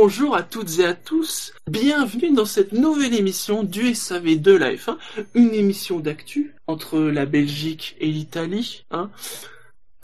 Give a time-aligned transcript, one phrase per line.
[0.00, 1.52] bonjour à toutes et à tous.
[1.68, 4.96] Bienvenue dans cette nouvelle émission du SAV de la F1,
[5.34, 8.84] une émission d'actu entre la Belgique et l'Italie.
[8.92, 9.10] Hein.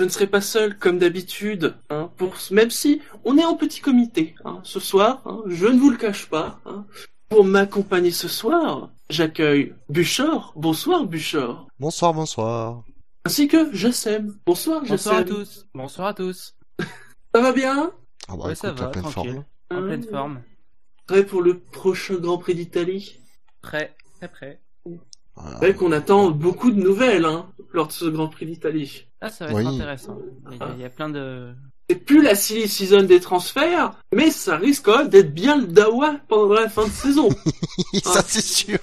[0.01, 3.81] Je ne serai pas seul comme d'habitude, hein, pour même si on est en petit
[3.81, 5.23] comité hein, ce soir.
[5.27, 6.59] Hein, je ne vous le cache pas.
[6.67, 6.85] Hein.
[7.29, 10.55] Pour m'accompagner ce soir, j'accueille Buchor.
[10.57, 11.69] Bonsoir Buchor.
[11.79, 12.83] Bonsoir, bonsoir.
[13.27, 14.37] Ainsi que Jassem.
[14.45, 15.37] Bonsoir Bonsoir à Jassem.
[15.37, 15.67] tous.
[15.73, 16.57] Bonsoir à tous.
[17.33, 17.93] Ça va bien?
[18.27, 19.13] Ah bah Ouais, ça va, tranquille.
[19.13, 19.45] forme.
[19.71, 20.43] En pleine forme.
[21.07, 23.19] Prêt pour le prochain Grand Prix d'Italie?
[23.63, 23.95] Prêt.
[24.19, 24.61] Très prêt.
[25.37, 25.51] Voilà.
[25.59, 29.07] C'est vrai qu'on attend beaucoup de nouvelles hein, lors de ce Grand Prix d'Italie.
[29.21, 29.63] Ah, ça va Oui.
[29.63, 30.19] être intéressant.
[30.53, 31.53] Il y, a, il y a plein de...
[31.91, 35.67] C'est plus la silly season des transferts, mais ça risque quand même d'être bien le
[35.67, 37.29] dawa pendant la fin de saison.
[38.03, 38.79] Ça c'est sûr.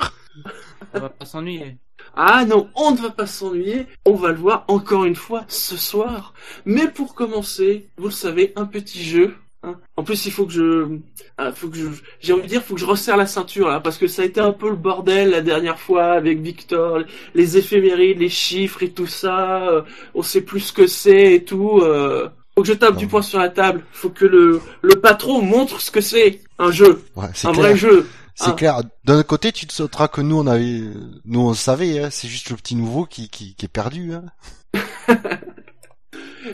[0.93, 1.77] On va pas s'ennuyer.
[2.15, 5.77] Ah non, on ne va pas s'ennuyer, on va le voir encore une fois ce
[5.77, 6.33] soir.
[6.65, 9.35] Mais pour commencer, vous le savez, un petit jeu.
[9.63, 9.75] Hein.
[9.97, 10.97] En plus, il faut que je,
[11.37, 11.87] ah, faut que je,
[12.19, 14.25] j'ai envie de dire, faut que je resserre la ceinture là, parce que ça a
[14.25, 16.99] été un peu le bordel la dernière fois avec Victor,
[17.35, 19.67] les éphémérides, les chiffres et tout ça.
[19.69, 19.81] euh,
[20.15, 21.79] on sait plus ce que c'est et tout.
[21.81, 22.29] euh.
[22.55, 23.83] Faut que je tape du poing sur la table.
[23.93, 27.65] Faut que le, le patron montre ce que c'est un jeu, Ouais, c'est un clair.
[27.67, 28.07] vrai jeu.
[28.35, 28.53] C'est Ah.
[28.53, 28.81] clair.
[29.05, 30.81] D'un côté, tu te sauteras que nous on avait,
[31.25, 31.99] nous on savait.
[32.03, 34.11] Hein, c'est juste le petit nouveau qui qui, qui est perdu.
[34.13, 34.23] Hein.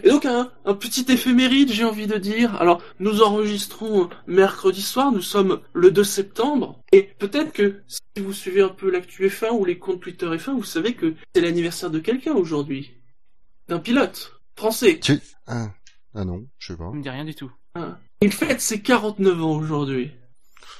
[0.04, 2.56] Et donc un, un petit éphéméride, j'ai envie de dire.
[2.62, 8.34] Alors, nous enregistrons mercredi soir, nous sommes le 2 septembre, et peut-être que si vous
[8.34, 11.90] suivez un peu l'actu F1 ou les comptes Twitter F1, vous savez que c'est l'anniversaire
[11.90, 12.92] de quelqu'un aujourd'hui.
[13.68, 15.00] D'un pilote français.
[15.00, 15.68] Tu, ah,
[16.16, 16.90] ah non, je sais pas.
[16.90, 17.52] Ça me dit rien du tout.
[18.22, 20.12] Il fête ses 49 ans aujourd'hui.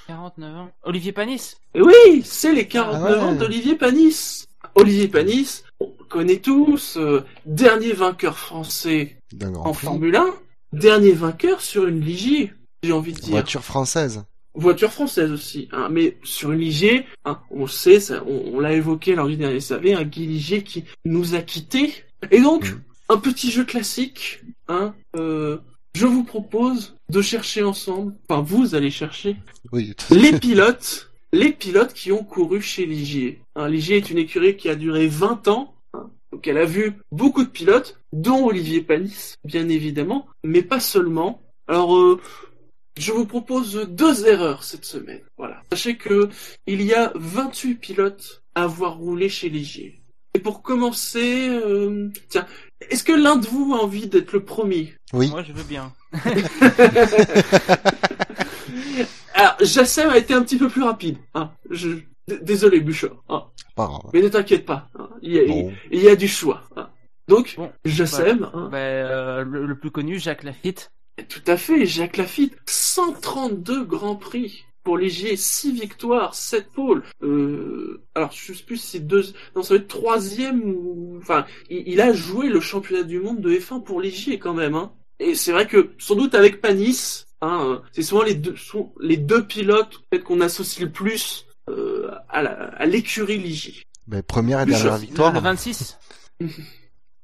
[0.08, 0.72] 49 ans.
[0.84, 3.24] Olivier Panis Et oui, c'est les 49 Ah ouais.
[3.24, 4.46] ans d'Olivier Panis.
[4.76, 9.18] Olivier Panis, on connaît tous, euh, dernier vainqueur français
[9.56, 9.86] en prix.
[9.86, 10.26] Formule 1,
[10.74, 13.32] dernier vainqueur sur une Ligier, j'ai envie de dire.
[13.32, 14.24] Voiture française.
[14.56, 18.74] Voiture française aussi, hein, mais sur une Ligier, hein, on sait, ça, on, on l'a
[18.74, 21.94] évoqué lors du dernier SAV, un Guy Ligier qui nous a quittés.
[22.32, 22.82] Et donc, Mm.
[23.10, 25.58] un petit jeu classique, hein, euh,
[25.96, 29.36] je vous propose de chercher ensemble, enfin vous allez chercher,
[29.72, 29.94] Oui.
[30.10, 33.42] les pilotes, les pilotes qui ont couru chez Ligier.
[33.56, 36.94] Hein, Ligier est une écurie qui a duré 20 ans, hein, donc elle a vu
[37.12, 41.44] beaucoup de pilotes, dont Olivier Panis, bien évidemment, mais pas seulement.
[41.68, 42.20] Alors, euh,
[42.98, 45.22] je vous propose deux erreurs cette semaine.
[45.38, 45.62] Voilà.
[45.72, 46.30] Sachez que
[46.66, 50.02] il y a 28 pilotes à avoir roulé chez Ligier.
[50.34, 52.48] Et pour commencer, euh, tiens,
[52.90, 54.96] est-ce que l'un de vous a envie d'être le premier?
[55.14, 55.30] Oui.
[55.30, 55.94] Moi, je veux bien.
[59.38, 61.18] Alors, Jassem a été un petit peu plus rapide.
[61.34, 61.52] Hein.
[61.70, 61.90] Je...
[62.42, 63.24] Désolé, Bouchard.
[63.30, 63.46] Hein.
[63.76, 64.10] Pas grave.
[64.14, 64.90] Mais ne t'inquiète pas.
[65.00, 65.10] hein.
[65.22, 65.72] Il, y a, Bon.
[65.92, 66.64] il y a du choix.
[66.76, 66.90] hein.
[67.30, 70.92] Donc, Bon, Jassem, hein, Bah, euh, le, le plus connu, Jacques Lafitte.
[71.30, 77.04] tout à fait, Jacques Lafitte, 132 grands prix pour Ligier, 6 victoires, 7 pôles.
[77.22, 79.24] Euh, alors, je sais plus si c'est deux,
[79.56, 83.42] non, ça va être troisième ou, enfin, il, il a joué le championnat du monde
[83.42, 84.92] de F1 pour Ligier quand même, hein.
[85.20, 88.94] Et c'est vrai que, sans doute avec Panis, hein, euh, c'est souvent les deux, sont
[89.00, 93.84] les deux pilotes, peut-être qu'on associe le plus, euh, à l'écurie Ligier.
[94.08, 94.82] Ben, première et Bouchard.
[94.84, 95.32] dernière victoire.
[95.32, 95.98] Le, le 26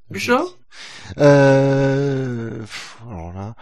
[0.10, 0.46] Bouchard?
[1.18, 3.56] Euh, pff, alors là,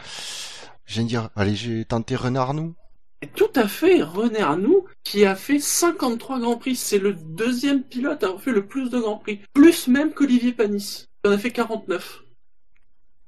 [0.86, 2.74] je viens de dire, allez, j'ai tenté René Arnoux.
[3.22, 6.76] Et Tout à fait, René Arnoux, qui a fait 53 Grands Prix.
[6.76, 9.42] C'est le deuxième pilote à avoir fait le plus de Grands Prix.
[9.54, 11.06] Plus même qu'Olivier Panis.
[11.24, 12.24] Il en a fait 49.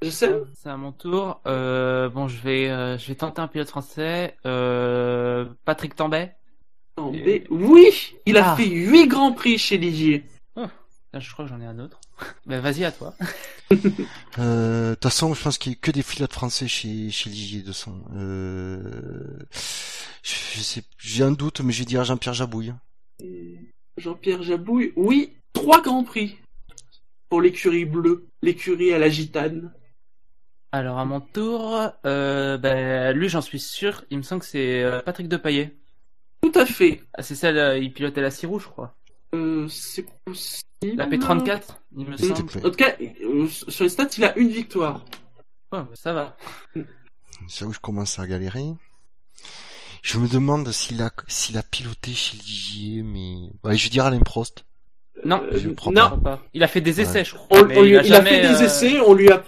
[0.03, 0.31] Je sais.
[0.55, 1.41] C'est à mon tour.
[1.47, 4.35] Euh, bon, je vais, euh, je vais tenter un pilote français.
[4.45, 6.35] Euh, Patrick Tambay.
[6.97, 7.44] B.
[7.50, 8.55] Oui, il a Ah.
[8.55, 10.25] fait 8 Grands Prix chez Ligier.
[10.55, 12.00] Là, je crois que j'en ai un autre.
[12.45, 13.13] bah, vas-y, à toi.
[14.39, 17.29] Euh, de toute façon, je pense qu'il y a que des pilotes français chez, chez
[17.31, 17.95] Ligier de son.
[18.15, 19.39] Euh,
[21.00, 22.73] j'ai un doute, mais je vais dire Jean-Pierre Jabouille.
[23.97, 24.94] Jean-Pierre Jabouille.
[24.95, 26.38] Oui, 3 Grands Prix.
[27.29, 28.27] Pour l'écurie bleue.
[28.44, 29.71] L'écurie à la gitane.
[30.73, 34.03] Alors, à mon tour, euh, bah, lui, j'en suis sûr.
[34.09, 35.75] Il me semble que c'est euh, Patrick Depaillet.
[36.41, 37.03] Tout à fait.
[37.13, 38.95] Ah, c'est celle, euh, il pilotait la Cirou, je crois.
[39.35, 40.63] Euh, c'est possible.
[40.97, 41.61] La P34,
[41.95, 42.33] il me semble.
[42.65, 45.05] En tout cas, euh, sur les stats, il a une victoire.
[45.71, 46.35] Ouais, bah, ça va.
[47.47, 48.65] C'est où je commence à galérer.
[50.01, 54.05] Je me demande s'il a, s'il a piloté chez Ligier, mais, ouais, je vais dire
[54.05, 54.65] Alain Prost.
[55.23, 56.41] Non, Euh, je crois non, pas.
[56.55, 57.25] Il a fait des essais, Ouais.
[57.25, 57.59] je crois.
[57.59, 59.43] On- lui- il, a, jamais, fait des euh, essais, on lui a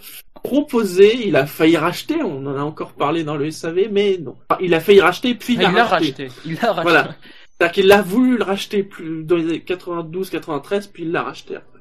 [0.45, 4.35] proposé, il a failli racheter, on en a encore parlé dans le SAV, mais non.
[4.49, 6.25] Enfin, il a failli racheter, puis il Ah, l'a racheté.
[6.27, 6.41] racheté.
[6.45, 6.81] Il l'a racheté.
[6.83, 7.15] Voilà.
[7.57, 11.55] C'est-à-dire qu'il a voulu le racheter plus dans les 92, 93, puis il l'a racheté
[11.55, 11.79] après.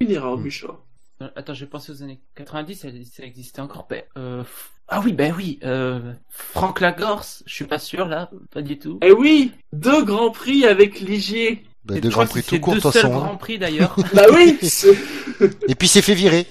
[0.00, 0.36] Une erreur.
[0.38, 0.80] Bouchard.
[1.22, 3.86] Euh, Attends, je vais penser aux années 90, ça, ça existait encore.
[3.90, 4.42] Ben, euh,
[4.88, 8.98] Ah oui, ben oui, euh, Franck Lagorce, je suis pas sûr là, pas du tout.
[9.02, 11.64] Eh oui, deux grands prix avec Ligier.
[11.84, 13.14] Ben, Et de je crois Grand que Prix tout court, de deux toute seuls façon.
[13.14, 13.18] hein.
[13.26, 13.96] grands prix d'ailleurs.
[14.14, 14.58] Bah oui,
[15.68, 16.46] Et puis il s'est fait virer.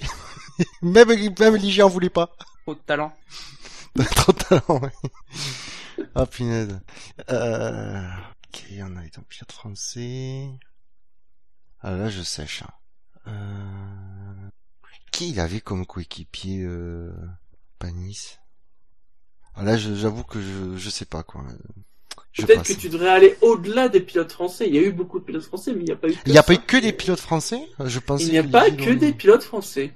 [0.82, 1.08] même,
[1.40, 2.36] même Ligier en voulait pas.
[2.64, 3.14] Trop de talent.
[4.16, 4.92] Trop de talent, ouais.
[6.16, 6.80] Ah, punaise.
[7.30, 8.02] Euh...
[8.54, 10.50] Ok, on a été en pilote français.
[11.82, 12.64] Ah, là, je sèche.
[12.64, 12.72] hein.
[13.28, 14.50] Euh...
[15.12, 17.12] Qui il avait comme coéquipier, euh...
[17.80, 18.38] Panis?
[19.56, 21.44] Ah, là, j'avoue que je, je sais pas, quoi.
[22.38, 24.68] Peut-être que tu devrais aller au-delà des pilotes français.
[24.68, 26.22] Il y a eu beaucoup de pilotes français, mais il n'y a pas eu que
[26.28, 26.48] Il n'y a ça.
[26.48, 27.68] pas eu que des pilotes français?
[27.84, 29.94] Je pensais Il n'y a pas que des pilotes français.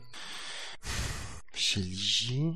[1.54, 2.54] Chez Ligier?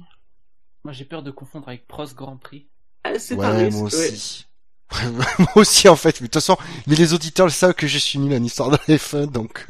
[0.84, 2.68] Moi j'ai peur de confondre avec Prost Grand Prix.
[3.04, 3.78] Ah, c'est un Ouais, risque.
[3.78, 4.12] moi ouais.
[4.12, 4.46] aussi.
[5.40, 6.22] moi aussi, en fait.
[6.22, 6.58] Mais de toute façon,
[6.88, 9.66] mais les auditeurs le savent que je suis nul en histoire de la F1, donc...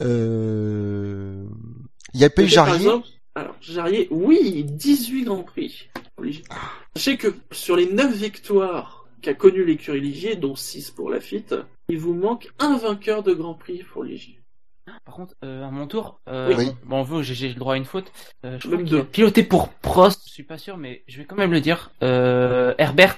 [0.00, 1.44] euh...
[2.12, 2.90] Il y a pas eu Jarrier
[3.34, 5.88] Alors, Jarrier, oui, 18 Grands Prix.
[6.14, 6.44] pour Ligier.
[6.96, 11.54] Sachez que sur les 9 victoires qu'a connu l'écurie Ligier, dont 6 pour Lafitte,
[11.88, 14.40] il vous manque un vainqueur de Grand Prix pour Ligier.
[15.04, 16.70] Par contre, euh, à mon tour, euh, Oui.
[16.84, 18.12] bon, bon, j'ai j'ai le droit à une faute.
[18.44, 21.24] Euh, je Même crois a piloté pour Prost, je suis pas sûr, mais je vais
[21.24, 21.90] quand même le dire.
[22.02, 23.16] Euh, Herbert,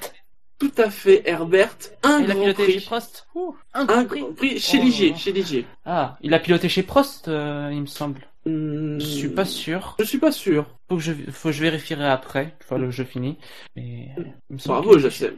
[0.59, 2.73] Tout à fait, Herbert, un il a Grand piloté Prix.
[2.81, 3.27] chez Prost.
[3.35, 4.21] Ouh, un Un Grand Prix.
[4.21, 5.17] Grand Prix chez Oh, Ligier, non.
[5.17, 5.67] chez Ligier.
[5.85, 8.27] Ah, il a piloté chez Prost, euh, il me semble.
[8.47, 9.97] Hmm, Je suis pas sûr.
[9.99, 10.67] Je suis pas sûr.
[10.89, 13.39] Faut que je, faut que je vérifierai après, une fois le jeu fini.
[13.75, 15.35] Mais euh, il me semble Bravo, Jacem.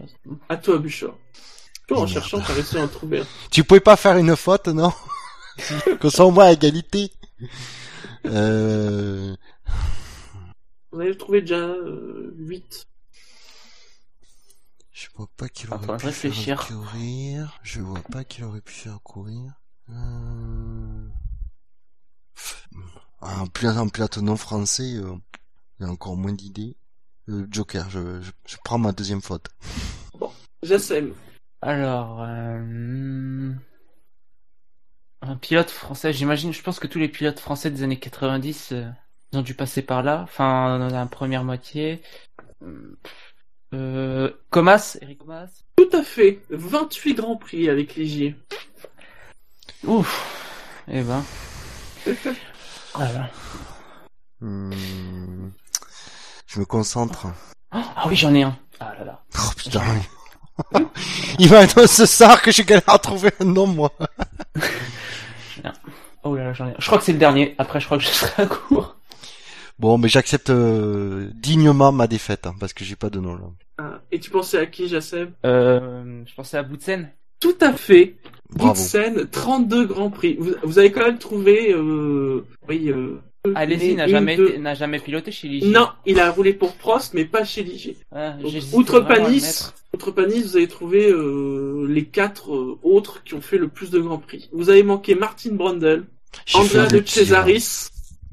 [0.50, 1.14] À toi, Bouchard.
[1.88, 3.26] Toi, en cherchant, t'as réussi à en trouver un.
[3.50, 4.92] Tu pouvais pas faire une faute, non?
[6.00, 7.12] Comme ça, au moins, à égalité.
[8.26, 9.36] Euh...
[10.92, 12.86] Vous avez trouvé déjà euh, 8.
[14.92, 16.62] Je vois pas qu'il aurait pu réfléchir.
[16.62, 17.58] faire courir.
[17.62, 19.52] Je vois pas qu'il aurait pu faire courir.
[19.90, 21.08] Euh...
[23.20, 25.14] Un pilote, un non français, euh,
[25.78, 26.76] il y a encore moins d'idées.
[27.28, 29.48] Euh, Joker, je, je, je prends ma deuxième faute.
[30.62, 31.12] Jacem.
[31.60, 33.52] Alors, euh,
[35.22, 38.88] un pilote français, j'imagine, je pense que tous les pilotes français des années 90 euh,
[39.32, 42.02] ils ont dû passer par là, enfin dans la première moitié.
[43.74, 45.48] Euh, Comas, Eric Comas.
[45.76, 46.40] Tout à fait.
[46.50, 48.36] 28 Grands Prix avec Ligier.
[49.84, 50.82] Ouf.
[50.88, 51.22] Eh ben.
[52.94, 53.30] Voilà.
[54.40, 55.50] Hmm,
[56.46, 57.26] Je me concentre.
[57.72, 58.58] Oh, ah oui, j'en ai un.
[58.80, 59.22] Ah là là.
[59.36, 59.82] Oh putain.
[61.38, 63.92] Il m'a annoncé ce soir que je galère à trouver un nom, moi.
[66.24, 66.74] Oh là là, j'en ai un.
[66.78, 67.54] Je crois que c'est le dernier.
[67.58, 68.96] Après, je crois que je serai à court.
[69.78, 73.44] Bon, mais j'accepte euh, dignement ma défaite, hein, parce que j'ai pas de nom là.
[73.78, 77.10] Ah, et tu pensais à qui, Jacem Euh, je pensais à Boutsen.
[77.38, 78.16] Tout à fait.
[78.50, 78.72] Bravo.
[78.72, 80.36] Boutsen, 32 Grands Prix.
[80.40, 81.72] Vous, vous avez quand même trouvé...
[81.72, 83.20] Euh, oui, euh,
[83.54, 85.68] Alesi n'a jamais, été- n'a jamais piloté chez Ligier.
[85.70, 87.96] Non, il a roulé pour Prost, mais pas chez Ligier.
[88.12, 93.34] Ah, Donc, outre Panis, outre Panis, vous avez trouvé euh, les quatre euh, autres qui
[93.34, 94.48] ont fait le plus de Grands Prix.
[94.52, 96.04] Vous avez manqué Martin Brundle,
[96.54, 97.02] Andrea de.
[97.04, 97.88] Cesaris,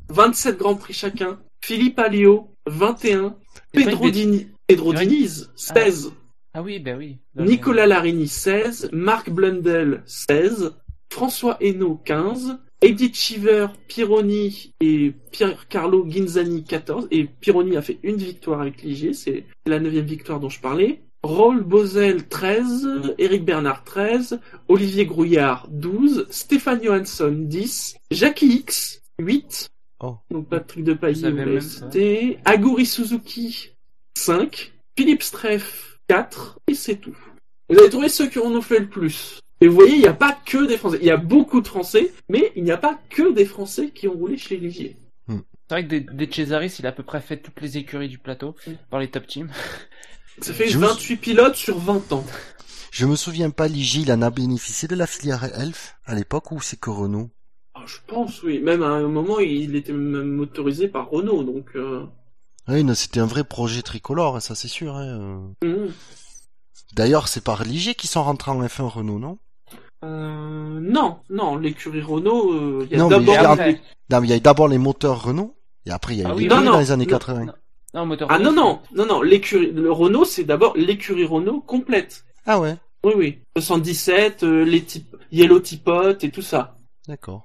[0.10, 3.36] 27 Grands Prix chacun, Philippe Alliot, 21,
[3.74, 4.10] C'est pas Pedro.
[4.10, 6.12] Dini, Pedro Diniz, 16,
[6.54, 7.18] Ah oui, ben oui.
[7.38, 10.74] Nicolas Larini, 16, Marc Blundell, 16,
[11.12, 18.00] François Hainaut, 15, Edith Cheever, Pironi et Pierre Carlo Ginzani, 14, et Pironi a fait
[18.04, 21.02] une victoire avec Ligier, c'est la neuvième victoire dont je parlais.
[21.24, 29.70] Roll Bozel 13, Eric Bernard 13, Olivier Grouillard 12, Stéphane Johansson 10, Jackie X 8,
[30.04, 30.18] Oh.
[30.30, 33.70] donc Patrick de Je Pailly savais vous cité, Aguri Suzuki
[34.18, 37.18] 5, Philippe Streff 4, et c'est tout.
[37.70, 39.40] Vous avez trouvé ceux qui en ont fait le plus.
[39.62, 40.98] Et vous voyez, il n'y a pas que des Français.
[41.02, 44.08] Il y a beaucoup de Français, mais il n'y a pas que des Français qui
[44.08, 44.98] ont roulé chez Ligier.
[45.28, 48.10] C'est vrai que De, De Cesaris, il a à peu près fait toutes les écuries
[48.10, 48.72] du plateau Mm.
[48.92, 49.50] par les top teams.
[50.42, 52.26] Ça fait Je me 28 pilotes sur 20 ans.
[52.92, 56.52] Je me souviens pas, Ligier, il en a bénéficié de la filière Elf à l'époque
[56.52, 57.30] ou c'est que Renault
[57.74, 58.60] Ah, je pense, oui.
[58.60, 61.70] Même à un moment, il était même motorisé par Renault, donc...
[61.76, 62.06] Euh...
[62.68, 64.96] Oui, non, c'était un vrai projet tricolore, ça c'est sûr.
[64.96, 65.54] Hein.
[65.64, 65.88] euh.
[65.88, 65.92] hmm.
[66.94, 69.40] D'ailleurs, c'est par Ligier qu'ils sont rentrés en F1 Renault, non?
[70.06, 73.34] Euh, non, non, l'écurie Renault, euh, il y a Non, mais d'abord...
[73.36, 73.82] il y a- après-
[74.12, 76.28] Non, mais il y a eu d'abord les moteurs Renault, et après il y a
[76.28, 77.46] eu Ah oui, deux non, dans non, les années non, 80.
[77.46, 77.54] non.
[77.96, 81.62] Non, moteur Ah non, Renault, non, non, non, l'écurie, le Renault, c'est d'abord l'écurie Renault
[81.62, 82.26] complète.
[82.46, 83.40] Ah ouais, Oui, oui.
[83.58, 86.78] 77, euh, les types, Yellow Teapot et tout ça.
[87.08, 87.44] d'accord.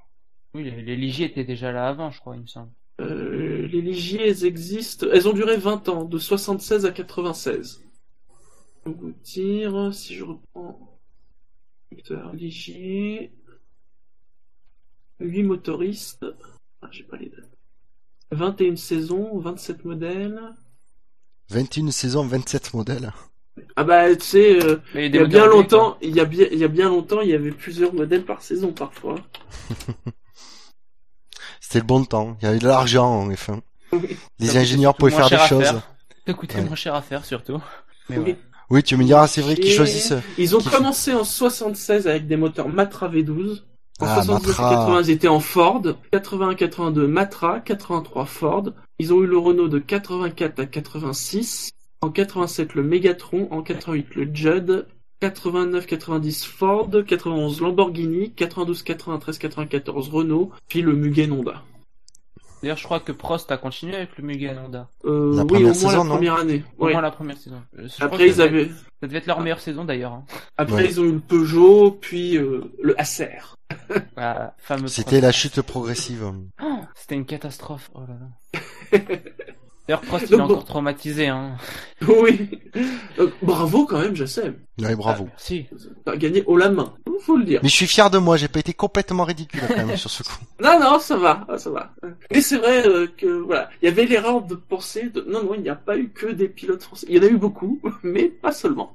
[0.55, 2.71] Oui, les, les Ligier étaient déjà là avant, je crois, il me semble.
[3.01, 7.81] Euh, les Ligier, elles existent, elles ont duré 20 ans, de 76 à 96.
[8.85, 10.90] Je vais vous dire, si je reprends...
[11.93, 13.33] Victor Ligier...
[15.23, 16.25] 8 motoristes.
[16.81, 17.51] Ah, j'ai pas les dates.
[18.33, 20.41] 21 saisons, 27 modèles.
[21.51, 23.13] 21 saisons, 27 modèles.
[23.77, 26.59] Ah bah tu sais, euh, il y a bien longtemps, il y a bien, il
[26.59, 29.17] y a bien longtemps, il y avait plusieurs modèles par saison parfois.
[31.61, 32.39] C'était le bon temps.
[32.41, 33.61] Il y avait de l'argent en F1.
[33.93, 34.17] Oui.
[34.39, 35.83] Les ingénieurs pouvaient faire des choses.
[36.27, 36.65] Ça coûtait Ouais.
[36.65, 37.61] moins cher à faire surtout.
[38.09, 38.25] Mais Oui.
[38.25, 38.39] ouais.
[38.71, 40.15] Oui, tu me diras, c'est vrai qu'ils choisissent.
[40.39, 43.63] Ils ont commencé en 76 avec des moteurs Matra V12.
[44.01, 44.71] En Ah, 79 et Matra.
[44.71, 45.83] 80, ils étaient en Ford.
[46.13, 48.65] 81 82 Matra, 83 Ford.
[48.99, 51.71] Ils ont eu le Renault de 84 à 86.
[52.01, 54.87] En 87 le Megatron, en 88 le Judd.
[55.21, 61.63] 89 90 Ford, 91 Lamborghini, 92 93 94 Renault, puis le Mugen Honda.
[62.63, 64.89] D'ailleurs, je crois que Prost a continué avec le Mugen Honda.
[65.07, 66.65] Euh, La oui, première au moins saison, la première année.
[66.79, 66.93] Au Ouais.
[66.93, 67.63] moins la première saison.
[67.79, 68.69] Euh, je Après ils avaient,
[69.01, 70.13] Ça devait être leur meilleure saison d'ailleurs.
[70.13, 70.25] hein.
[70.59, 70.87] après Ouais.
[70.91, 73.57] ils ont eu le Peugeot, puis euh, le Acer.
[74.59, 76.33] Fameuse C'était la chute progressive.
[76.63, 77.91] Oh, C'était une catastrophe.
[77.95, 78.99] Oh là là.
[79.91, 81.27] D'ailleurs, Prost, il est encore traumatisé.
[81.27, 81.57] Hein.
[82.07, 82.49] Oui.
[83.19, 84.55] Donc, bravo quand même, je sais.
[84.81, 85.25] Ouais, bravo.
[85.27, 85.67] Ah, merci.
[86.05, 87.59] T'as gagné haut la main, faut le dire.
[87.63, 90.23] Mais je suis fier de moi, j'ai pas été complètement ridicule quand même sur ce
[90.23, 90.39] coup.
[90.63, 91.93] Non, non, ça va, ah, ça va.
[92.31, 95.55] Mais c'est vrai euh, que voilà, il y avait l'erreur de penser de non, non,
[95.55, 97.07] il n'y a pas eu que des pilotes français.
[97.11, 98.95] Il y en a eu beaucoup, mais pas seulement.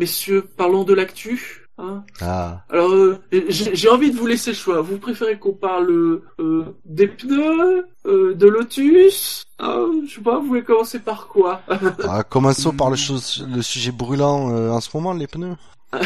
[0.00, 1.63] Messieurs, parlons de l'actu.
[1.76, 2.04] Hein.
[2.20, 2.64] Ah.
[2.70, 4.80] Alors, euh, j'ai envie de vous laisser le choix.
[4.80, 9.44] Vous préférez qu'on parle euh, des pneus, euh, de Lotus?
[9.58, 11.62] Ah, Je sais pas, vous voulez commencer par quoi?
[12.08, 15.56] Ah, commençons par le, sujet brûlant euh, en ce moment, les pneus.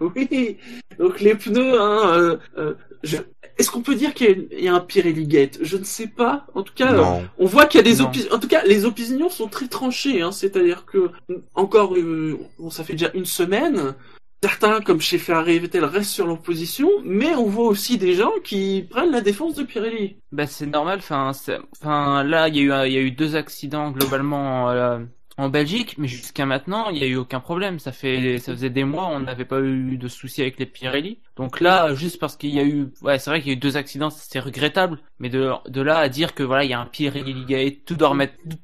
[0.00, 0.56] Oui,
[0.98, 3.18] donc les pneus, hein, euh, euh, je-
[3.58, 6.46] est-ce qu'on peut dire qu'il y a y, un Pirelli Gate Je ne sais pas.
[6.54, 8.32] En tout cas, euh, on voit qu'il y a des opinions.
[8.32, 10.22] En tout cas, les opinions sont très tranchées.
[10.22, 11.10] Hein, C'est-à-dire que
[11.54, 13.94] encore, euh, bon, ça fait déjà une semaine.
[14.42, 18.14] Certains, comme chez Ferrari et Vettel, restent sur leur position, mais on voit aussi des
[18.14, 20.16] gens qui prennent la défense de Pirelli.
[20.32, 21.00] Bah, c'est normal.
[21.00, 21.32] Enfin,
[21.72, 25.00] enfin, là, il y a eu, deux accidents globalement euh,
[25.36, 27.78] en Belgique, mais jusqu'à maintenant, il y a eu aucun problème.
[27.78, 31.18] Ça fait, faisait des mois, on n'avait pas eu de soucis avec les Pirelli.
[31.36, 33.60] Donc là, juste parce qu'il y a eu, ouais, c'est vrai qu'il y a eu
[33.60, 35.00] deux accidents, c'est regrettable.
[35.18, 37.96] Mais de, là à dire que voilà, il y a un Pirelli tout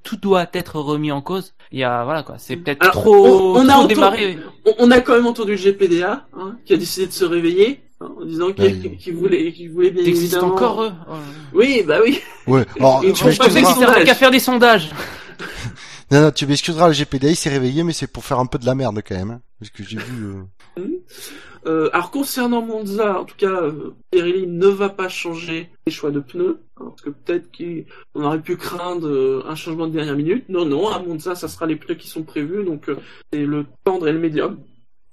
[0.02, 1.54] tout doit être remis en cause.
[1.73, 4.38] Il y a, voilà quoi, c'est peut-être Alors, trop, on- on a trop démarré.
[4.64, 7.80] On, on a quand même entendu le GPDA, hein, qui a décidé de se réveiller,
[8.00, 8.96] hein, en disant qu'il Ouais.
[8.99, 10.49] qu'il voulait, qu'il voulait bien évidemment.
[10.54, 10.92] encore eux.
[11.52, 12.20] Oui, bah oui.
[12.46, 12.64] Ouais.
[12.78, 14.04] Alors, tu Je pensais qu'ils servaient sondages.
[14.04, 14.90] qu'à faire des sondages.
[16.12, 18.58] Non, non, tu m'excuseras, le GPDA il s'est réveillé, mais c'est pour faire un peu
[18.58, 19.32] de la merde quand même.
[19.32, 20.35] Hein, parce que j'ai vu.
[20.78, 20.85] euh,
[21.66, 26.20] Euh, alors concernant Monza, en tout cas, euh, ne va pas changer les choix de
[26.20, 30.49] pneus, hein, parce que peut-être qu'on aurait pu craindre euh, un changement de dernière minute.
[30.49, 32.96] Non, non, à Monza, ça sera les pneus qui sont prévus, donc euh,
[33.32, 34.61] c'est le tendre et le médium.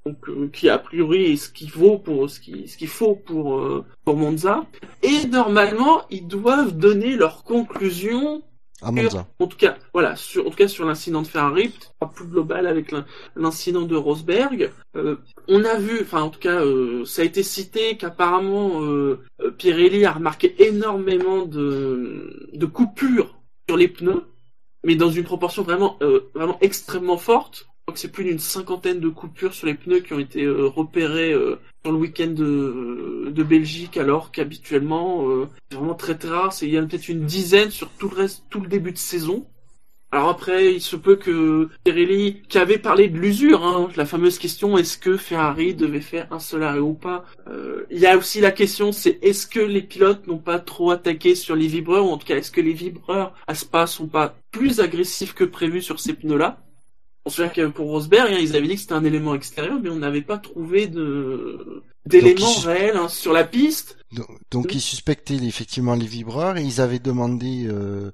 [0.06, 3.66] Donc, qui a priori est ce qu'il vaut pour ce qui ce qu'il faut pour
[4.04, 4.66] pour Monza
[5.02, 8.44] et normalement ils doivent donner leurs conclusions
[9.40, 11.74] en tout cas, voilà, sur, en tout cas sur l'incident de Ferrari,
[12.14, 14.72] plus global avec l'in- l'incident de Rosberg.
[14.96, 15.16] Euh,
[15.48, 19.52] on a vu, enfin en tout cas, euh, ça a été cité qu'apparemment euh, euh,
[19.52, 23.36] Pirelli a remarqué énormément de, de coupures
[23.68, 24.24] sur les pneus,
[24.84, 25.98] mais dans une proportion vraiment,
[26.36, 27.68] vraiment extrêmement forte.
[27.84, 30.46] Je crois que c'est plus d'une cinquantaine de coupures sur les pneus qui ont été
[30.46, 36.30] euh, repérées euh, sur le week-end de, Belgique, alors qu'habituellement, euh, c'est vraiment très très
[36.30, 36.54] rare.
[36.62, 39.46] Il y a peut-être une dizaine sur tout le reste, tout le début de saison.
[40.14, 44.40] Alors après, il se peut que Pirelli, qui avait parlé de l'usure, hein, la fameuse
[44.40, 48.16] question est-ce que Ferrari devait faire un seul arrêt ou pas Euh, Il y a
[48.18, 52.06] aussi la question, c'est est-ce que les pilotes n'ont pas trop attaqué sur les vibreurs,
[52.06, 55.44] ou en tout cas est-ce que les vibreurs à Spa sont pas plus agressifs que
[55.44, 56.64] prévu sur ces pneus-là?
[57.26, 59.80] On se souvient que pour Rosberg, hein, ils avaient dit que c'était un élément extérieur,
[59.82, 63.98] mais on n'avait pas trouvé de d'éléments réels hein, sur la piste.
[64.12, 68.12] Donc, donc ils suspectaient effectivement les vibreurs et ils avaient demandé euh,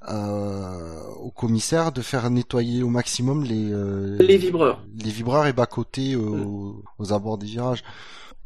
[0.00, 4.84] à- au commissaire de faire nettoyer au maximum les euh, Les vibreurs.
[5.02, 7.82] les vibreurs et bas côté aux, aux abords des virages.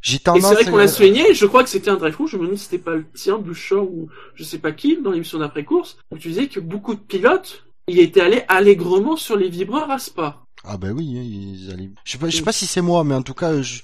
[0.02, 2.36] J'ai Et tendance c'est vrai qu'on l'a souligné, je crois que c'était un Dreyfus, je
[2.36, 5.38] me demande si c'était pas le tien, Bouchard ou je sais pas qui, dans l'émission
[5.38, 9.90] d'après-course, où tu disais que beaucoup de pilotes y étaient allés allègrement sur les vibreurs
[9.90, 10.42] à Spa.
[10.64, 11.90] Ah bah oui, hein, ils allaient.
[12.04, 13.82] Je sais pas, je sais pas si c'est moi, mais en tout cas, je.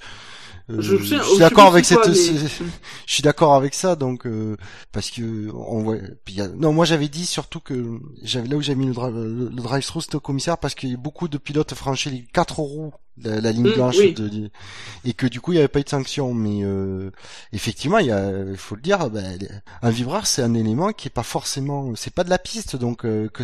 [0.69, 4.55] Euh, Je suis d'accord avec cette, mais- je suis d'accord avec ça, donc euh,
[4.91, 5.97] parce que on voit.
[6.23, 8.85] puis il y a- non, moi j'avais dit surtout que j'avais là où j'ai mis
[8.87, 12.23] le, dra- le, le drive-through, c'était au commissaire parce que beaucoup de pilotes franchissent les
[12.31, 14.13] quatre roues, la, la ligne Mm, blanche, oui.
[14.13, 14.49] de-
[15.03, 16.33] et que du coup il n'y avait pas eu de sanction.
[16.33, 17.11] Mais euh,
[17.51, 19.37] effectivement, il y a, il faut le dire, ben,
[19.81, 23.05] un vibreur c'est un élément qui est pas forcément, c'est pas de la piste, donc
[23.05, 23.43] euh, que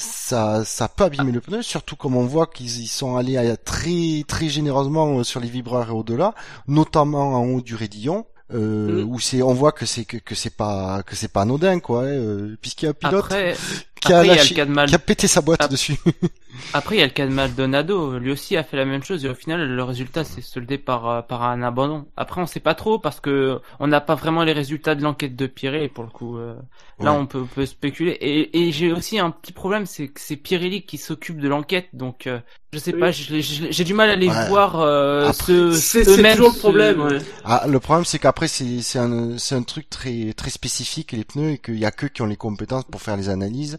[0.00, 3.56] ça, ça peut abîmer le pneu, surtout comme on voit qu'ils y sont allés à-
[3.56, 6.34] très très généreusement euh, sur les vibreurs et au-delà,
[6.66, 8.26] notamment en haut du raidillon.
[8.52, 9.12] euh, Mhm.
[9.14, 12.02] où c'est, on voit que c'est que, que c'est pas que c'est pas anodin quoi,
[12.02, 13.54] euh, puisqu'il y a un pilote Après,
[14.00, 15.40] qui a après, il y a lâché- le cas de Mal- qui a pété sa
[15.40, 15.68] boîte Ah.
[15.68, 15.96] dessus.
[16.74, 18.18] Après, il y a le cas de Maldonado.
[18.18, 21.08] Lui aussi a fait la même chose et au final, le résultat s'est soldé par,
[21.08, 22.06] euh, par un abandon.
[22.16, 25.36] Après, on sait pas trop parce que on n'a pas vraiment les résultats de l'enquête
[25.36, 26.36] de Pirelli pour le coup.
[26.38, 26.54] euh,
[26.98, 27.18] Là, Ouais.
[27.18, 28.10] on peut, on peut spéculer.
[28.20, 31.86] Et, et j'ai aussi un petit problème, c'est que c'est Pirelli qui s'occupe de l'enquête.
[31.94, 32.40] Donc, euh,
[32.74, 33.00] je sais Oui.
[33.00, 34.48] pas, j'ai du mal à les Ouais.
[34.48, 37.18] voir euh, Après, C'est toujours le problème, ouais.
[37.44, 41.52] Ah, le problème c'est qu'après c'est un c'est un truc très très spécifique les pneus
[41.52, 43.78] et qu'il y a que qui ont les compétences pour faire les analyses.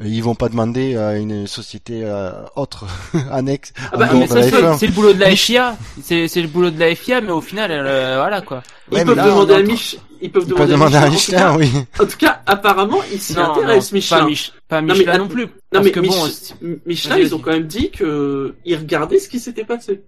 [0.00, 2.86] Euh, Ils vont pas demander à une société euh, autre
[3.30, 4.78] annexe Ah en bah, mais c'est F1.
[4.78, 5.76] c'est le boulot de la FIA.
[6.02, 8.62] C'est le boulot de la FIA, mais au final, euh, voilà quoi.
[8.90, 9.98] Ils Ouais, peuvent mais là, demander à Mich...
[10.24, 11.68] Ils peuvent Ils peuvent demander à Michelin, oui.
[11.98, 14.18] En tout cas, apparemment, ils s'y Non, intéressent, non, Michelin.
[14.20, 15.42] Pas, Mich- pas mais Michelin att- non, plus.
[15.46, 19.18] Non Parce mais que Mich- bon, Michelin, ils ont quand même dit que ils regardaient
[19.18, 20.02] ce qui s'était passé.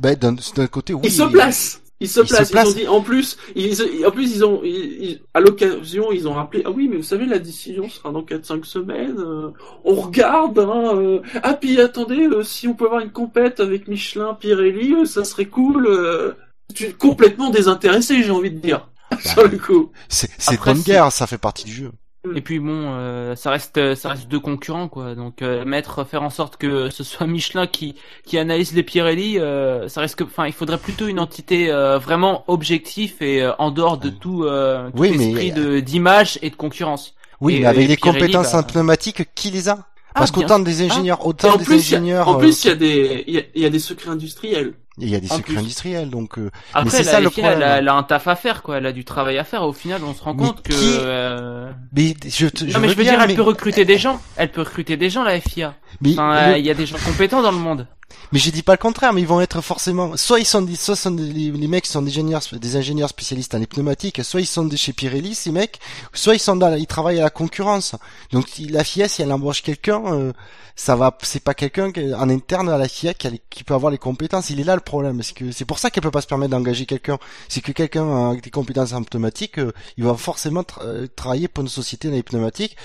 [0.00, 1.02] Ben d'un d'un côté oui.
[1.04, 1.80] Ils se placent.
[2.00, 2.52] Ils se Ils se placent.
[2.52, 6.28] Ils, ont dit en plus, ils, en plus ils ont, ils- ils- à l'occasion, ils
[6.28, 6.62] ont rappelé.
[6.64, 9.16] Ah oui, mais vous savez, la décision sera dans 4-5 semaines.
[9.18, 9.50] euh,
[9.84, 10.58] on regarde.
[10.60, 14.94] Hein, euh, ah puis attendez, euh, si on peut avoir une compète avec Michelin, Pirelli,
[14.94, 15.86] euh, ça serait cool.
[15.88, 16.34] euh.
[16.74, 18.88] Tu es complètement désintéressé, j'ai envie de dire.
[19.20, 19.90] Sur le coup.
[20.08, 21.90] C'est c'est Après, bonne c'est- guerre, ça fait partie du jeu.
[22.34, 25.14] Et puis bon, euh, ça reste, ça reste deux concurrents quoi.
[25.14, 27.94] Donc euh, mettre, faire en sorte que ce soit Michelin qui
[28.26, 31.98] qui analyse les Pirelli, euh, ça reste que, enfin, il faudrait plutôt une entité euh,
[31.98, 36.38] vraiment objective et euh, en dehors de tout, euh, tout Oui, mais- esprit de d'image
[36.42, 37.14] et de concurrence.
[37.40, 39.78] Oui, Et- mais avec les Pirelli, compétences bah- en pneumatique, qui les a?
[40.14, 43.24] Ah, Parce qu'autant des ingénieurs, Et autant des ingénieurs, en plus, il y a des,
[43.28, 44.74] il y y a des secrets industriels.
[45.00, 45.58] Il y a des en secrets plus.
[45.58, 48.36] industriels, donc euh, Après, c'est la ça, le elle, a, elle a un taf à
[48.36, 48.78] faire quoi.
[48.78, 49.62] Elle a du travail à faire.
[49.62, 50.72] Au final, on se rend Mais compte que.
[50.74, 54.20] euh, mais je, te, Non mais je veux dire, elle peut recruter des gens.
[54.36, 55.74] Elle peut recruter des gens la FIA.
[56.00, 57.86] mais, Enfin, le- il y a des gens compétents dans le monde.
[58.32, 60.76] Mais je dis pas le contraire, mais ils vont être forcément, soit ils sont des,
[60.76, 64.40] soit sont des- les, mecs sont des ingénieurs, des ingénieurs spécialistes en les pneumatiques, soit
[64.40, 65.78] ils sont de chez Pirelli, ces mecs,
[66.12, 67.94] soit ils sont dans, ils travaillent à la concurrence.
[68.32, 70.32] Donc la FIA, si elle embauche quelqu'un, euh,
[70.76, 74.50] ça va, c'est pas quelqu'un en interne à la FIA qui, peut avoir les compétences.
[74.50, 76.52] Il est là le problème, c'est que c'est pour ça qu'elle peut pas se permettre
[76.52, 77.18] d'engager quelqu'un.
[77.48, 81.62] C'est que quelqu'un avec des compétences en pneumatique, euh, il va forcément euh, travailler pour
[81.62, 82.76] une société dans les pneumatiques.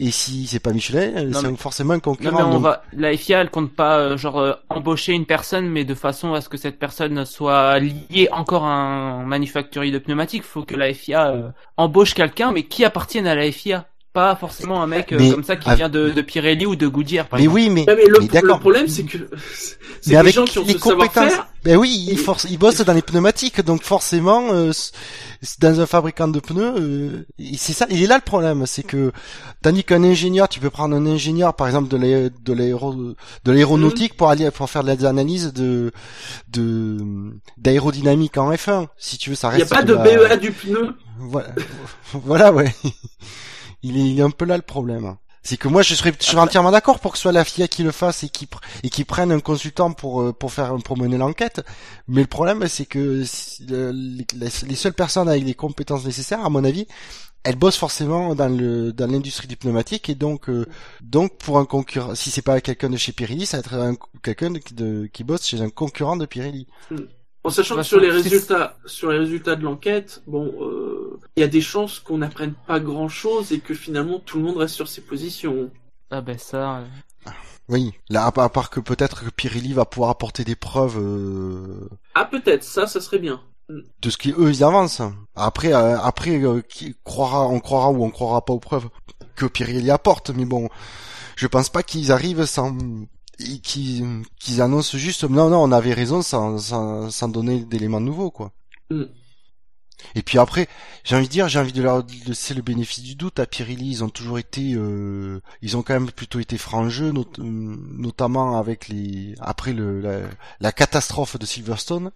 [0.00, 2.36] Et si c'est pas Michelin, euh, Non, c'est mais- forcément un Non concurrent.
[2.36, 5.68] mais on donc- va, la FIA elle compte pas euh, genre euh, embaucher une personne
[5.68, 9.98] mais de façon à ce que cette personne soit liée encore à un manufacturier de
[9.98, 10.42] pneumatiques.
[10.42, 14.80] Faut que la FIA euh, embauche quelqu'un mais qui appartienne à la FIA, pas forcément
[14.80, 17.38] un mec euh, Mais comme ça qui vient de, de Pirelli ou de Goodyear par
[17.38, 17.60] Mais exemple.
[17.60, 18.56] oui, mais, mais le, mais d'accord.
[18.56, 19.18] le problème, c'est que
[20.00, 21.32] c'est les avec gens qui ont les ce compétences,
[21.64, 24.70] ben oui, ils, forcent, ils bossent dans les pneumatiques, donc forcément, euh,
[25.58, 29.10] dans un fabricant de pneus, euh, c'est ça, il est là le problème, c'est que
[29.62, 33.52] tandis qu'un ingénieur, tu peux prendre un ingénieur, par exemple de l'aé- de l'aéro, de
[33.52, 35.90] l'aéronautique pour aller pour faire des analyses de
[36.52, 36.98] de
[37.58, 38.86] d'aérodynamique en F1.
[38.96, 39.74] Si tu veux, ça Il n'y a reste.
[39.74, 40.94] pas de la- BEA du pneu.
[41.18, 41.48] Voilà,
[42.12, 42.72] voilà, ouais.
[43.84, 45.14] Il est, il est un peu là le problème.
[45.46, 47.68] C'est que moi je serais, je serais entièrement d'accord pour que ce soit la FIA
[47.68, 50.74] qui le fasse et qui pr- et qui prenne un consultant pour euh, pour faire
[50.82, 51.60] pour mener l'enquête.
[52.08, 53.22] Mais le problème c'est que
[53.68, 56.86] le- les, les seules personnes avec les compétences nécessaires, à mon avis,
[57.42, 60.64] elles bossent forcément dans le dans l'industrie du pneumatique et donc euh,
[61.02, 63.96] donc pour un concurrent, si c'est pas quelqu'un de chez Pirelli, ça va être un-
[64.22, 64.54] quelqu'un
[65.12, 66.66] qui bosse chez un concurrent de Pirelli.
[67.44, 71.42] En sachant que sur les résultats, sur les résultats de l'enquête, bon, euh, il y
[71.44, 74.74] a des chances qu'on n'apprenne pas grand chose et que finalement tout le monde reste
[74.74, 75.70] sur ses positions.
[76.10, 76.78] Ah ben ça.
[76.78, 77.30] euh,
[77.68, 80.98] Oui, là à part- à part que peut-être que Pirelli va pouvoir apporter des preuves.
[80.98, 83.40] euh, Ah, peut-être, ça, ça serait bien.
[84.02, 85.00] de ce qu'ils eux ils avancent.
[85.34, 88.88] Après, euh, après, euh, qui croira, on croira ou on croira pas aux preuves
[89.36, 90.68] que Pirelli apporte, mais bon,
[91.36, 92.76] je pense pas qu'ils arrivent sans
[93.38, 98.00] et qu'ils qu'ils annoncent juste non non on avait raison sans sans, sans donner d'éléments
[98.00, 98.52] nouveaux quoi.
[98.90, 99.04] Mm.
[100.14, 100.68] Et puis après,
[101.04, 103.90] j'ai envie de dire, j'ai envie de leur laisser le bénéfice du doute à Pirelli.
[103.90, 108.58] Ils ont toujours été, euh, ils ont quand même plutôt été frangeux, not- euh, notamment
[108.58, 110.20] avec les après le la,
[110.60, 112.10] la catastrophe de Silverstone.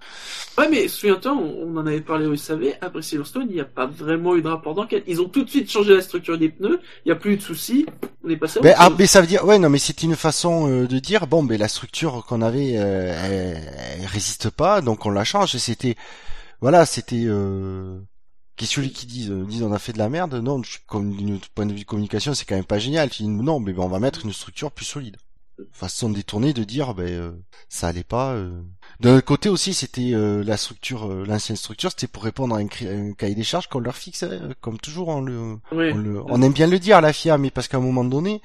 [0.56, 3.64] Ouais, mais souviens-toi, on, on en avait parlé au SAV, après Silverstone, il n'y a
[3.64, 5.04] pas vraiment eu de rapport d'enquête.
[5.06, 7.36] Ils ont tout de suite changé la structure des pneus, il n'y a plus eu
[7.36, 7.86] de soucis,
[8.24, 10.68] on est passé Ben, ah, mais ça veut dire, ouais, non, mais c'est une façon
[10.70, 15.06] euh, de dire, bon, ben la structure qu'on avait, euh, elle, elle résiste pas, donc
[15.06, 15.56] on la change.
[15.56, 15.96] C'était,
[16.60, 18.00] voilà, c'était, euh,
[18.56, 21.14] qu'est-ce que celui qui dit, euh, disent on a fait de la merde, non, comme
[21.16, 23.10] d'une point de vue de communication, c'est quand même pas génial.
[23.10, 25.16] Tu dis, non, mais ben, on va mettre une structure plus solide.
[25.72, 27.32] Façon détournée de dire, ben euh,
[27.68, 28.32] ça allait pas.
[28.34, 28.62] euh.
[29.00, 32.66] D'un autre côté aussi, c'était euh, la structure, l'ancienne structure, c'était pour répondre à un,
[33.14, 36.52] cahier des charges qu'on leur fixait, euh, comme toujours on le, on, le- on aime
[36.52, 38.40] bien le dire à la FIA, mais parce qu'à un moment donné,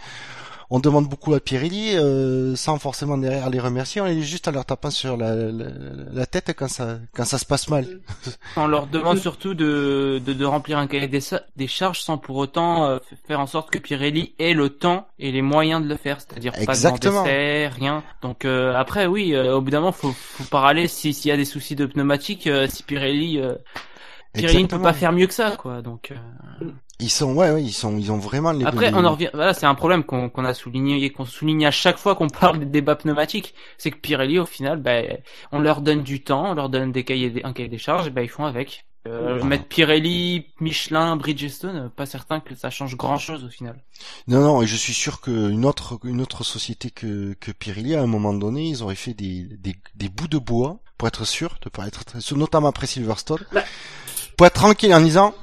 [0.76, 4.52] on demande beaucoup à Pirelli, euh, sans forcément derrière les remercier, on est juste en
[4.52, 5.66] leur tapant sur la, la,
[6.12, 7.86] la tête quand ça, quand ça se passe mal.
[8.58, 11.20] On leur demande surtout de, de, de remplir un cahier des,
[11.56, 15.32] des charges sans pour autant euh, faire en sorte que Pirelli ait le temps et
[15.32, 18.04] les moyens de le faire, c'est-à-dire pas de d'essai, rien.
[18.24, 21.38] Donc euh, après, oui, euh, au bout d'un moment, faut, faut parler s'il y a
[21.38, 23.40] des soucis de pneumatique, si Pirelli
[24.34, 25.82] Pirelli ne peut pas faire mieux que ça, quoi.
[25.82, 26.14] Donc.
[27.00, 28.66] Ils sont, ouais, ouais, ils sont, ils ont vraiment les.
[28.66, 29.30] Après, on en revient.
[29.34, 32.30] Voilà, c'est un problème qu'on qu'on a souligné et qu'on souligne à chaque fois qu'on
[32.30, 35.18] parle des débats pneumatiques, c'est que Pirelli, au final, ben,
[35.52, 38.22] on leur donne du temps, on leur donne des cahiers, un cahier des charges, ben
[38.22, 38.86] ils font avec.
[39.06, 43.84] Euh, mettre Pirelli, Michelin, Bridgestone, pas certain que ça change grand chose au final.
[44.30, 48.02] Non, non, et je suis sûr qu'une autre, une autre société que, que Pirelli, à
[48.02, 51.58] un moment donné, ils auraient fait des, des, des bouts de bois, pour être sûr,
[51.62, 53.64] de pas être, notamment après Silverstone, bah.
[54.38, 55.34] Pour être tranquille en disant,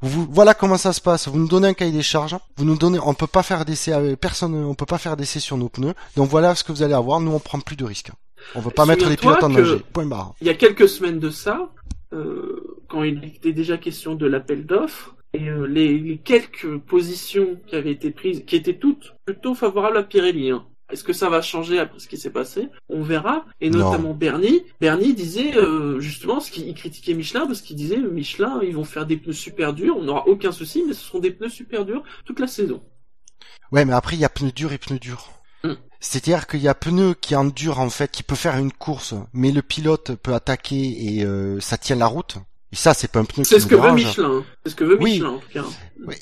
[0.00, 1.28] vous, voilà comment ça se passe.
[1.28, 2.36] Vous nous donnez un cahier des charges.
[2.56, 5.40] Vous nous donnez, on peut pas faire d'essai avec personne, on peut pas faire d'essai
[5.40, 5.94] sur nos pneus.
[6.16, 7.20] Donc voilà ce que vous allez avoir.
[7.20, 8.10] Nous, on prend plus de risques.
[8.54, 9.80] On veut pas mettre les pilotes en danger.
[9.92, 10.34] Point barre.
[10.40, 11.70] Il y a quelques semaines de ça,
[12.12, 17.58] euh, quand il était déjà question de l'appel d'offres, et euh, les, les, quelques positions
[17.66, 20.50] qui avaient été prises, qui étaient toutes plutôt favorables à Pirelli.
[20.50, 20.64] Hein.
[20.90, 22.68] Est-ce que ça va changer après ce qui s'est passé?
[22.88, 23.44] On verra.
[23.60, 24.62] Et notamment Bernie.
[24.80, 29.04] Bernie disait euh, justement ce qu'il critiquait Michelin parce qu'il disait Michelin, ils vont faire
[29.04, 32.02] des pneus super durs, on n'aura aucun souci, mais ce seront des pneus super durs
[32.24, 32.82] toute la saison.
[33.70, 35.30] Ouais, mais après il y a pneus durs et pneus durs.
[35.62, 35.74] Mm.
[36.00, 39.52] C'est-à-dire qu'il y a pneus qui endurent en fait, qui peut faire une course, mais
[39.52, 42.38] le pilote peut attaquer et euh, ça tient la route.
[42.72, 44.44] Et ça, c'est pas un pneu C'est ce que veut Michelin.
[44.64, 45.64] C'est ce que veut Michelin, en tout cas.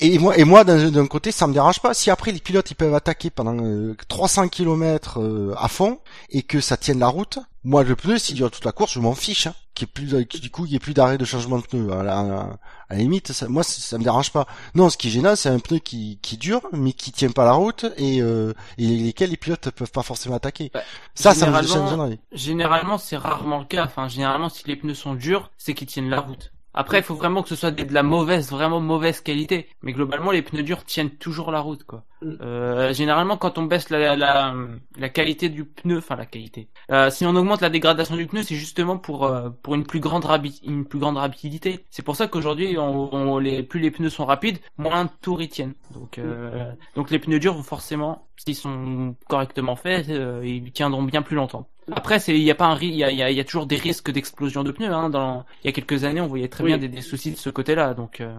[0.00, 1.92] Et moi, et moi, d'un côté, ça me dérange pas.
[1.92, 5.98] Si après les pilotes ils peuvent attaquer pendant 300 euh, km euh, à fond
[6.30, 9.00] et que ça tienne la route, moi le pneu, s'il dure toute la course, je
[9.00, 9.48] m'en fiche.
[9.48, 9.54] Hein.
[9.76, 11.92] Qu'il plus, du coup, il y ait plus d'arrêt de changement de pneu.
[11.92, 14.46] À la, limite, ça, moi, ça, me dérange pas.
[14.74, 17.44] Non, ce qui est gênant, c'est un pneu qui, qui dure, mais qui tient pas
[17.44, 20.70] la route et, euh, et lesquels les pilotes peuvent pas forcément attaquer.
[20.72, 20.80] Bah,
[21.14, 22.16] ça, ça me.
[22.32, 23.84] Généralement, c'est rarement le cas.
[23.84, 26.52] Enfin, généralement, si les pneus sont durs, c'est qu'ils tiennent la route.
[26.76, 29.66] Après, il faut vraiment que ce soit de la mauvaise, vraiment mauvaise qualité.
[29.82, 32.04] Mais globalement, les pneus durs tiennent toujours la route, quoi.
[32.22, 32.32] Mm.
[32.42, 34.54] Euh, généralement, quand on baisse la, la,
[34.98, 38.42] la qualité du pneu, enfin la qualité, euh, si on augmente la dégradation du pneu,
[38.42, 40.24] c'est justement pour euh, pour une plus grande
[40.64, 41.86] une plus grande rapidité.
[41.90, 45.40] C'est pour ça qu'aujourd'hui, on, on, les plus les pneus sont rapides, moins de tours
[45.40, 45.74] ils tiennent.
[45.94, 51.22] Donc euh, donc les pneus durs forcément, s'ils sont correctement faits, euh, ils tiendront bien
[51.22, 51.68] plus longtemps.
[51.92, 54.64] Après, il y a pas un il y a, y a, toujours des risques d'explosion
[54.64, 54.92] de pneus.
[54.92, 57.36] Hein, dans il y a quelques années, on voyait très bien des, des, soucis de
[57.36, 57.94] ce côté-là.
[57.94, 58.34] Donc euh...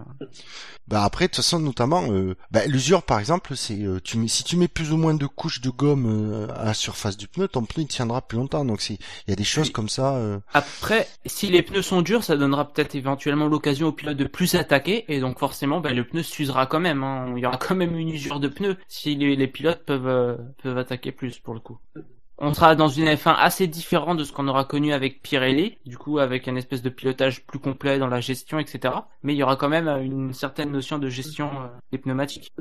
[0.86, 4.28] bah après, de toute façon, notamment euh, bah, l'usure, par exemple, c'est euh, tu mets
[4.28, 7.26] si tu mets plus ou moins de couches de gomme euh, à la surface du
[7.26, 8.64] pneu, ton pneu il tiendra plus longtemps.
[8.64, 10.16] Donc il y a des choses comme ça.
[10.16, 10.38] Euh.
[10.52, 14.56] Après, si les pneus sont durs, ça donnera peut-être éventuellement l'occasion au pilote de plus
[14.56, 17.02] attaquer et donc forcément, bah, le pneu s'usera quand même.
[17.02, 17.32] Hein.
[17.36, 20.78] Il y aura quand même une usure de pneus si les, les pilotes peuvent peuvent
[20.78, 21.78] attaquer plus pour le coup
[22.38, 25.98] on sera dans une F1 assez différente de ce qu'on aura connu avec Pirelli, du
[25.98, 28.94] coup avec un espèce de pilotage plus complet dans la gestion, etc.
[29.22, 32.52] Mais il y aura quand même une certaine notion de gestion euh, des pneumatiques.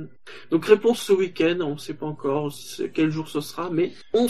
[0.50, 2.52] Donc réponse ce week-end, on ne sait pas encore
[2.94, 4.28] quel jour ce sera, mais on,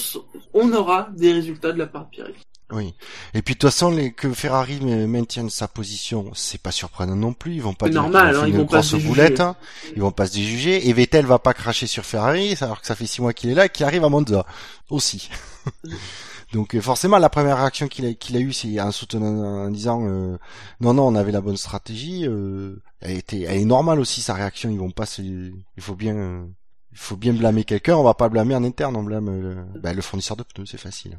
[0.53, 2.37] on aura des résultats de la part de Pirelli.
[2.71, 2.93] Oui.
[3.33, 7.33] Et puis de toute façon, les, que Ferrari maintienne sa position, c'est pas surprenant non
[7.33, 7.53] plus.
[7.55, 9.39] Ils vont pas dire normal, hein, ils vont pas se boulette.
[9.39, 9.55] Hein.
[9.95, 10.89] Ils vont pas se déjuger.
[10.89, 13.53] Et Vettel va pas cracher sur Ferrari, alors que ça fait six mois qu'il est
[13.53, 14.45] là et qu'il arrive à Monza
[14.89, 15.29] aussi.
[16.53, 19.69] Donc euh, forcément, la première réaction qu'il a, qu'il a eue, c'est en soutenant, en
[19.69, 20.37] disant euh,
[20.81, 22.25] non, non, on avait la bonne stratégie.
[22.25, 24.69] Euh, elle était, elle est normale aussi sa réaction.
[24.69, 26.47] Ils vont pas se, il faut bien,
[26.91, 27.95] il faut bien blâmer quelqu'un.
[27.95, 30.77] On va pas blâmer en interne, on blâme le, bah, le fournisseur de pneus, c'est
[30.77, 31.17] facile.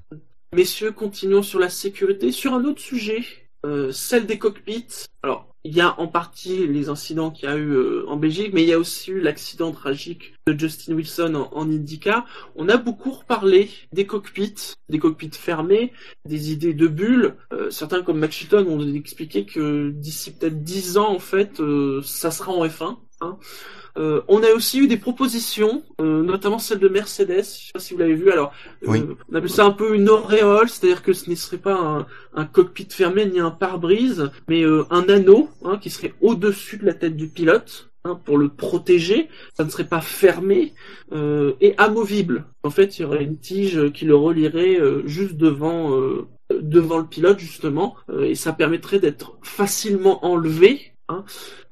[0.55, 2.33] Messieurs, continuons sur la sécurité.
[2.33, 3.23] Sur un autre sujet,
[3.67, 5.05] euh, celle des cockpits.
[5.23, 8.53] Alors, il y a en partie les incidents qu'il y a eu euh, en Belgique,
[8.55, 12.25] mais il y a aussi eu l'accident tragique de Justin Wilson en, en IndyCar.
[12.57, 15.93] On a beaucoup reparlé des cockpits, des cockpits fermés,
[16.25, 17.37] des idées de bulles.
[17.53, 21.61] Euh, certains comme Max Chilton ont expliqué que d'ici peut-être 10 ans, en fait,
[22.03, 22.97] ça sera en F1.
[23.21, 23.39] Hein.
[23.99, 27.39] Euh, on a aussi eu des propositions, euh, notamment celle de Mercedes.
[27.39, 28.31] Je sais pas si vous l'avez vu.
[28.31, 28.53] Alors,
[28.87, 32.45] euh, on appelle ça un peu une auréole, c'est-à-dire que ce ne serait pas un,
[32.47, 37.17] cockpit fermé ni un pare-brise, mais un anneau hein, qui serait au-dessus de la tête
[37.17, 39.29] du pilote hein, pour le protéger.
[39.55, 40.75] Ça ne serait pas fermé
[41.61, 42.45] et amovible.
[42.63, 45.99] En fait, il y aurait une tige qui le relierait juste devant
[46.51, 51.25] devant le pilote justement, et ça permettrait d'être facilement enlevé Hein.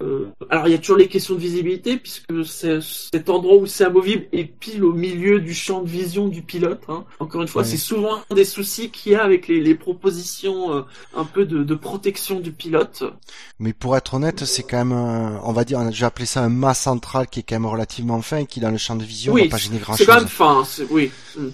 [0.03, 3.66] Euh, alors il y a toujours les questions de visibilité puisque c'est- cet endroit où
[3.66, 6.81] c'est amovible est pile au milieu du champ de vision du pilote.
[6.88, 7.05] Hein.
[7.20, 7.68] Encore une fois, Ouais.
[7.68, 10.83] c'est souvent un des soucis qu'il y a avec les, les propositions euh,
[11.14, 13.05] un peu de, de protection du pilote.
[13.59, 16.49] Mais pour être honnête, c'est quand même, un- on va dire, j'ai appelé ça un
[16.49, 19.33] mât central qui est quand même relativement fin et qui dans le champ de vision
[19.35, 20.14] Oui, va pas gêner grand C'est chose.
[20.14, 21.11] quand même fin, c'est- oui.
[21.37, 21.49] Mm.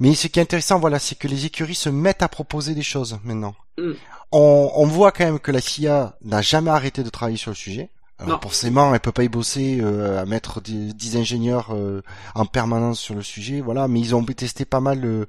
[0.00, 2.82] Mais ce qui est intéressant, voilà, c'est que les écuries se mettent à proposer des
[2.82, 3.54] choses maintenant.
[3.78, 3.92] Mm.
[4.32, 7.56] On, on voit quand même que la FIA n'a jamais arrêté de travailler sur le
[7.56, 7.90] sujet.
[8.18, 8.40] Alors Non.
[8.40, 12.00] forcément, elle peut pas y bosser euh, à mettre des, 10 ingénieurs euh,
[12.36, 13.88] en permanence sur le sujet, voilà.
[13.88, 15.26] Mais ils ont testé pas mal, euh,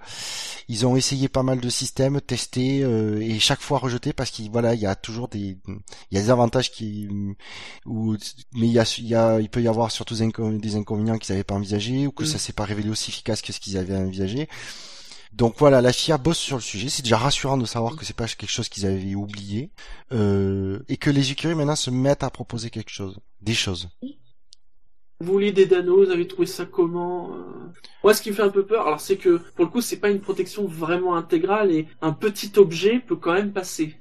[0.70, 4.52] ils ont essayé pas mal de systèmes, testé euh, et chaque fois rejeté parce qu'il
[4.52, 5.78] voilà, il y a toujours des, il
[6.12, 7.10] y a des avantages qui,
[7.88, 8.16] ou
[8.54, 11.18] mais il y a, il y a, il peut y avoir surtout des des inconvénients
[11.18, 12.28] qu'ils n'avaient pas envisagés ou que Mm.
[12.28, 14.48] ça s'est pas révélé aussi efficace que ce qu'ils avaient envisagé.
[15.36, 16.88] Donc voilà, la FIA bosse sur le sujet.
[16.88, 19.70] C'est déjà rassurant de savoir que c'est pas quelque chose qu'ils avaient oublié
[20.14, 23.90] euh, et que les écuries maintenant se mettent à proposer quelque chose, des choses.
[25.20, 27.44] Vous l'idée d'anneau, vous avez trouvé ça comment euh?
[28.04, 29.98] Moi, ce qui me fait un peu peur, alors c'est que pour le coup, c'est
[29.98, 33.96] pas une protection vraiment intégrale et un petit objet peut quand même passer.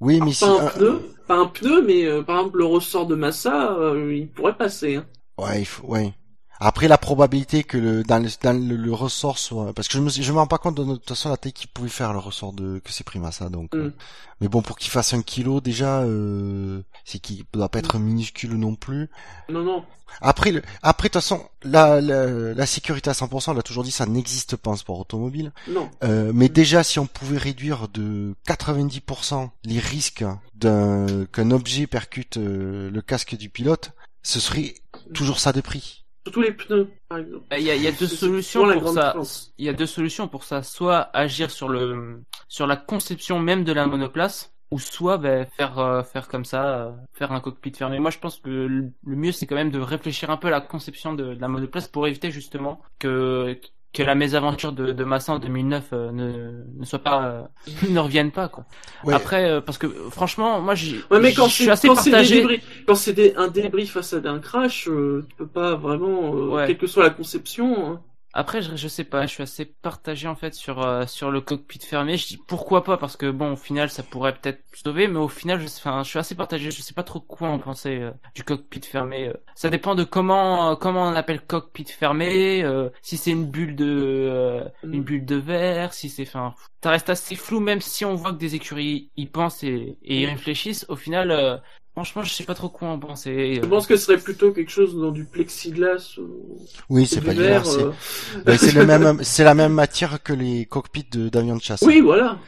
[0.00, 2.58] Oui, Alors, mais si pas un euh, pneu, pas un pneu, mais euh, par exemple
[2.58, 4.96] le ressort de Massa, euh, il pourrait passer.
[4.96, 5.06] Hein.
[5.38, 6.12] ouais, il faut, ouais.
[6.58, 10.00] Après la probabilité que le dans le, dans le, le ressort soit parce que je
[10.00, 12.12] me je me rends pas compte de, de toute façon la taille qu'il pouvait faire
[12.12, 13.78] le ressort de que c'est Prima ça donc Mm.
[13.78, 13.92] euh,
[14.40, 18.54] mais bon pour qu'il fasse un kilo déjà euh, c'est qu'il doit pas être minuscule
[18.54, 19.10] non plus
[19.50, 19.84] Non, non.
[20.20, 23.82] Après, le, après de toute façon, la, la, la sécurité à 100%, on l'a toujours
[23.82, 25.52] dit, ça n'existe pas en sport automobile.
[25.68, 25.90] Non.
[26.04, 32.36] Euh, mais déjà, si on pouvait réduire de 90% les risques d'un qu'un objet percute
[32.36, 33.90] euh, le casque du pilote,
[34.22, 34.74] ce serait
[35.12, 36.05] toujours ça de prix.
[36.26, 37.44] Surtout les pneus, par exemple.
[37.56, 39.14] Il y a, il y a deux solutions pour ça.
[39.58, 40.64] Il y a deux solutions pour ça.
[40.64, 45.78] Soit agir sur le sur la conception même de la monoplace, ou soit ben, faire
[45.78, 48.00] euh, faire comme ça, euh, faire un cockpit fermé.
[48.00, 50.50] Moi, je pense que le, le mieux c'est quand même de réfléchir un peu à
[50.50, 53.56] la conception de, de la monoplace pour éviter justement que
[53.92, 57.42] que la mésaventure de, de Massa en 2009 euh, ne, ne soit pas euh,
[57.90, 58.64] ne revienne pas quoi.
[59.04, 59.14] Ouais.
[59.14, 61.94] Après euh, parce que franchement moi j'ai Ouais, mais quand je suis c'est assez quand
[61.94, 62.36] partagé.
[62.40, 66.34] débris, quand c'est des- un débris face à un crash, euh, tu peux pas vraiment,
[66.34, 66.66] euh, Ouais.
[66.66, 67.86] quelle que soit la conception.
[67.92, 68.00] hein.
[68.38, 71.40] Après, je, je sais pas, je suis assez partagé en fait sur euh, sur le
[71.40, 72.18] cockpit fermé.
[72.18, 75.28] Je dis pourquoi pas parce que bon, au final, ça pourrait peut-être sauver, mais au
[75.28, 76.70] final, je, enfin, je suis assez partagé.
[76.70, 79.28] Je sais pas trop quoi en penser euh, du cockpit fermé.
[79.28, 79.32] euh.
[79.54, 82.62] Ça dépend de comment euh, comment on appelle cockpit fermé.
[82.62, 86.90] euh, si c'est une bulle de euh, une bulle de verre, si c'est, enfin, ça
[86.90, 87.60] reste assez flou.
[87.60, 91.30] Même si on voit que des écuries y pensent et, et y réfléchissent, au final,
[91.30, 91.56] euh,
[91.96, 93.58] franchement, je sais pas trop quoi en penser.
[93.62, 96.58] Je pense que ce serait plutôt quelque chose dans du plexiglas ou
[96.90, 97.62] Oui, c'est du pas verre.
[97.62, 98.42] l'hiver, c'est euh.
[98.46, 101.80] ouais, c'est le même, c'est la même matière que les cockpits de- d'avions de chasse.
[101.80, 102.38] Oui, voilà.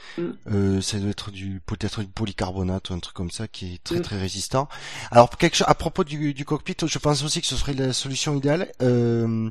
[0.53, 3.83] Euh, ça doit être du peut-être du polycarbonate ou un truc comme ça qui est
[3.83, 4.03] très Mm.
[4.03, 4.69] très résistant.
[5.11, 7.95] Alors quelque chose à propos du, du cockpit, je pense aussi que ce serait la
[7.95, 8.71] solution idéale.
[8.83, 9.49] Euh,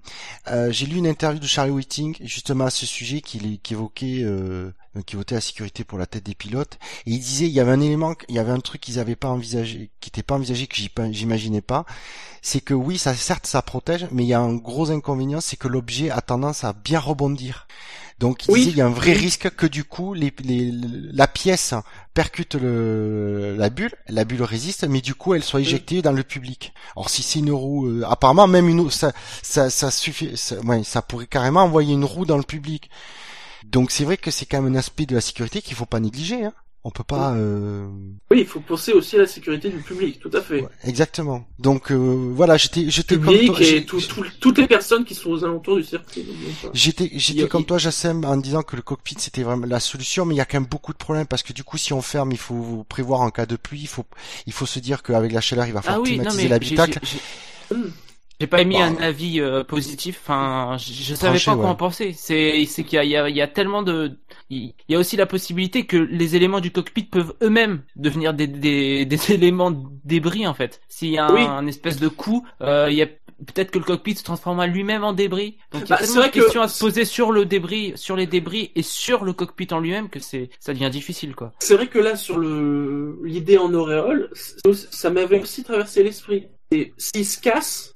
[0.52, 4.22] euh, J'ai lu une interview de Charlie Whiting justement à ce sujet qui, qui évoquait
[4.24, 4.72] euh,
[5.06, 7.72] qui évoquait la sécurité pour la tête des pilotes et il disait il y avait
[7.72, 10.68] un élément, il y avait un truc qu'ils avaient pas envisagé, qui était pas envisagé
[10.68, 10.76] que
[11.12, 11.86] j'imaginais pas,
[12.42, 15.58] c'est que oui ça certes ça protège, mais il y a un gros inconvénient, c'est
[15.58, 17.68] que l'objet a tendance à bien rebondir.
[18.20, 18.60] Donc il Oui.
[18.60, 21.76] disait il y a un vrai risque que du coup les, les, la pièce
[22.16, 26.24] percute le, la bulle, la bulle résiste, mais du coup elle soit éjectée dans le
[26.24, 26.74] public.
[26.96, 29.12] Or si c'est une roue, euh, apparemment même une, ça,
[29.44, 32.90] ça, ça suffit, ça, ouais, ça pourrait carrément envoyer une roue dans le public.
[33.71, 35.99] Donc c'est vrai que c'est quand même un aspect de la sécurité qu'il faut pas
[35.99, 36.43] négliger.
[36.45, 36.53] Hein.
[36.84, 37.34] On peut pas.
[37.34, 37.86] Euh...
[38.32, 40.62] Oui, il faut penser aussi à la sécurité du public, tout à fait.
[40.62, 41.45] ouais, exactement.
[41.60, 43.62] Donc euh, voilà, j'étais, j'étais comme public toi.
[43.62, 46.25] et tout- tout- toutes les personnes qui sont aux alentours du circuit.
[46.73, 50.23] J'étais, j'étais a- comme toi, Jassem, en disant que le cockpit c'était vraiment la solution,
[50.25, 52.01] mais il y a quand même beaucoup de problèmes parce que du coup, si on
[52.01, 54.06] ferme, il faut prévoir en cas de pluie, il faut,
[54.45, 56.99] il faut se dire qu'avec la chaleur, il va Ah falloir oui, climatiser l'habitacle.
[58.39, 58.86] J'ai- pas émis Bah.
[58.86, 60.19] un avis euh, positif.
[60.23, 62.13] Enfin, je, je savais pas quoi en penser.
[62.13, 64.17] C'est, c'est qu'il y a, il y, a, il y a tellement de,
[64.50, 68.47] il y a aussi la possibilité que les éléments du cockpit peuvent eux-mêmes devenir des,
[68.47, 69.71] des, des éléments
[70.06, 70.82] débris en fait.
[70.88, 71.41] S'il y a un, Oui.
[71.41, 73.08] un espèce de coup, euh, il y a
[73.45, 75.58] peut-être que le cockpit se transformera lui-même en débris.
[75.71, 77.32] Donc il y Bah, a c'est tellement vrai de que- questions à se poser sur
[77.32, 80.89] le débris, sur les débris et sur le cockpit en lui-même que c'est, ça devient
[80.89, 81.54] difficile quoi.
[81.60, 84.32] C'est vrai que là, sur le l'idée en auréole,
[84.73, 86.47] ça m'avait aussi traversé l'esprit.
[86.71, 87.93] Et s'il se casse,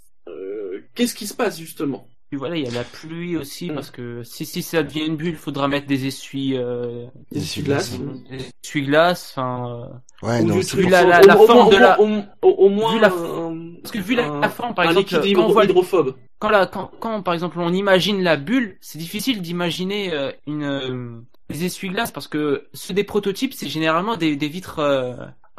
[0.96, 2.08] qu'est-ce qui se passe justement?
[2.30, 3.74] Puis voilà, il y a la pluie aussi Mm.
[3.76, 7.40] parce que si si ça devient une bulle, il faudra mettre des essuies, euh, Des
[7.42, 8.00] essuie-glaces.
[8.30, 9.34] des essuie-glaces.
[9.36, 9.90] Enfin,
[10.24, 12.00] euh, Ouais, Ou non, du la- au- la- au- la au forme moins- de la-
[12.00, 14.74] au, au- au- au moins vu la- un- parce que vu la, un- la forme,
[14.76, 16.16] par un exemple, quand on voit hydrophobe.
[16.40, 20.64] quand, la, quand, quand par exemple on imagine la bulle, c'est difficile d'imaginer euh, une
[20.64, 24.80] euh, des essuie-glaces parce que ceux des prototypes c'est généralement des, des vitres.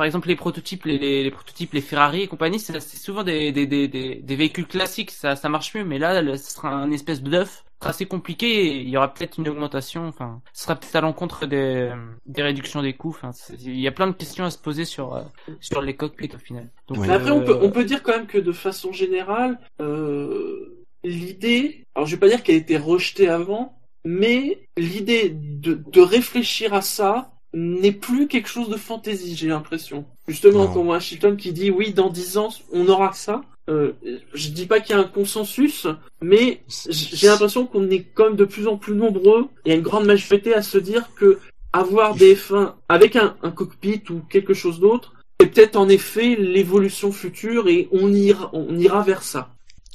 [0.03, 3.23] Euh, par exemple les prototypes, les, les, les prototypes, les Ferrari et compagnie, c'est souvent
[3.23, 5.85] des, des, des, des, des véhicules classiques, ça, ça marche mieux.
[5.85, 8.67] Mais là, ce sera un espèce bluff assez compliqué.
[8.67, 10.07] Et il y aura peut-être une augmentation.
[10.09, 11.93] Enfin, ce sera peut-être à l'encontre des,
[12.27, 13.11] des réductions des coûts.
[13.11, 15.23] Enfin, il y a plein de questions à se poser sur euh,
[15.61, 16.71] sur les cockpits au final.
[16.89, 17.11] Donc, Oui.
[17.11, 21.87] Après, on euh, peut, on peut dire quand même que de façon générale, euh, l'idée,
[21.95, 26.75] alors je vais pas dire qu'elle a été rejetée avant, mais l'idée de, de réfléchir
[26.75, 30.05] à ça n'est plus quelque chose de fantaisie, j'ai l'impression.
[30.29, 30.73] Justement, Non.
[30.73, 33.43] quand on voit qui dit oui, dans dix ans, on aura ça.
[33.69, 33.93] Euh,
[34.35, 35.87] je dis pas qu'il y a un consensus,
[36.21, 39.47] mais j'ai l'impression qu'on est quand même de plus en plus nombreux.
[39.65, 41.39] Il y a une grande majorité à se dire que
[41.73, 46.37] avoir des F1 avec un, un cockpit ou quelque chose d'autre, c'est peut-être en effet
[46.37, 49.51] l'évolution future et on ira, on ira vers ça.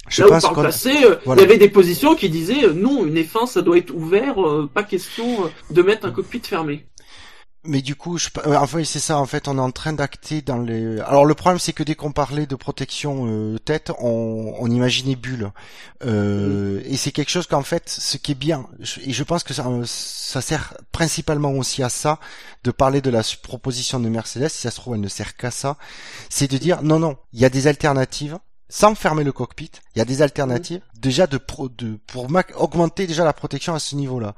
[0.10, 1.42] Je Là où par le passé, euh, Voilà.
[1.42, 4.42] il y avait des positions qui disaient euh, non, une F1 ça doit être ouvert,
[4.46, 6.86] euh, pas question de mettre un cockpit fermé.
[7.68, 10.42] Mais du coup, je, euh, enfin, c'est ça, en fait, on est en train d'acter
[10.42, 11.00] dans les...
[11.02, 15.18] Alors, le problème, c'est que dès qu'on parlait de protection euh, tête, on, on imaginait
[15.18, 15.52] bulle.
[16.06, 18.68] Euh, Et c'est quelque chose qu'en fait, ce qui est bien,
[19.04, 22.20] et je pense que ça, ça sert principalement aussi à ça,
[22.64, 25.52] de parler de la proposition de Mercedes, si ça se trouve, elle ne sert qu'à
[25.52, 25.78] ça,
[26.30, 28.38] c'est de dire, non, non, il y a des alternatives,
[28.70, 33.08] sans fermer le cockpit, il y a des alternatives, déjà de, pro, de pour augmenter
[33.08, 34.36] déjà la protection à ce niveau-là,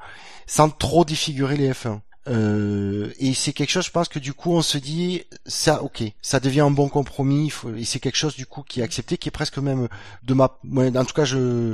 [0.47, 1.99] sans trop défigurer les F1.
[2.29, 6.03] Euh, et c'est quelque chose, je pense que du coup, on se dit, ça, ok,
[6.21, 9.17] ça devient un bon compromis, faut- et c'est quelque chose du coup qui est accepté,
[9.17, 9.87] qui est presque même
[10.23, 11.73] de ma, en tout cas, je,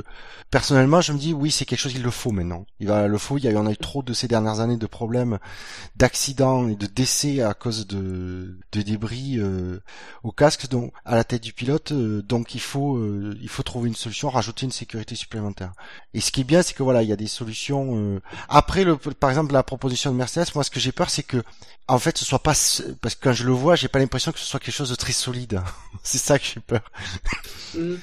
[0.50, 2.64] personnellement, je me dis, oui, c'est quelque chose, il le faut maintenant.
[2.80, 3.36] Il va, le faut.
[3.36, 5.38] Il y a eu, on a eu trop de ces dernières années de problèmes,
[5.96, 9.80] d'accidents et de décès à cause de, de débris euh,
[10.22, 11.92] au casque, donc à la tête du pilote.
[11.92, 15.72] euh, donc il faut, euh, il faut trouver une solution, rajouter une sécurité supplémentaire.
[16.14, 17.96] Et ce qui est bien, c'est que voilà, il y a des solutions.
[17.96, 21.22] euh, Après, le, par exemple, la proposition de Mercedes, moi, ce que j'ai peur, c'est
[21.22, 21.42] que,
[21.88, 22.54] en fait, ce soit pas,
[23.00, 24.94] parce que quand je le vois, j'ai pas l'impression que ce soit quelque chose de
[24.94, 25.60] très solide.
[26.02, 26.80] c'est ça que j'ai peur.
[27.74, 27.94] Mm.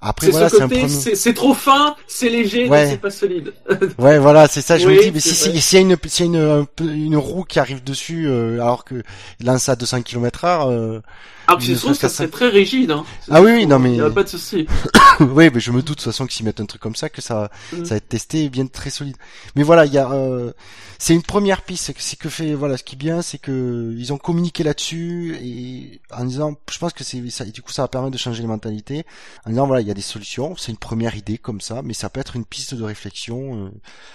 [0.00, 1.16] Après, C'est voilà, ce c'est un côté, premier.
[1.16, 2.86] c'est trop fin, c'est léger, Ouais.
[2.90, 3.54] c'est pas solide.
[3.98, 4.76] Ouais, voilà, c'est ça.
[4.78, 6.60] Je Oui, me dis, mais si si- s'il y a une s'il y a une,
[6.60, 9.02] un peu- une roue qui arrive dessus, euh, alors que
[9.42, 11.00] lance à 200 km/h, euh...
[11.48, 12.90] Ah, je trouve que très rigide.
[12.90, 13.04] Hein.
[13.30, 14.66] Ah oui, oui, non, mais- Il y a pas de souci.
[15.20, 17.08] oui, mais je me doute de toute façon que s'ils mettent un truc comme ça,
[17.08, 17.84] que ça Mm.
[17.84, 19.16] ça va être testé et bien très solide.
[19.54, 20.52] Mais voilà, il y a euh,
[20.98, 21.92] c'est une première piste.
[21.98, 26.00] C'est que- fait voilà, ce qui est bien, c'est que ils ont communiqué là-dessus et
[26.12, 27.44] en disant, je pense que c'est ça.
[27.44, 29.04] et du coup, ça va permettre de changer les mentalités.
[29.46, 30.56] En disant voilà, il y a des solutions.
[30.56, 33.66] C'est une première idée comme ça, mais ça peut être une piste de réflexion.
[33.66, 33.70] euh,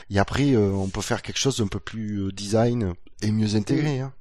[0.10, 3.56] et après, euh, on peut faire quelque chose d'un peu plus euh, design et mieux
[3.56, 4.00] intégré.
[4.02, 4.12] Hein.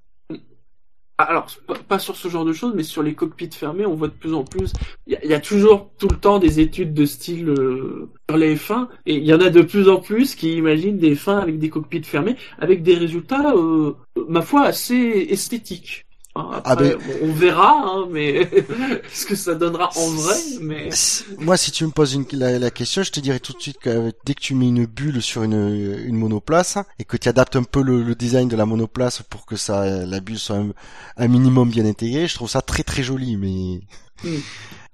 [1.23, 1.47] Ah, Alors,
[1.87, 4.33] pas, sur ce genre de choses, mais sur les cockpits fermés, on voit de plus
[4.33, 4.73] en plus.
[5.07, 8.89] Il y, a- toujours, tout le temps, des études de style euh, sur les F1,
[9.05, 11.69] et il y en a de plus en plus qui imaginent des F1 avec des
[11.69, 13.93] cockpits fermés, avec des résultats, euh,
[14.29, 16.07] ma foi, assez esthétiques.
[16.53, 18.49] Hein, Ah, ben- bon, on verra, hein, mais
[19.13, 20.91] ce que ça donnera en vrai, mais
[21.39, 23.79] Moi, si tu me poses une, la, la question, je te dirais tout de suite
[23.79, 27.29] que euh, dès que tu mets une bulle sur une, une monoplace et que tu
[27.29, 30.57] adaptes un peu le, le design de la monoplace pour que ça, la bulle soit
[30.57, 30.69] un,
[31.17, 33.37] un minimum bien intégrée, je trouve ça très très joli.
[33.37, 33.81] Mais
[34.23, 34.37] Mm.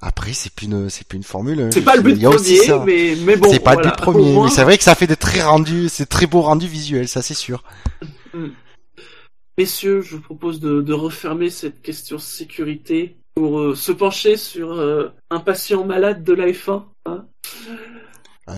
[0.02, 1.60] après, c'est plus une, c'est plus une formule.
[1.60, 1.70] hein.
[1.72, 3.48] c'est pas le but premier, mais, mais bon.
[3.50, 4.44] c'est pas voilà, le but premier, moins.
[4.44, 7.22] mais c'est vrai que ça fait de très rendu, c'est très beau rendu visuel, ça
[7.22, 7.64] c'est sûr.
[9.58, 14.72] Messieurs, je vous propose de, de refermer cette question sécurité pour euh, se pencher sur
[14.72, 16.84] euh, un patient malade de la F1.
[17.06, 17.24] Hein.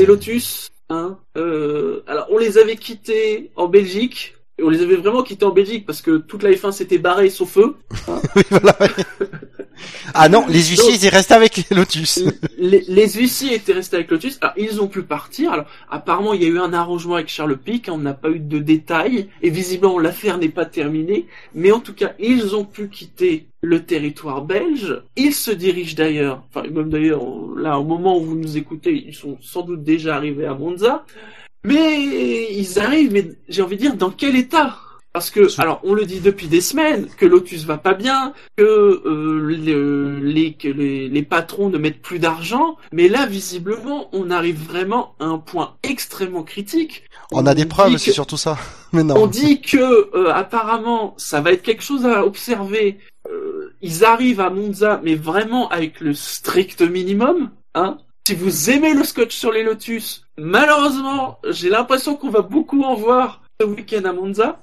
[0.01, 4.83] Et Euh, Lotus, hein, euh, alors on les avait quittés en Belgique, et on les
[4.83, 7.77] avait vraiment quittés en Belgique parce que toute la F1 s'était barrée sauf eux.
[8.37, 8.77] oui, voilà.
[10.15, 12.21] ah non, les huissiers, Donc- ils restent avec les Lotus.
[12.59, 15.53] les, les huissiers étaient restés avec Lotus, alors ils ont pu partir.
[15.53, 18.31] Alors apparemment il y a eu un arrangement avec Charles Pic, hein, on n'a pas
[18.31, 22.65] eu de détails, et visiblement l'affaire n'est pas terminée, mais en tout cas ils ont
[22.65, 25.03] pu quitter le territoire belge.
[25.17, 27.23] Ils se dirigent d'ailleurs, enfin même d'ailleurs
[27.57, 31.05] là au moment où vous nous écoutez, ils sont sans doute déjà arrivés à Monza,
[31.65, 34.77] mais ils arrivent, mais j'ai envie de dire dans quel état?
[35.13, 38.63] Parce que, alors, on le dit depuis des semaines que Lotus va pas bien, que
[38.63, 44.31] euh, le- les, que les, les patrons ne mettent plus d'argent, mais là, visiblement, on
[44.31, 47.05] arrive vraiment à un point extrêmement critique.
[47.33, 48.59] On a des preuves, que- c'est surtout ça.
[48.93, 49.17] Mais non.
[49.17, 49.77] on dit que
[50.17, 52.99] euh, apparemment ça va être quelque chose à observer.
[53.31, 57.51] Euh, ils arrivent à Monza, mais vraiment avec le strict minimum.
[57.75, 62.83] Hein si vous aimez le scotch sur les Lotus, malheureusement, j'ai l'impression qu'on va beaucoup
[62.83, 64.59] en voir ce week-end à Monza.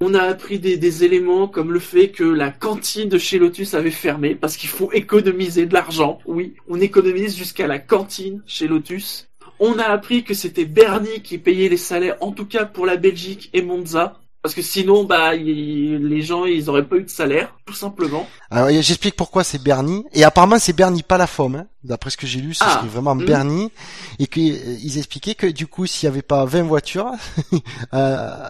[0.00, 3.90] On a appris des, éléments comme le fait que la cantine de chez Lotus avait
[3.90, 6.18] fermé parce qu'il faut économiser de l'argent.
[6.26, 9.28] Oui, on économise jusqu'à la cantine chez Lotus.
[9.58, 12.96] On a appris que c'était Bernie qui payait les salaires, en tout cas pour la
[12.96, 14.20] Belgique et Monza.
[14.46, 18.28] Parce que sinon, bah, les gens, ils auraient pas eu de salaire, tout simplement.
[18.48, 20.04] Alors, j'explique pourquoi c'est Bernie.
[20.12, 21.56] Et apparemment, c'est Bernie, pas la FOM.
[21.56, 21.66] Hein.
[21.82, 23.24] D'après ce que j'ai lu, c'est ah, vraiment hmm.
[23.24, 23.72] Bernie.
[24.20, 27.10] Et qu'ils euh, expliquaient que du coup, s'il y avait pas 20 voitures,
[27.92, 28.48] euh,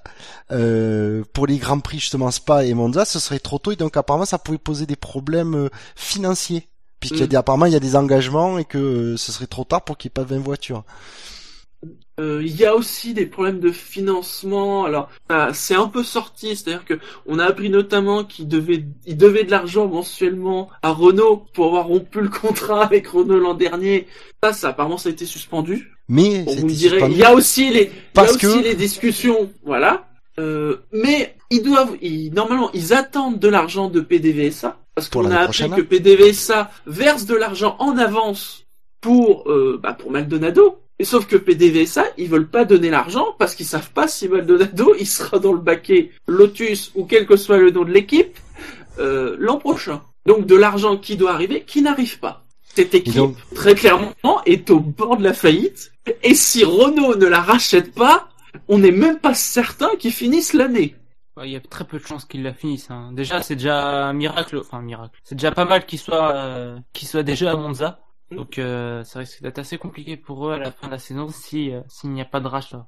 [0.53, 3.73] euh, pour les grands prix, justement, Spa et Monza, ce serait trop tôt.
[3.73, 6.69] Et donc, apparemment, ça pouvait poser des problèmes euh, financiers.
[7.01, 7.29] Puisqu'il y a hmm.
[7.31, 10.11] des, apparemment, il y a des engagements et que ce serait trop tard pour qu'il
[10.11, 10.85] n'y ait pas 20 voitures.
[12.19, 14.87] Euh, il y a aussi des problèmes de financement.
[14.87, 15.11] Alors,
[15.53, 16.95] c'est un peu sorti, c'est-à-dire que
[17.27, 21.87] on a appris notamment qu'il devait, il devait de l'argent mensuellement à Renault pour avoir
[21.89, 24.07] rompu le contrat avec Renault l'an dernier.
[24.43, 25.93] Ça, ça apparemment, ça a été suspendu.
[26.09, 30.09] Mais vous me direz, il y a aussi les, y a aussi les discussions, voilà.
[30.39, 35.41] Euh, mais ils doivent, ils, normalement, ils attendent de l'argent de PDVSA parce qu'on a
[35.41, 38.65] appris que PDVSA verse de l'argent en avance
[39.01, 40.79] pour, euh, bah, pour Maldonado.
[40.99, 44.95] Et sauf que PDVSA, ils veulent pas donner l'argent parce qu'ils savent pas si Maldonado
[44.99, 48.39] il sera dans le baquet Lotus ou quel que soit le nom de l'équipe
[48.99, 50.03] euh, l'an prochain.
[50.25, 52.45] Donc de l'argent qui doit arriver, qui n'arrive pas.
[52.75, 55.93] Cette équipe, très clairement, est au bord de la faillite.
[56.23, 58.29] Et si Renault ne la rachète pas,
[58.69, 60.95] on n'est même pas certain qu'ils finissent l'année.
[61.45, 62.91] Il y a très peu de chances qu'ils la finissent.
[62.91, 63.13] Hein.
[63.13, 64.59] Déjà, c'est déjà un miracle.
[64.59, 65.19] Enfin, un miracle.
[65.23, 68.01] C'est déjà pas mal qu'ils soient, euh, qu'ils soient déjà à Monza.
[68.31, 68.37] Mm.
[68.37, 71.29] Donc euh, ça risque d'être assez compliqué pour eux à la fin de la saison
[71.29, 72.87] si euh, s'il n'y a pas de rachat.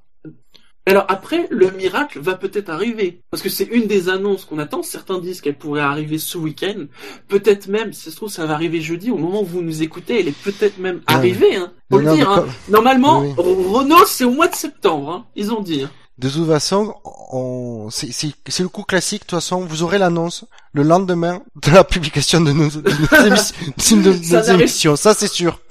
[0.85, 3.21] Alors après, le miracle va peut-être arriver.
[3.29, 4.81] Parce que c'est une des annonces qu'on attend.
[4.81, 6.85] Certains disent qu'elle pourrait arriver ce week-end.
[7.27, 9.11] Peut-être même, si ça se trouve, ça va arriver jeudi.
[9.11, 11.55] Au moment où vous nous écoutez, elle est peut-être même arrivée.
[11.55, 11.73] Hein.
[11.91, 12.31] Faut le dire.
[12.31, 12.47] Hein.
[12.69, 15.11] Normalement, Renault, c'est au mois de septembre.
[15.11, 15.25] Hein.
[15.35, 15.85] Ils ont dit.
[16.19, 16.95] De toute façon,
[17.31, 17.87] on...
[17.89, 19.21] c'est le coup classique.
[19.21, 20.43] De toute façon, vous aurez l'annonce
[20.73, 24.97] le lendemain de la publication de nos, de émissions.
[24.97, 25.61] Ça, c'est sûr.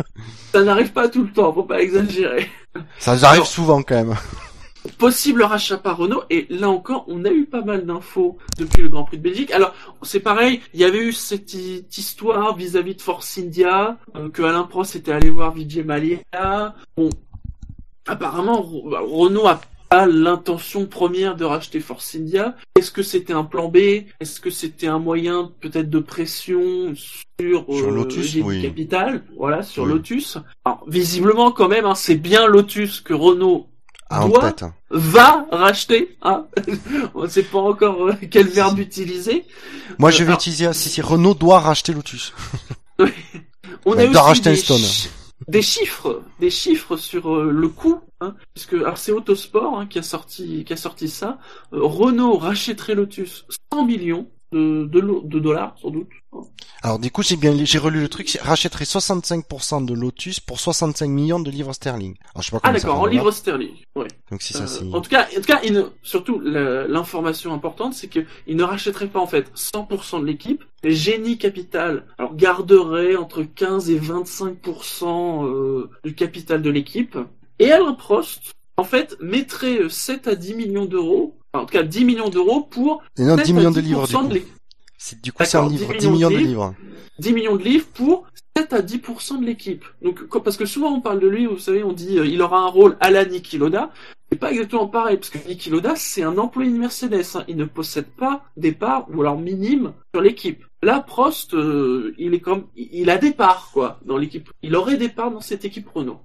[0.52, 2.48] Ça n'arrive pas tout le temps, faut pas exagérer.
[2.98, 4.14] Ça arrive souvent quand même.
[4.96, 8.88] Possible rachat par Renault, et là encore, on a eu pas mal d'infos depuis le
[8.88, 9.50] Grand Prix de Belgique.
[9.50, 11.52] Alors, c'est pareil, il y avait eu cette
[11.98, 16.74] histoire vis-à-vis de Force India, euh, que Alain Prost était allé voir Vijay Malia.
[16.96, 17.10] Bon,
[18.06, 23.76] apparemment, Renault a l'intention première de racheter Force India Est-ce que c'était un plan B?
[24.20, 28.62] Est-ce que c'était un moyen peut-être de pression sur, sur euh, Lotus, oui.
[28.62, 29.24] Capital?
[29.36, 30.38] Voilà, sur Lotus.
[30.64, 33.68] Alors, visiblement, quand même, hein, c'est bien Lotus que Renault
[34.10, 34.54] ah, doit,
[34.90, 36.16] va racheter.
[36.22, 36.46] Hein
[37.14, 39.44] On ne sait pas encore euh, quel verbe utiliser.
[39.98, 42.32] Moi, je vais utiliser si, si Renault doit racheter Lotus.
[43.86, 44.62] On a racheter des,
[45.46, 49.98] des chiffres, des chiffres sur euh, le coût, hein, puisque alors c'est Autosport hein, qui
[49.98, 51.38] a sorti qui a sorti ça.
[51.72, 56.08] Euh, Renault rachèterait Lotus 100 millions de, de, dollars sans doute.
[56.82, 61.06] Alors du coup j'ai bien j'ai relu le truc, rachèterait 65% de Lotus pour 65
[61.06, 62.14] millions de livres sterling.
[62.34, 63.74] Alors, je sais pas ah d'accord, en livres sterling.
[63.96, 64.08] Ouais.
[64.30, 68.08] Donc si ça euh, En tout cas, en tout cas, il surtout l'information importante, c'est
[68.08, 70.64] que il ne rachèterait pas en fait 100% de l'équipe.
[70.82, 77.18] Les génies capital alors garderait entre 15 et 25% euh, du capital de l'équipe.
[77.58, 82.04] Et Alain Prost en fait mettrait 7 à 10 millions d'euros en tout cas 10
[82.04, 84.28] millions d'euros pour et non, 10 millions de livres du coup.
[84.96, 86.74] C'est du coup c'est un livre, 10 millions, de, livres.
[87.20, 88.26] 10 millions de livres pour
[88.56, 89.84] 7 à 10% de l'équipe.
[90.02, 92.58] Donc parce que souvent on parle de lui, vous savez, on dit euh, il aura
[92.58, 93.92] un rôle à la Niki Loda.
[94.30, 97.44] C'est pas exactement pareil parce que Niki Loda c'est un employé de Mercedes, hein.
[97.46, 100.64] il ne possède pas des parts ou alors minimes sur l'équipe.
[100.82, 104.50] Là Prost, euh, il est comme il a des parts quoi dans l'équipe.
[104.62, 106.20] Il aurait des parts dans cette équipe Renault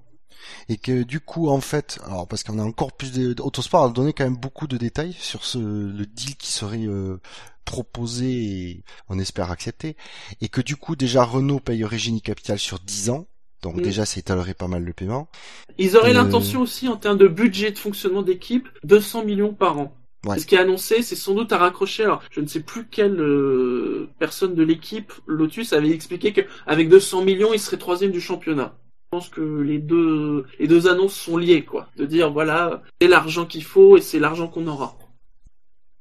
[0.70, 4.14] et que du coup en fait, alors parce qu'on a encore plus d'Autosport a donné
[4.14, 7.18] quand même beaucoup de détails sur ce le deal qui serait euh,
[7.66, 9.96] proposé et on espère accepter,
[10.42, 13.28] et que du coup déjà Renault payerait Génie Capital sur 10 ans,
[13.62, 15.30] donc déjà ça étalerait pas mal le paiement.
[15.78, 19.80] Ils auraient euh, l'intention aussi en termes de budget de fonctionnement d'équipe 200 millions par
[19.80, 19.96] an.
[20.38, 22.04] Ce qui est annoncé, c'est sans doute à raccrocher.
[22.04, 27.24] Alors, je ne sais plus quelle euh, personne de l'équipe Lotus avait expliqué qu'avec 200
[27.24, 28.74] millions, il serait troisième du championnat.
[29.14, 31.88] Je pense que les deux, les deux annonces sont liées, quoi.
[31.98, 34.98] De dire, voilà, c'est l'argent qu'il faut et c'est l'argent qu'on aura.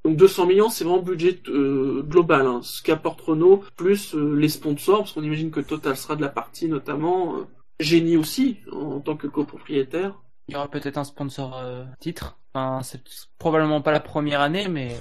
[0.06, 2.60] Donc 200 millions, c'est vraiment budget euh, global, hein.
[2.62, 6.30] ce qu'apporte Renault, plus euh, les sponsors, parce qu'on imagine que Total sera de la
[6.30, 7.42] partie notamment, euh,
[7.80, 10.14] Génie aussi, en, tant que copropriétaire.
[10.48, 11.62] Il y aura peut-être un sponsor
[12.00, 12.38] titre.
[12.54, 13.02] Enfin, c'est
[13.38, 14.98] probablement pas la première année, mais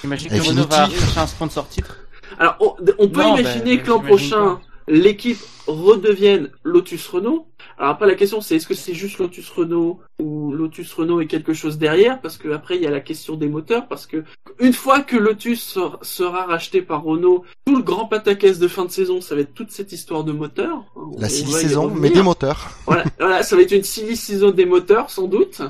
[0.00, 1.98] j'imagine que Renault va chercher un sponsor titre.
[2.40, 2.56] Alors,
[2.98, 7.46] on, peut imaginer ben, que l'an prochain, l'équipe redevienne Lotus Renault.
[7.78, 11.26] Alors après la question c'est est-ce que c'est juste Lotus Renault ou Lotus Renault et
[11.26, 12.20] quelque chose derrière?
[12.20, 14.24] Parce que après il y a la question des moteurs parce que
[14.58, 18.90] une fois que Lotus sera racheté par Renault, tout le grand pataquès de fin de
[18.90, 20.84] saison ça va être toute cette histoire de moteurs.
[21.18, 22.70] La silly saison mais des moteurs.
[22.86, 25.62] voilà, voilà, ça va être une silly saison des moteurs sans doute.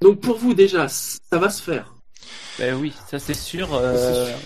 [0.00, 1.94] Donc pour vous déjà, ça va se faire.
[2.58, 3.72] Ben oui, ça c'est sûr.
[3.74, 4.38] Euh, ça,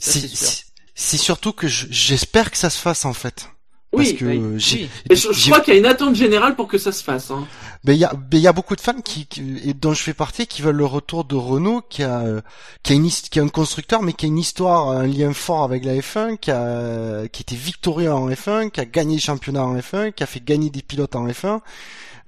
[0.00, 0.36] C'est c'est sûr.
[0.48, 0.64] c'est-
[1.00, 3.48] c'est surtout que je- j'espère que ça se fasse en fait.
[3.90, 4.88] Parce Oui, que oui.
[5.08, 7.30] Et je, crois qu'il y a une attente générale pour que ça se fasse.
[7.30, 7.46] Hein.
[7.84, 9.94] mais il y a, mais il y a beaucoup de fans qui, qui- et dont
[9.94, 12.22] je fais partie, qui veulent le retour de Renault, qui a,
[12.82, 15.62] qui a une, qui a un constructeur, mais qui a une histoire, un lien fort
[15.62, 19.64] avec la F1, qui a, qui était victorieux en F1, qui a gagné le championnat
[19.64, 21.60] en F1, qui a fait gagner des pilotes en F1.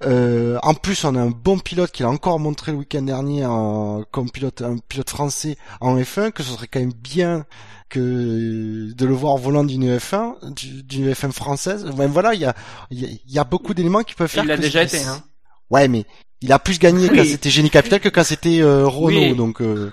[0.03, 3.45] Euh, en plus, on a un bon pilote qui l'a encore montré le week-end dernier
[3.45, 7.45] en, comme pilote, un pilote français en F1, que ce serait quand même bien
[7.89, 11.85] que de le voir volant d'une F1, du- d'une F1 française.
[11.95, 12.55] Voilà, il y a,
[12.89, 14.43] il y a, y a beaucoup d'éléments qui peuvent faire.
[14.43, 15.21] Il a que déjà été, hein.
[15.69, 16.05] Ouais, mais
[16.41, 17.17] il a plus gagné Oui.
[17.17, 19.35] quand c'était Génie Capital que quand c'était euh, Renault, Oui.
[19.35, 19.61] donc.
[19.61, 19.91] euh,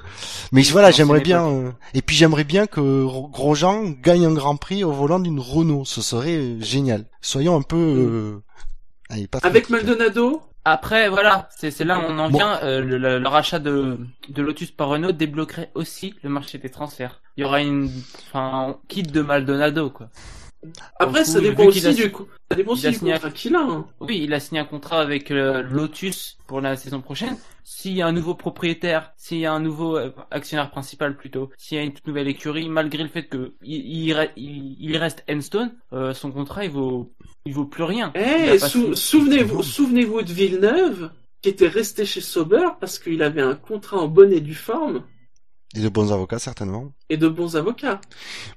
[0.53, 1.47] Mais voilà, Non, j'aimerais bien.
[1.47, 5.39] euh, Et puis j'aimerais bien que Ro- Grosjean gagne un Grand Prix au volant d'une
[5.41, 5.85] Renault.
[5.85, 7.05] Ce serait euh, génial.
[7.21, 8.41] Soyons un peu.
[9.09, 9.71] Trop Avec.
[9.71, 12.39] Maldonado, Après, voilà, c'est c'est là où on en Bon.
[12.39, 12.59] vient.
[12.63, 13.99] euh, le, le- le rachat de,
[14.29, 17.23] de Lotus par Renault débloquerait aussi le marché des transferts.
[17.37, 17.91] Il y aura une,
[18.27, 20.09] enfin, kit de Maldonado, quoi.
[20.99, 23.31] Après coup, ça dépend aussi a- du, coup- ça dépend aussi a du signé- contrat
[23.31, 23.61] qu'il a.
[23.61, 23.87] Hein.
[24.01, 27.37] Oui, il a signé un contrat avec euh, Lotus pour la saison prochaine.
[27.65, 31.51] S'il y a un nouveau propriétaire, s'il y a un nouveau euh, actionnaire principal plutôt,
[31.59, 34.77] s'il y a une toute nouvelle écurie, malgré le fait que il, il, re- il-
[34.81, 37.13] il reste Enstone, euh, son contrat il vaut
[37.45, 38.13] il vaut plus rien.
[38.17, 38.23] Il
[38.55, 41.11] Eh, sou- souvenez-vous, souvenez-vous de Villeneuve,
[41.43, 45.05] qui était resté chez Sauber parce qu'il avait un contrat en bonne et due forme
[45.77, 46.93] Et de bons avocats certainement.
[47.11, 48.01] et de bons avocats.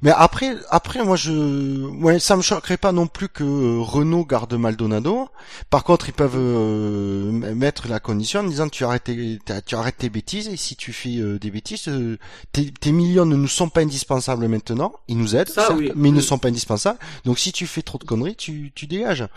[0.02, 4.24] Mais après, après, moi, je, ouais, ça me choquerait pas non plus que euh, Renault
[4.26, 5.28] garde Maldonado.
[5.70, 9.98] Par contre, ils peuvent euh, mettre la condition en disant tu arrêtes, tes, tu arrêtes
[9.98, 12.18] tes bêtises et si tu fais euh, des bêtises, euh,
[12.54, 14.94] tes, tes millions ne nous sont pas indispensables maintenant.
[15.10, 15.92] Ils nous aident, Ça, certes, oui.
[15.96, 17.00] mais ils ne sont pas indispensables.
[17.26, 19.28] Donc, si tu fais trop de conneries, tu, tu dégages.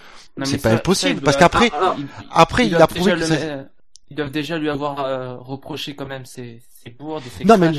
[0.45, 3.67] C'est pas ça- impossible, ça, parce qu'après- Ah, il- Après, il a prouvé que le
[4.15, 7.59] Ils doivent déjà lui avoir euh, reproché quand même ses, ses bourdes et ses Non,
[7.59, 7.73] mais,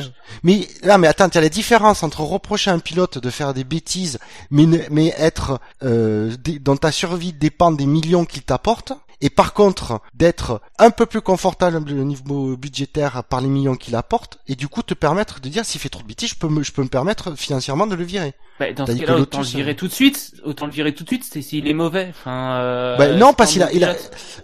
[0.43, 3.29] mais, là, mais attends, il y a la différence entre reprocher à un pilote de
[3.29, 4.19] faire des bêtises,
[4.51, 8.91] mais, mais être, euh, dont ta survie dépend des millions qu'il t'apporte,
[9.26, 13.95] et par contre, d'être un peu plus confortable au niveau budgétaire par les millions qu'il
[13.95, 16.47] apporte, et du coup, te permettre de dire, s'il fait trop de bêtises, je peux
[16.47, 18.34] me, je peux me permettre financièrement de le virer.
[18.59, 20.34] Bah, dans ce cas-là, autant le virer euh, tout de suite.
[20.45, 22.07] Autant le virer tout de suite, c'est s'il est mauvais.
[22.09, 23.95] Enfin, euh, Bah, non, parce qu'il a- il a-.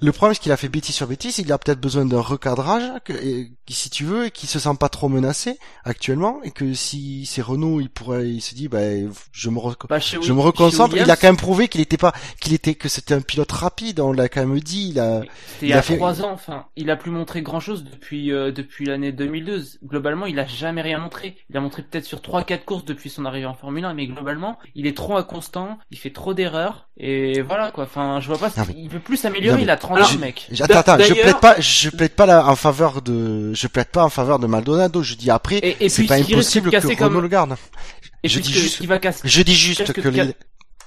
[0.02, 2.84] Le problème, c'est qu'il a fait bêtise sur bêtise, il a peut-être besoin d'un recadrage,
[3.06, 6.74] que, et- si tu veux, et qui se sent pas trop menacé, actuellement, et que
[6.74, 8.80] si c'est Renault, il pourrait, il se dit, bah,
[9.32, 10.96] je me Bah, Je me reconcentre.
[10.98, 14.00] Il a quand même prouvé qu'il était pas, qu'il était, que c'était un pilote rapide.
[14.00, 14.71] On l'a quand même dit.
[14.74, 17.42] Il a, C'était il y a a fait- trois ans, enfin, il a plus montré
[17.42, 19.80] grand chose depuis euh, depuis l'année 2012.
[19.84, 21.38] Globalement, il a jamais rien montré.
[21.50, 24.08] Il a montré peut-être sur trois quatre courses depuis son arrivée en Formule 1, mais
[24.08, 27.84] globalement, il est trop inconstant, il fait trop d'erreurs et voilà quoi.
[27.86, 29.58] Enfin, je vois pas, Non, mais- il peut plus s'améliorer.
[29.58, 30.48] Mais- Il a 30 Alors, mec.
[30.60, 34.04] Attends, attends, je plaide pas, je plaide pas là en faveur de, je plaide pas
[34.04, 35.04] en faveur de Maldonado.
[35.04, 35.60] Je dis après,
[35.90, 37.56] c'est pas impossible que Renault comme, le garde.
[38.24, 39.28] et je dis juste- ce qui va casser.
[39.28, 40.34] Je dis juste que, que- les-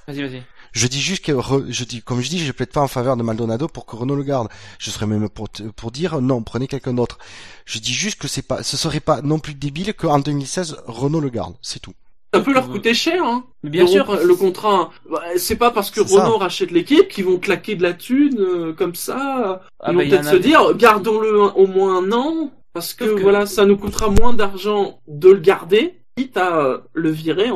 [0.07, 0.43] Vas-y, vas-y.
[0.75, 1.31] Je dis juste que,
[1.69, 4.15] je dis, comme je dis, je plaide pas en faveur de Maldonado pour que Renault
[4.17, 4.49] le garde.
[4.77, 7.17] Je serais même pour, pour dire non, prenez quelqu'un d'autre.
[7.65, 11.21] Je dis juste que c'est pas, ce serait pas non plus débile qu'en 2016 Renault
[11.21, 11.55] le garde.
[11.61, 11.93] C'est tout.
[12.33, 13.45] Ça peut leur coûter cher, hein.
[13.63, 14.19] Mais bien Le sûr.
[14.21, 16.25] Le contrat, bah, c'est pas parce que ça.
[16.25, 19.61] Renault rachète l'équipe qu'ils vont claquer de la thune euh, comme ça.
[19.79, 23.05] Ah, Ils bah, vont en peut-être se dire, gardons-le au moins un an, parce que-
[23.21, 27.49] voilà, ça nous coûtera moins d'argent de le garder, quitte à euh, le virer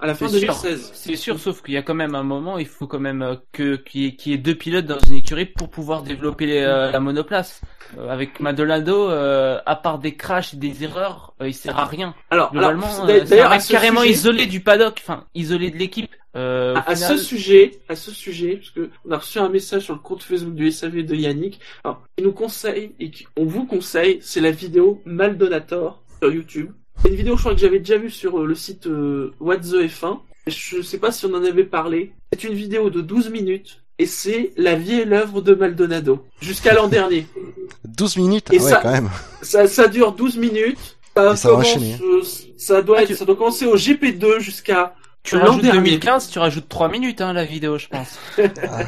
[0.00, 0.90] à la fin sûr, 2016.
[0.94, 3.36] c'est sûr, sauf qu'il y a quand même un moment, il faut quand même euh,
[3.52, 6.44] que qu'il y, ait- qu'il y ait deux pilotes dans une écurie pour pouvoir développer
[6.46, 7.60] les, euh, la monoplace.
[7.98, 12.14] Euh, avec Maldonado, euh, à part des crashs et des erreurs, il sert à rien.
[12.30, 16.10] Alors, Globalement, alors, carrément sujet- isolé du paddock, enfin isolé de l'équipe.
[16.34, 19.92] Euh, à, ce sujet, à ce sujet, parce que on a reçu un message sur
[19.94, 24.18] le compte Facebook du SAV de Yannick, alors, il nous conseille, et on vous conseille,
[24.22, 26.70] c'est la vidéo Maldonator sur YouTube.
[27.02, 29.58] C'est une vidéo, je crois que j'avais déjà vue sur euh, le site euh, What
[29.58, 30.20] the F1.
[30.46, 32.12] Je sais pas si on en avait parlé.
[32.32, 36.24] C'est une vidéo de 12 minutes, et c'est la vie et l'œuvre de Maldonado.
[36.40, 37.26] Jusqu'à l'an dernier.
[37.84, 38.52] 12 minutes?
[38.52, 39.10] Et ah ouais, ça- quand même.
[39.42, 40.98] Ça, ça dure 12 minutes.
[41.16, 41.96] Ça, ça va commence, enchaîner.
[42.02, 42.22] euh,
[42.56, 45.78] ça doit Ah, être, tu- ça doit commencer au GP2 jusqu'à tu rajoutes dernier.
[45.90, 48.18] 2015, tu rajoutes 3 minutes, hein, la vidéo, je pense.
[48.62, 48.84] Ah.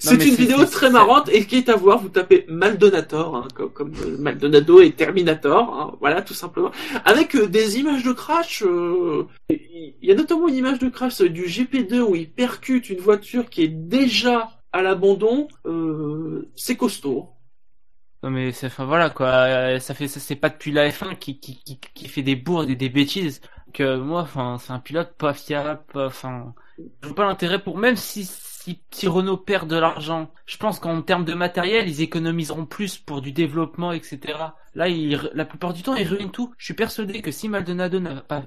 [0.00, 1.98] C'est une vidéo très marrante et qui est à voir.
[2.00, 6.70] Vous tapez Maldonator, hein, comme, comme, euh, Maldonado et Terminator, hein, voilà tout simplement,
[7.04, 8.62] avec euh, des images de crash.
[8.66, 12.98] euh, Il y a notamment une image de crash du GP2 où il percute une
[13.00, 15.48] voiture qui est déjà à l'abandon.
[16.56, 17.28] C'est costaud.
[18.22, 21.40] Non mais c'est enfin voilà quoi, ça fait ça c'est pas depuis la F1 qui
[21.40, 23.40] qui qui, qui fait des bourdes et des bêtises
[23.72, 26.52] que moi enfin c'est un pilote pas fiable, pas enfin
[27.02, 28.26] je vois pas l'intérêt pour même si
[28.62, 32.98] si, si Renault perd de l'argent, je pense qu'en termes de matériel, ils économiseront plus
[32.98, 34.20] pour du développement, etc.
[34.74, 34.86] Là,
[35.32, 36.52] la plupart du temps, ils ruinent tout.
[36.58, 38.44] Je suis persuadé que si Maldonado n'avait pas,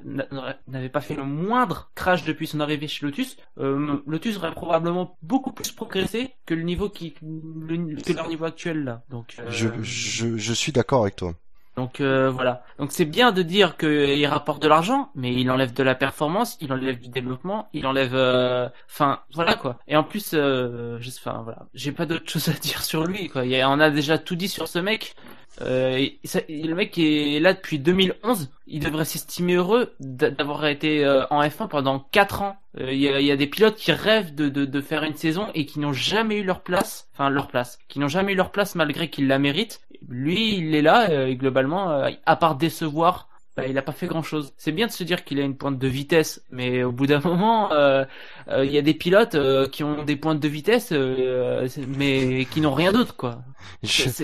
[0.93, 5.51] pas fait le moindre crash depuis son arrivée chez Lotus, euh, Lotus aurait probablement beaucoup
[5.51, 9.03] plus progressé que le niveau qui, que leur niveau actuel là.
[9.11, 11.33] Euh, je suis d'accord avec toi.
[11.75, 12.63] Donc euh, voilà.
[12.77, 16.57] Donc c'est bien de dire qu'il rapporte de l'argent, mais il enlève de la performance,
[16.61, 19.79] il enlève du développement, il enlève, euh, enfin voilà quoi.
[19.87, 23.43] Et en plus, euh, enfin voilà, j'ai pas d'autre chose à dire sur lui quoi.
[23.43, 25.15] On a déjà tout dit sur ce mec.
[25.61, 26.07] Euh,
[26.49, 28.49] le mec est là depuis 2011.
[28.67, 32.57] Il devrait s'estimer heureux d'avoir été euh, en F1 pendant 4 ans.
[32.79, 35.65] Euh, il y, a, des pilotes qui rêvent de, de, de faire une saison et
[35.67, 38.73] qui n'ont jamais eu leur place, enfin leur place, qui n'ont jamais eu leur place
[38.73, 39.81] malgré qu'ils la méritent.
[40.09, 44.23] Lui, il est là et globalement, à part décevoir bah, il a pas fait grand
[44.23, 44.51] chose.
[44.57, 47.19] C'est bien de se dire qu'il a une pointe de vitesse, mais au bout d'un
[47.23, 48.03] moment, euh,
[48.47, 52.61] euh, il y a des pilotes euh, qui ont des pointes de vitesse, mais qui
[52.61, 53.43] n'ont rien d'autre, quoi.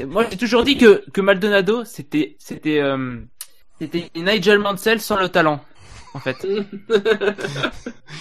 [0.08, 2.82] Moi, j'ai toujours dit que que Maldonado, c'était c'était
[3.80, 5.64] c'était Nigel Mansell sans le talent
[6.14, 6.38] en fait.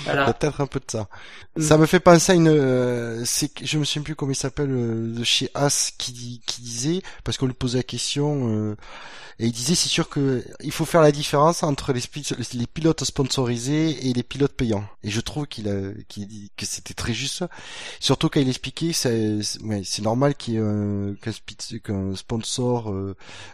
[0.04, 0.32] voilà.
[0.32, 1.08] Peut-être un peu de ça.
[1.58, 4.70] Ça me fait penser à une, euh, c'est, je me souviens plus comment il s'appelle
[4.70, 8.76] euh, de chez As qui, qui disait parce qu'on lui posait la question euh,
[9.40, 12.02] et il disait c'est sûr que il faut faire la différence entre les,
[12.54, 14.84] les pilotes sponsorisés et les pilotes payants.
[15.02, 17.44] Et je trouve qu'il a, qu'il dit que c'était très juste.
[18.00, 22.92] Surtout quand il expliquait, c'est, ouais, c'est normal qu'il y ait qu'un, sponsor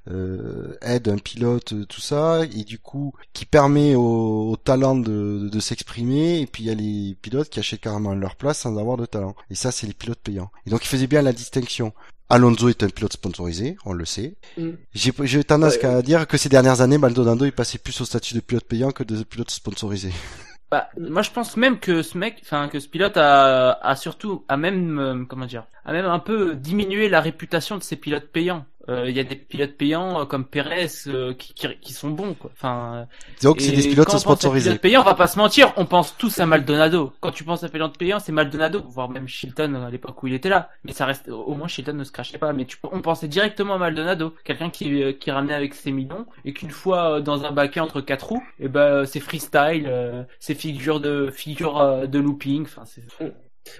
[0.08, 5.48] euh, aide un pilote, tout ça, et du coup qui permet aux au, talent de,
[5.50, 8.76] de, s'exprimer et puis il y a les pilotes qui achètent carrément leur place sans
[8.78, 9.34] avoir de talent.
[9.50, 10.50] Et ça, c'est les pilotes payants.
[10.66, 11.92] Et donc il faisait bien la distinction.
[12.30, 14.34] Alonso est un pilote sponsorisé, on le sait.
[14.56, 14.70] Mm.
[14.94, 18.40] J'ai tendance à dire que ces dernières années, Maldonado est passé plus au statut de
[18.40, 20.10] pilote payant que de pilote sponsorisé.
[20.70, 24.44] Bah, moi je pense même que ce mec, enfin que ce pilote a, a surtout,
[24.48, 28.28] a même, euh, comment dire, a même un peu diminué la réputation de ces pilotes
[28.32, 28.64] payants.
[28.88, 32.10] Euh, il y a des pilotes payants euh, comme Perez euh, qui, qui, qui, sont
[32.10, 32.50] bons quoi.
[32.52, 33.06] Enfin
[33.42, 34.70] donc c'est des pilotes sponsorisés.
[34.70, 37.12] Pilotes payants, on va pas se mentir, on pense tous à Maldonado.
[37.20, 40.34] Quand tu penses à pilote payant, c'est Maldonado, voire même Chilton à l'époque où il
[40.34, 40.70] était là.
[40.84, 43.74] Mais ça reste au moins Chilton ne se crachait pas, mais tu, on pensait directement
[43.74, 47.80] à Maldonado, quelqu'un qui qui ramenait avec ses millions et qu'une fois dans un baquet
[47.80, 52.82] entre quatre roues, et eh ben c'est freestyle, c'est figure de figure de looping, enfin
[52.84, 53.02] c'est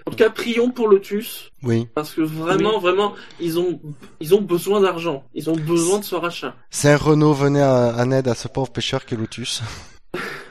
[0.05, 1.51] en tout cas, prions pour Lotus.
[1.63, 1.87] Oui.
[1.93, 3.79] Parce que vraiment, vraiment, ils ont,
[4.19, 5.23] ils ont besoin d'argent.
[5.33, 6.55] Ils ont besoin de ce rachat.
[6.83, 9.61] Un Renault venait à, à aide à ce pauvre pêcheur qu'est Lotus.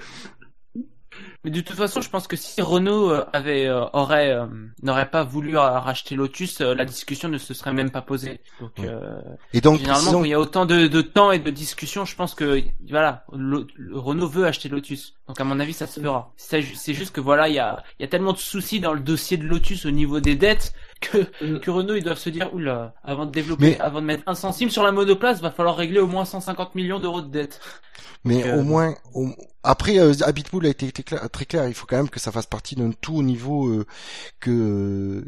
[1.45, 4.47] Mais de toute façon, je pense que si Renault euh, avait euh, aurait euh,
[4.83, 8.41] n'aurait pas voulu racheter Lotus, la discussion ne se serait même pas posée.
[8.61, 8.73] Donc,
[9.53, 12.17] et donc généralement, quand il y a autant de, de, temps et de discussion, je
[12.17, 15.15] pense que voilà, Renault veut acheter Lotus.
[15.29, 16.33] Donc à mon avis, ça se fera.
[16.37, 19.01] C'est juste que voilà, il y a il y a tellement de soucis dans le
[19.01, 20.73] dossier de Lotus au niveau des dettes
[21.11, 21.61] que, mm.
[21.61, 24.71] que Renault ils doivent se dire oula, avant de développer, avant de mettre un centime
[24.71, 27.61] sur la monoplace, va falloir régler au moins 150 millions d'euros de dettes.
[28.25, 28.95] Mais au moins,
[29.63, 31.69] après, euh, Habitpool a été très clair.
[31.69, 33.87] Il faut quand même que ça fasse partie d'un tout au niveau euh,
[34.41, 35.23] que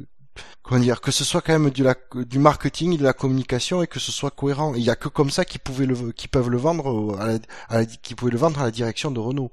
[0.63, 3.87] comment dire que ce soit quand même du, la, du marketing, de la communication et
[3.87, 4.75] que ce soit cohérent.
[4.75, 7.39] Il y a que comme ça qu'ils pouvaient le, qui peuvent le vendre, à la,
[7.69, 9.51] à qui pouvaient le vendre à la direction de Renault.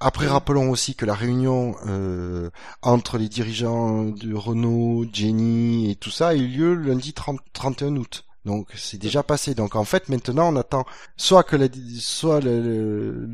[0.00, 2.50] Après, rappelons aussi que la réunion euh,
[2.82, 7.96] entre les dirigeants de Renault, Jenny et tout ça a eu lieu lundi 30, 31
[7.96, 8.24] août.
[8.44, 9.54] Donc c'est déjà passé.
[9.54, 10.86] Donc en fait maintenant on attend
[11.16, 11.66] soit que la
[11.98, 13.28] soit le,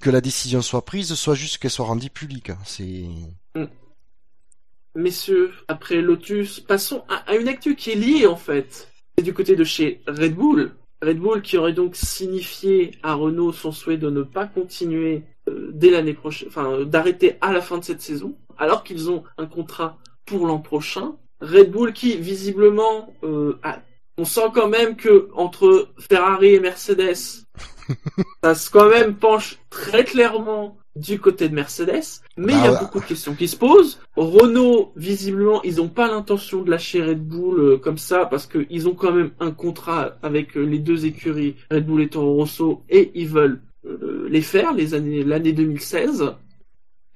[0.00, 2.50] que la décision soit prise, soit juste qu'elle soit rendue publique.
[2.64, 3.04] C'est
[3.54, 3.66] mm.
[4.96, 8.88] Messieurs, après Lotus, passons à, une actu qui est liée en fait.
[9.16, 10.74] C'est du côté de chez Red Bull.
[11.02, 15.90] Red Bull qui aurait donc signifié à Renault son souhait de ne pas continuer dès
[15.90, 19.46] l'année prochaine, enfin euh, d'arrêter à la fin de cette saison, alors qu'ils ont un
[19.46, 21.16] contrat pour l'an prochain.
[21.40, 23.78] Red Bull qui visiblement euh, a
[24.18, 27.46] on sent quand même que entre Ferrari et Mercedes,
[28.44, 32.76] ça se quand même penche très clairement du côté de Mercedes, mais il y a
[32.76, 34.00] ah beaucoup de questions qui se posent.
[34.16, 38.88] Renault, visiblement, ils n'ont pas l'intention de lâcher Red Bull euh, comme ça parce qu'ils
[38.88, 42.82] ont quand même un contrat avec euh, les deux écuries Red Bull et Toro Rosso
[42.90, 46.34] et ils veulent euh, les faire les années l'année 2016.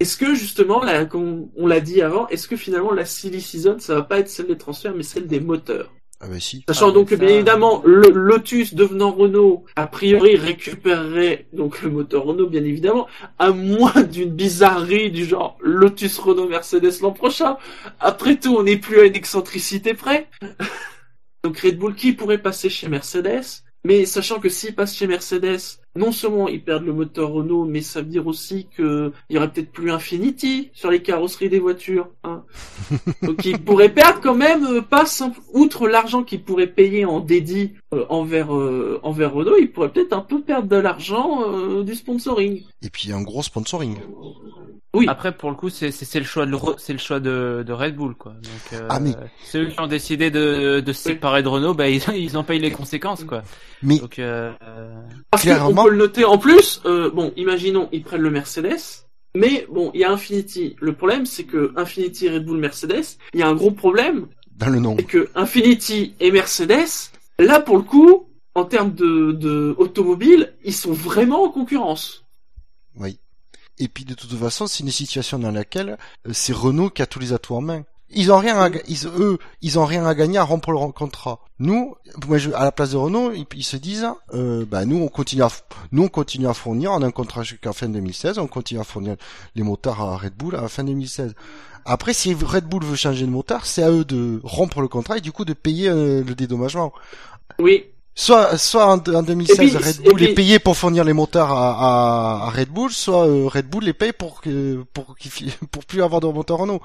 [0.01, 3.79] Est-ce que justement, là, comme on l'a dit avant, est-ce que finalement la silly season,
[3.79, 5.93] ça va pas être celle des transferts, mais celle des moteurs?
[6.21, 6.65] Ah bah si.
[6.69, 11.91] Sachant ah, donc que bien évidemment le Lotus devenant Renault, a priori récupérerait donc le
[11.91, 13.07] moteur Renault bien évidemment,
[13.39, 17.59] à moins d'une bizarrerie du genre Lotus Renault Mercedes l'an prochain.
[18.01, 20.29] Après tout, on n'est plus à une excentricité près.
[21.45, 25.79] donc Red Bull qui pourrait passer chez Mercedes, mais sachant que s'il passe chez Mercedes,
[25.97, 29.39] non seulement ils perdent le moteur Renault, mais ça veut dire aussi que il y
[29.39, 32.09] aurait peut-être plus Infinity sur les carrosseries des voitures.
[32.25, 32.43] Hein.
[33.23, 37.21] Donc ils pourraient perdre quand même, euh, pas simple, outre l'argent qu'ils pourraient payer en
[37.21, 41.83] dédit euh, envers euh, envers Renault, ils pourraient peut-être un peu perdre de l'argent euh,
[41.85, 42.63] du sponsoring.
[42.83, 43.97] Et puis un gros sponsoring.
[44.97, 45.07] Oui.
[45.09, 47.73] Après, pour le coup, c'est c'est c'est le choix de c'est le choix de, de
[47.73, 48.31] Red Bull, quoi.
[48.35, 51.89] Donc, euh, Ah, mais- ceux qui ont décidé de, de se séparer de Renault, bah,
[51.89, 53.43] ils, ils en payent les conséquences, quoi.
[53.83, 54.53] Mais Donc, euh,
[55.37, 55.84] Clairement.
[55.85, 59.05] Peut le noter en plus, euh, bon, imaginons, ils prennent le Mercedes,
[59.35, 60.77] mais bon, il y a Infinity.
[60.81, 64.71] Le problème, c'est que Infinity, Red Bull, Mercedes, il y a un gros problème, dans
[64.71, 64.97] le nom.
[64.99, 70.73] c'est que Infinity et Mercedes, là, pour le coup, en termes de, de automobile, ils
[70.73, 72.25] sont vraiment en concurrence.
[72.97, 73.19] Oui.
[73.79, 77.07] Et puis de toute façon, c'est une situation dans laquelle euh, c'est Renault qui a
[77.07, 77.85] tous les atouts en main.
[78.11, 81.41] Ils ont rien à, ils, eux, ils ont rien à gagner à rompre leur contrat.
[81.59, 81.95] Nous,
[82.55, 85.49] à la place de Renault, ils, se disent, euh, bah nous, on continue à,
[85.91, 86.93] nous, on continue à fournir.
[86.93, 88.39] On a un contrat jusqu'à fin 2016.
[88.39, 89.17] On continue à fournir
[89.55, 91.35] les moteurs à Red Bull à fin 2016.
[91.85, 95.19] Après, si Red Bull veut changer de moteur, c'est à eux de rompre le contrat
[95.19, 96.93] et du coup de payer euh, le dédommagement.
[97.59, 97.85] Oui,
[98.17, 101.13] Soit, soit en, en 2016, Et puis- Red Bull puis- est payé pour fournir les
[101.13, 104.41] moteurs à, à, à Red Bull, soit euh, Red Bull les paye pour
[104.93, 105.17] pour
[105.73, 106.81] pour plus avoir de moteur Renault.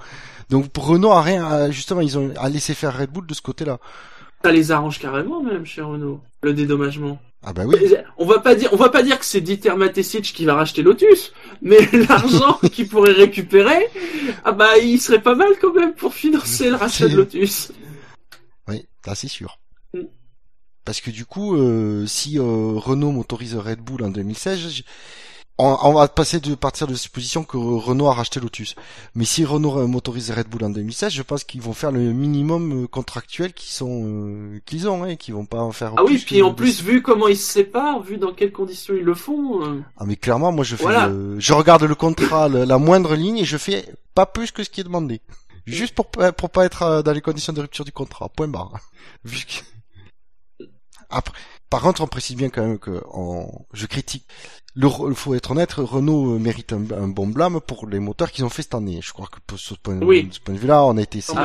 [0.49, 3.41] Donc pour Renault a rien, justement ils ont à laisser faire Red Bull de ce
[3.43, 3.77] côté-là.
[4.43, 7.19] ça les arrange carrément même chez Renault, le dédommagement.
[7.43, 7.75] Ah bah oui.
[8.17, 10.81] On va pas dire, on va pas dire que c'est Dieter Matesic qui va racheter
[10.81, 11.77] Lotus, mais
[12.09, 13.87] l'argent qu'il pourrait récupérer,
[14.43, 17.71] ah bah il serait pas mal quand même pour financer le rachat de Lotus.
[18.67, 19.59] Oui, là c'est sûr.
[20.89, 22.43] Parce que du coup, euh, si euh,
[22.75, 24.81] Renault motorise Red Bull en 2016, je-
[25.59, 28.73] on, on va passer de partir de la supposition que Renault a racheté Lotus.
[29.13, 31.99] Mais si Renault euh, motorise Red Bull en 2016, je pense qu'ils vont faire le
[32.11, 35.93] minimum euh, contractuel qu'ils sont euh, qu'ils ont, hein, qu'ils vont pas en faire.
[35.97, 39.03] Ah oui, puis en plus vu comment ils se séparent, vu dans quelles conditions ils
[39.05, 41.05] le font, euh, Ah mais clairement, moi je fais, Voilà.
[41.05, 43.85] le- je regarde le contrat, la moindre ligne et je fais
[44.15, 45.21] pas plus que ce qui est demandé,
[45.67, 48.27] juste pour pas- pour pas être dans les conditions de rupture du contrat.
[48.29, 48.79] Point barre.
[49.23, 49.61] Vu que-
[51.09, 51.37] Après,
[51.69, 53.01] par contre, on précise bien quand même que
[53.73, 54.27] je critique.
[54.81, 58.31] Le, Re- faut être honnête, Renault euh, mérite un, un bon blâme pour les moteurs
[58.31, 59.01] qu'ils ont fait cette année.
[59.03, 60.23] Je crois que pour ce point, Oui.
[60.23, 61.35] de ce point de vue-là, on a été ont-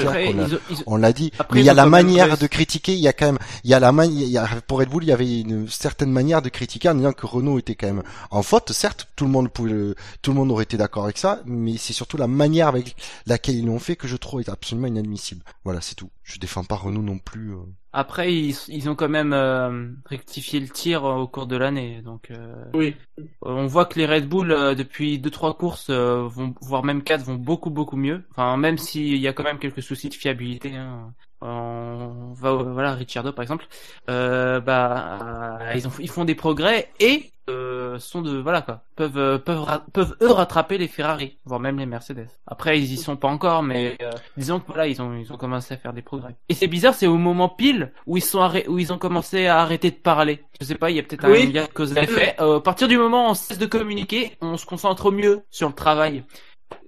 [0.86, 1.32] on l'a dit.
[1.40, 3.70] Après, mais il y a la manière de critiquer, il y a quand même, il
[3.70, 6.12] y a la manière, il y a, pour Red Bull, il y avait une certaine
[6.12, 8.70] manière de critiquer en disant que Renault était quand même en faute.
[8.70, 11.76] Certes, tout le monde pouvait, le- tout le monde aurait été d'accord avec ça, mais
[11.76, 12.94] c'est surtout la manière avec
[13.26, 15.42] laquelle ils l'ont fait que je trouve est absolument inadmissible.
[15.64, 16.10] Voilà, c'est tout.
[16.22, 17.52] Je défends pas Renault non plus.
[17.52, 17.58] euh.
[17.96, 22.02] Après, ils, ils ont quand même euh, rectifié le tir au cours de l'année.
[22.02, 22.96] Donc, euh, oui.
[23.42, 27.02] On voit que les Red Bull, euh, depuis deux trois courses, euh, vont, voire même
[27.02, 28.24] quatre, vont beaucoup beaucoup mieux.
[28.30, 30.74] Enfin, même s'il y a quand même quelques soucis de fiabilité.
[30.76, 31.14] Hein.
[31.46, 33.66] On va, voilà, Ricciardo par exemple.
[34.08, 38.80] Euh, bah, euh, ils, ont, ils font des progrès et euh, sont de, voilà quoi,
[38.96, 42.28] peuvent euh, peuvent peuvent eux rattraper les Ferrari, voire même les Mercedes.
[42.46, 45.36] Après, ils y sont pas encore, mais euh, disons que voilà, ils ont ils ont
[45.36, 46.34] commencé à faire des progrès.
[46.48, 49.46] Et c'est bizarre, c'est au moment pile où ils sont arrêt- où ils ont commencé
[49.46, 50.42] à arrêter de parler.
[50.58, 52.34] Je sais pas, il y a peut-être un lien cause à effet.
[52.40, 55.42] Euh, à partir du moment où on cesse de communiquer, on se concentre au mieux
[55.50, 56.24] sur le travail.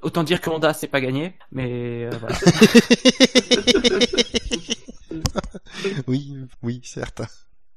[0.03, 2.37] Autant dire que Honda c'est pas gagné, mais euh, voilà.
[6.07, 7.23] oui, oui, certes.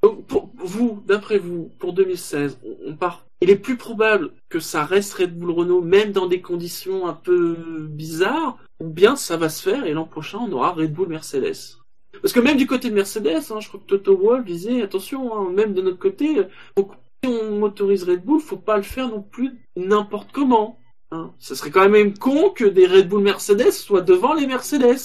[0.01, 3.25] Donc, pour vous, d'après vous, pour 2016, on, part.
[3.41, 7.13] Il est plus probable que ça reste Red Bull Renault, même dans des conditions un
[7.13, 11.07] peu bizarres, ou bien ça va se faire et l'an prochain on aura Red Bull
[11.07, 11.77] Mercedes.
[12.21, 15.33] Parce que même du côté de Mercedes, hein, je crois que Toto Wolff disait attention,
[15.33, 16.43] hein, même de notre côté,
[16.77, 20.78] si on motorise Red Bull, faut pas le faire non plus n'importe comment.
[21.11, 21.31] Hein.
[21.39, 24.97] Ça serait quand même con que des Red Bull Mercedes soient devant les Mercedes.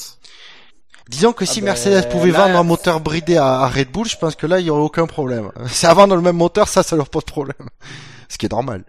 [1.09, 4.07] Disons que si ben, Mercedes pouvait là- vendre un moteur bridé à, à Red Bull,
[4.07, 5.51] je pense que là, il y aurait aucun problème.
[5.67, 7.69] C'est à vendre le même moteur, ça, ça leur pose problème.
[8.29, 8.85] Ce qui est normal.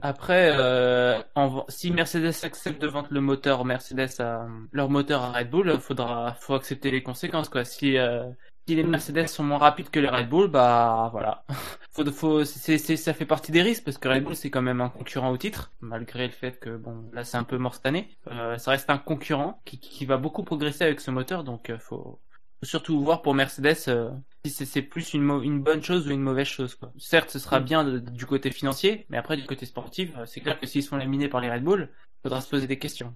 [0.00, 5.32] Après, euh, en- si Mercedes accepte de vendre le moteur Mercedes à leur moteur à
[5.32, 7.64] Red Bull, faudra faut accepter les conséquences quoi.
[7.64, 8.22] Si euh,
[8.66, 11.44] si les Mercedes sont moins rapides que les Red Bull, bah voilà.
[11.92, 14.62] faut, faut, c'est, c'est, ça fait partie des risques parce que Red Bull c'est quand
[14.62, 17.74] même un concurrent au titre, malgré le fait que bon là c'est un peu mort
[17.74, 18.08] cette année.
[18.28, 21.78] Euh, ça reste un concurrent qui, qui va beaucoup progresser avec ce moteur, donc euh,
[21.78, 22.20] faut,
[22.60, 24.10] faut surtout voir pour Mercedes euh,
[24.46, 26.74] si c'est, plus une, une bonne chose ou une mauvaise chose.
[26.74, 26.92] Quoi.
[26.98, 30.58] Certes, ce sera bien du côté financier, mais après du côté sportif, euh, c'est clair
[30.58, 31.90] que s'ils sont laminés par les Red Bull,
[32.22, 33.14] faudra se poser des questions.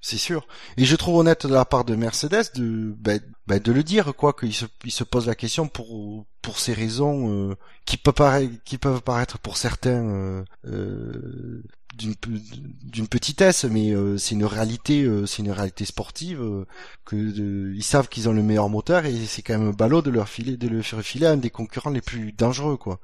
[0.00, 0.46] C'est sûr.
[0.76, 4.14] Et je trouve honnête de la part de Mercedes de, ben, ben, de le dire,
[4.14, 7.54] quoi, qu'il se, il se pose la question pour, pour ces raisons, euh,
[7.86, 11.62] qui peuvent paraître, pour certains, euh, euh,
[11.94, 12.14] d'une,
[12.82, 16.42] d'une petitesse, mais euh, c'est une réalité, c'est une réalité sportive,
[17.06, 20.56] que savent qu'ils ont le meilleur moteur et c'est quand même ballot de leur filer,
[20.58, 23.00] de leur filer un des concurrents les plus dangereux, quoi.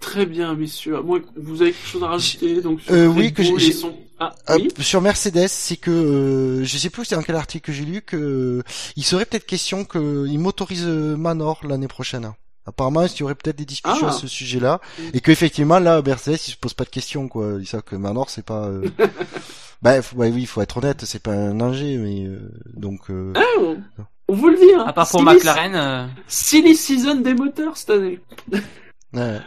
[0.00, 0.96] Très bien, messieurs.
[0.96, 4.34] Que vous avez quelque chose à rajouter, donc sur Euh, oui, que j'ai- son- Ah,
[4.50, 4.68] Euh, oui.
[4.80, 8.02] sur Mercedes, c'est que euh, je sais plus c'est dans quel article que j'ai lu
[8.02, 8.62] que euh,
[8.96, 12.32] il serait peut-être question qu'ils motorisent euh, Manor l'année prochaine.
[12.66, 14.10] Apparemment, il y aurait peut-être des discussions Ah.
[14.10, 14.80] à ce sujet-là
[15.14, 17.58] et qu'effectivement là, Mercedes, ils se posent pas de questions quoi.
[17.60, 18.64] Ils savent que Manor c'est pas.
[18.66, 18.88] Euh...
[19.82, 23.02] bah f- ouais, oui, il faut être honnête, c'est pas un danger, mais euh, donc.
[23.10, 23.76] euh, Ah, on,
[24.26, 24.84] on vous le dit, hein.
[24.84, 28.18] À part pour Silly- McLaren, euh, Silly season des moteurs cette année.
[29.14, 29.38] ouais.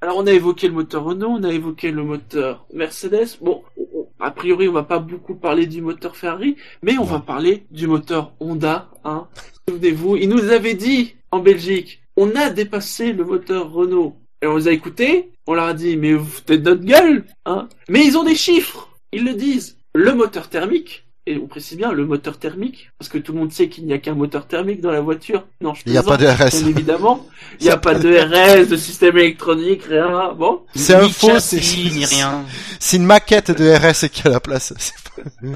[0.00, 3.38] Alors on a évoqué le moteur Renault, on a évoqué le moteur Mercedes.
[3.40, 7.20] Bon, on- a priori on va pas beaucoup parler du moteur Ferrari, mais on va
[7.20, 8.90] parler du moteur Honda.
[9.04, 9.28] Hein.
[9.68, 14.16] Souvenez-vous, il nous avait dit en Belgique, on a dépassé le moteur Renault.
[14.42, 17.68] Et on les a écoutés, on leur a dit, mais vous de notre gueule, hein.
[17.88, 19.78] Mais ils ont des chiffres, ils le disent.
[19.94, 23.52] Le moteur thermique, et on précise bien le moteur thermique, parce que tout le monde
[23.52, 25.46] sait qu'il n'y a qu'un moteur thermique dans la voiture.
[25.60, 26.60] Non, je Il n'y a pas de RS.
[26.60, 27.26] Bien évidemment.
[27.60, 30.32] Il n'y a pas de RS, de système électronique, rien.
[30.34, 30.62] Bon.
[30.74, 32.44] C'est un ni faux, châssis, c'est- ni rien.
[32.78, 34.74] C'est une maquette de RS qui a la place.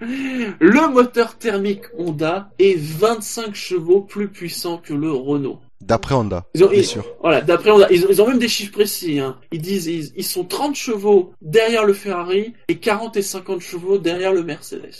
[0.00, 5.60] Le moteur thermique Honda est 25 chevaux plus puissant que le Renault.
[5.86, 7.04] D'après Honda, Ils ont, bien ils- sûr.
[7.20, 9.20] voilà, d'après Honda, ils ont, ils ont même des chiffres précis.
[9.20, 9.38] Hein.
[9.52, 13.96] Ils disent ils, ils sont 30 chevaux derrière le Ferrari et 40 et 50 chevaux
[13.98, 14.90] derrière le Mercedes.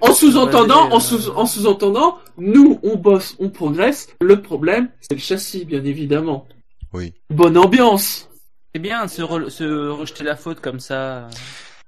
[0.00, 4.08] En sous-entendant, en sous, euh, en sous-entendant, nous on bosse, on progresse.
[4.20, 6.46] Le problème, c'est le châssis, bien évidemment.
[6.92, 7.14] Oui.
[7.30, 8.28] Bonne ambiance.
[8.74, 11.28] C'est bien de se, re- se rejeter la faute comme ça.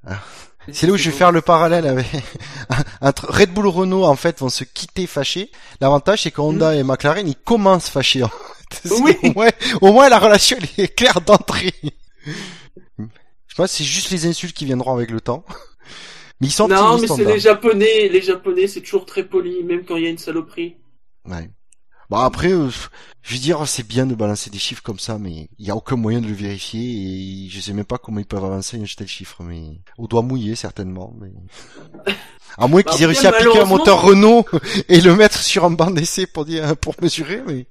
[0.07, 0.21] Ah.
[0.73, 2.07] C'est là où je vais faire le parallèle avec
[3.01, 5.51] entre Red Bull Renault en fait vont se quitter fâchés.
[5.81, 8.23] L'avantage c'est que Honda et McLaren ils commencent fâchés.
[8.23, 8.35] En fait.
[9.01, 9.17] Oui.
[9.23, 9.49] Au moins,
[9.81, 11.73] au moins la relation elle est claire d'entrée.
[12.99, 15.45] Je pense que c'est juste les insultes qui viendront avec le temps.
[16.41, 18.09] Mais ils sont Non, mais c'est les Japonais.
[18.09, 20.77] Les Japonais, c'est toujours très poli, même quand il y a une saloperie.
[21.25, 21.51] Ouais.
[22.11, 22.71] Bon après, euh,
[23.23, 25.77] je veux dire, c'est bien de balancer des chiffres comme ça, mais il y a
[25.77, 26.81] aucun moyen de le vérifier
[27.45, 30.23] et je sais même pas comment ils peuvent avancer un tel chiffre, mais au doigt
[30.23, 31.15] mouillé certainement.
[31.21, 31.33] Mais
[32.59, 34.45] à moins qu'ils aient Bah, réussi à piquer un moteur Renault
[34.89, 37.67] et le mettre sur un banc d'essai pour dire pour mesurer, mais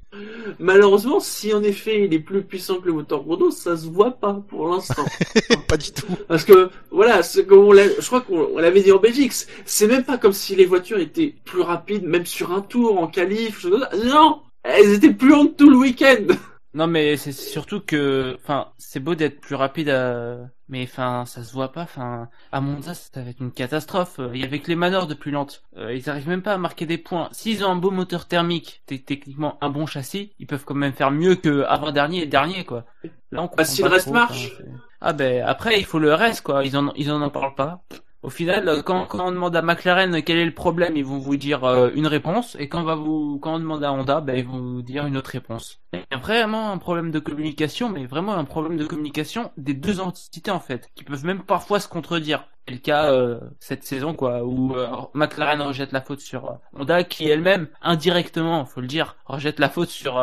[0.59, 4.11] Malheureusement, si en effet il est plus puissant que le moteur Renault, ça se voit
[4.11, 5.05] pas pour l'instant.
[5.67, 6.07] pas du tout.
[6.27, 9.33] Parce que voilà, comme on je crois qu'on on l'avait dit en Belgique,
[9.65, 13.07] c'est- même pas comme si les voitures étaient plus rapides, même sur un tour en
[13.07, 13.65] qualif.
[14.05, 16.33] Non, elles étaient plus lentes tout le week-end.
[16.77, 20.37] Non, mais c'est surtout que, enfin, c'est beau d'être plus rapide, à...
[20.69, 21.81] mais enfin, ça se voit pas.
[21.81, 24.19] Enfin, à Monza, ça va être une catastrophe.
[24.31, 25.63] Il y avait que les manors de plus lentes.
[25.75, 27.29] Euh, ils arrivent même pas à marquer des points.
[27.31, 31.09] S'ils ont un beau moteur thermique, techniquement un bon châssis, ils peuvent quand même faire
[31.09, 32.85] mieux que avant dernier et dernier, quoi.
[33.31, 34.51] Là, on comprend si le reste trop, marche.
[34.53, 34.69] enfin,
[35.01, 36.63] ah ben après, il faut le reste, quoi.
[36.63, 37.81] Ils en, ils en en parlent pas.
[38.27, 41.37] Au final, quand, quand on demande à McLaren quel est le problème, ils vont vous
[41.37, 44.35] dire euh, une réponse, et quand on va vous, quand on demande à Honda, ben,
[44.37, 45.79] ils vont vous dire une autre réponse.
[45.93, 49.73] Il y a vraiment un problème de communication, mais vraiment un problème de communication des
[49.73, 52.49] deux entités en fait, qui peuvent même parfois se contredire.
[52.67, 57.05] C'est le cas euh, cette saison quoi, où euh, McLaren rejette la faute sur Honda,
[57.05, 60.21] qui elle-même indirectement, faut le dire, rejette la faute sur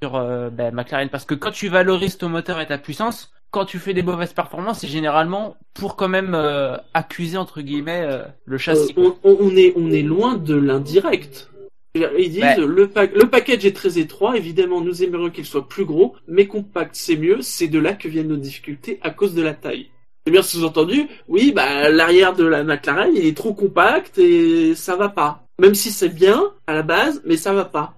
[0.00, 0.12] sur
[0.52, 3.94] ben, McLaren, parce que quand tu valorises ton moteur et ta puissance, quand tu fais
[3.94, 8.92] des mauvaises performances, c'est généralement pour quand même euh, accuser entre guillemets euh, le châssis.
[8.98, 11.48] Euh, on, on- on est, on est loin de l'indirect.
[11.94, 12.56] Ils disent Ouais.
[12.56, 16.46] le, pa- le package est très étroit, évidemment nous aimerions qu'il soit plus gros, mais
[16.46, 19.90] compact c'est mieux, c'est de là que viennent nos difficultés à cause de la taille.
[20.26, 24.96] C'est bien sous-entendu, oui, bah l'arrière de la McLaren il est trop compact et ça
[24.96, 25.44] va pas.
[25.60, 27.94] Même si c'est bien à la base, mais ça va pas.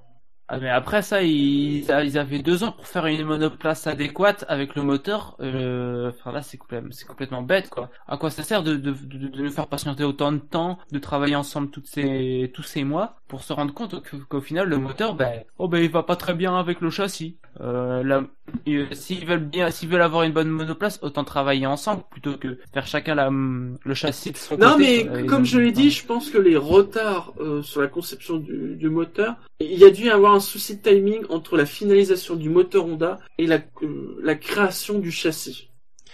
[0.48, 4.74] Ah, mais après ça, ils, ils avaient deux ans pour faire une monoplace adéquate avec
[4.74, 5.36] le moteur.
[5.40, 7.88] Euh, enfin là, c'est complètement, c'est complètement bête quoi.
[8.06, 10.98] À quoi ça sert de, de, de, de nous faire patienter autant de temps, de
[10.98, 15.14] travailler ensemble toutes ces, tous ces mois pour se rendre compte qu'au final le moteur,
[15.14, 17.38] ben, oh ben il va pas très bien avec le châssis.
[17.60, 18.22] Euh, là,
[18.68, 22.58] euh, s'ils veulent bien, s'ils veulent avoir une bonne monoplace, autant travailler ensemble plutôt que
[22.72, 25.04] faire chacun la, le châssis de son Non, côté.
[25.04, 25.20] mais quoi.
[25.20, 28.76] Et comme je l'ai dit, je pense que les retards euh, sur la conception du,
[28.76, 29.36] du moteur,
[29.72, 32.86] il y a dû y avoir un souci de timing entre la finalisation du moteur
[32.86, 35.68] Honda et la, euh, la création du châssis.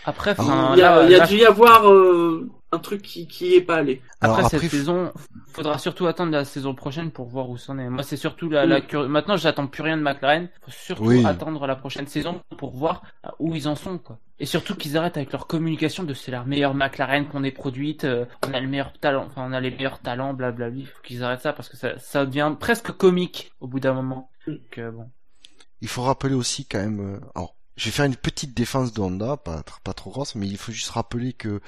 [0.05, 2.48] Après, Ah, enfin, il y a, là- il y a là, dû y avoir euh,
[2.72, 4.01] un truc qui qui est pas allé.
[4.20, 5.12] Alors Après, après, cette saison,
[5.53, 7.88] faudra surtout attendre la saison prochaine pour voir où c'en est.
[7.90, 8.82] Moi, c'est surtout la, Mm.
[8.92, 10.48] la Maintenant, j'attends plus rien de McLaren.
[10.64, 11.26] Faut surtout Oui.
[11.26, 14.18] attendre la prochaine saison pour voir euh, où ils en sont, quoi.
[14.38, 18.05] Et surtout qu'ils arrêtent avec leur communication de c'est la meilleure McLaren qu'on ait produite,
[18.05, 20.84] euh, on a le meilleur talent, enfin, on a les meilleurs talents, blablabla.
[20.86, 24.30] Faut qu'ils arrêtent ça parce que ça, ça devient presque comique au bout d'un moment.
[24.46, 24.53] Mm.
[24.53, 25.11] Donc, euh, bon.
[25.82, 27.20] il faut rappeler aussi quand même.
[27.34, 29.01] alors, je vais faire une petite défense de
[29.37, 31.62] pas, tr- pas trop grosse, mais il faut juste rappeler que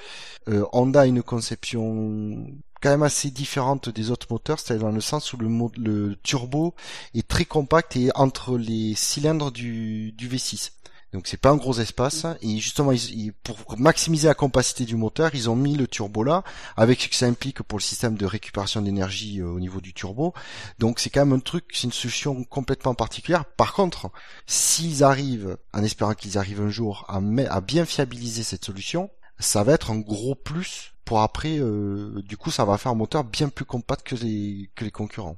[0.47, 2.45] euh, Honda a une conception
[2.81, 6.75] quand même assez différente des autres moteurs, c'est-à-dire dans le sens où le, le turbo
[7.15, 10.69] est très compact et entre les cylindres du, du V6.
[11.13, 15.29] Donc c'est pas un gros espace et justement ils- pour maximiser la compacité du moteur,
[15.35, 16.43] ils ont mis le turbo là
[16.75, 19.93] avec ce que ça implique pour le système de récupération d'énergie euh, au niveau du
[19.93, 20.33] turbo.
[20.79, 23.45] Donc c'est quand même un truc, c'est une solution complètement particulière.
[23.45, 24.09] Par contre,
[24.47, 29.73] s'ils arrivent, en espérant qu'ils arrivent un jour à, bien fiabiliser cette solution, ça va
[29.73, 31.59] être un gros plus pour après.
[31.59, 34.91] euh, du coup, ça va faire un moteur bien plus compact que les que les
[34.91, 35.37] concurrents.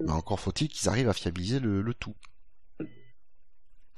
[0.00, 2.14] Mais encore faut-il qu'ils arrivent à fiabiliser le tout.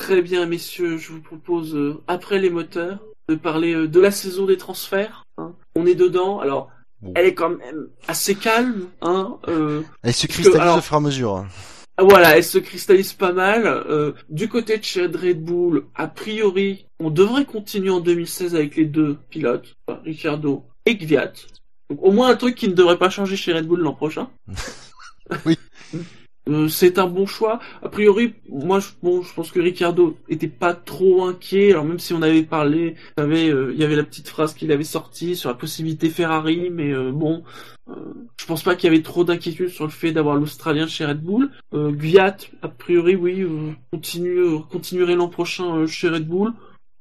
[0.01, 4.11] Très bien, messieurs, je vous propose, euh, après les moteurs, de parler euh, de la
[4.11, 5.25] saison des transferts.
[5.37, 5.53] hein.
[5.77, 6.71] On est dedans, alors
[7.03, 7.13] Bon.
[7.15, 8.87] elle est quand même assez calme.
[9.03, 11.37] Hein, euh, Elle se cristallise alors- au fur et à mesure.
[11.37, 11.49] hein.
[11.99, 13.67] Ah, Voilà, elle se cristallise pas mal.
[13.67, 18.77] Euh, du côté de chez Red Bull, a priori, on devrait continuer en 2016 avec
[18.77, 21.33] les deux pilotes, enfin, Ricciardo et Gviat.
[21.91, 24.31] Donc, au moins un truc qui ne devrait pas changer chez Red Bull l'an prochain.
[25.47, 25.57] Oui.
[26.51, 27.61] Euh, c'est un bon choix.
[27.83, 31.71] A priori, moi, je, pense que Ricciardo était pas trop inquiet.
[31.73, 34.85] Alors même si on avait parlé, euh, il y avait la petite phrase qu'il avait
[34.85, 37.43] sortie sur la possibilité Ferrari, mais euh, bon,
[38.39, 41.23] je pense pas qu'il y avait trop d'inquiétude sur le fait d'avoir l'Australien chez Red
[41.23, 41.51] Bull.
[41.73, 43.47] Gviat, a priori, oui,
[43.93, 46.53] continue, continuerait l'an prochain chez Red Bull.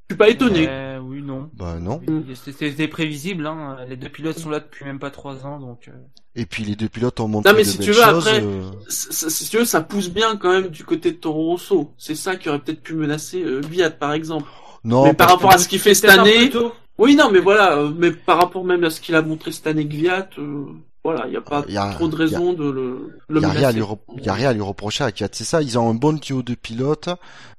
[0.09, 0.65] Je suis pas étonné.
[0.67, 1.49] Euh, oui, non.
[1.53, 2.01] Bah non.
[2.33, 3.77] C'était prévisible, hein.
[3.87, 5.87] Les deux pilotes sont là depuis même pas trois ans, donc.
[5.87, 5.91] euh,
[6.35, 8.27] Et puis les deux pilotes ont montré Non, mais de si tu veux, choses.
[8.27, 11.17] après- euh, C- c- Si tu veux, ça pousse bien quand même du côté de
[11.17, 11.93] Toro Rosso.
[11.97, 14.49] C'est ça qui aurait peut-être pu menacer euh, Gviat, par exemple.
[14.83, 16.49] Non, mais par rapport à ce qu'il fait cette année,
[16.97, 19.67] oui, non, mais voilà, euh, mais par rapport même à ce qu'il a montré cette
[19.67, 20.65] année Gviat, euh,
[21.03, 23.45] voilà, il n'y a pas Y a- trop de raison de le, le Il y
[23.45, 25.61] a rien à lui, rep- y a rien à lui reprocher à Kiat, c'est ça.
[25.61, 27.09] Ils ont un bon duo de pilotes.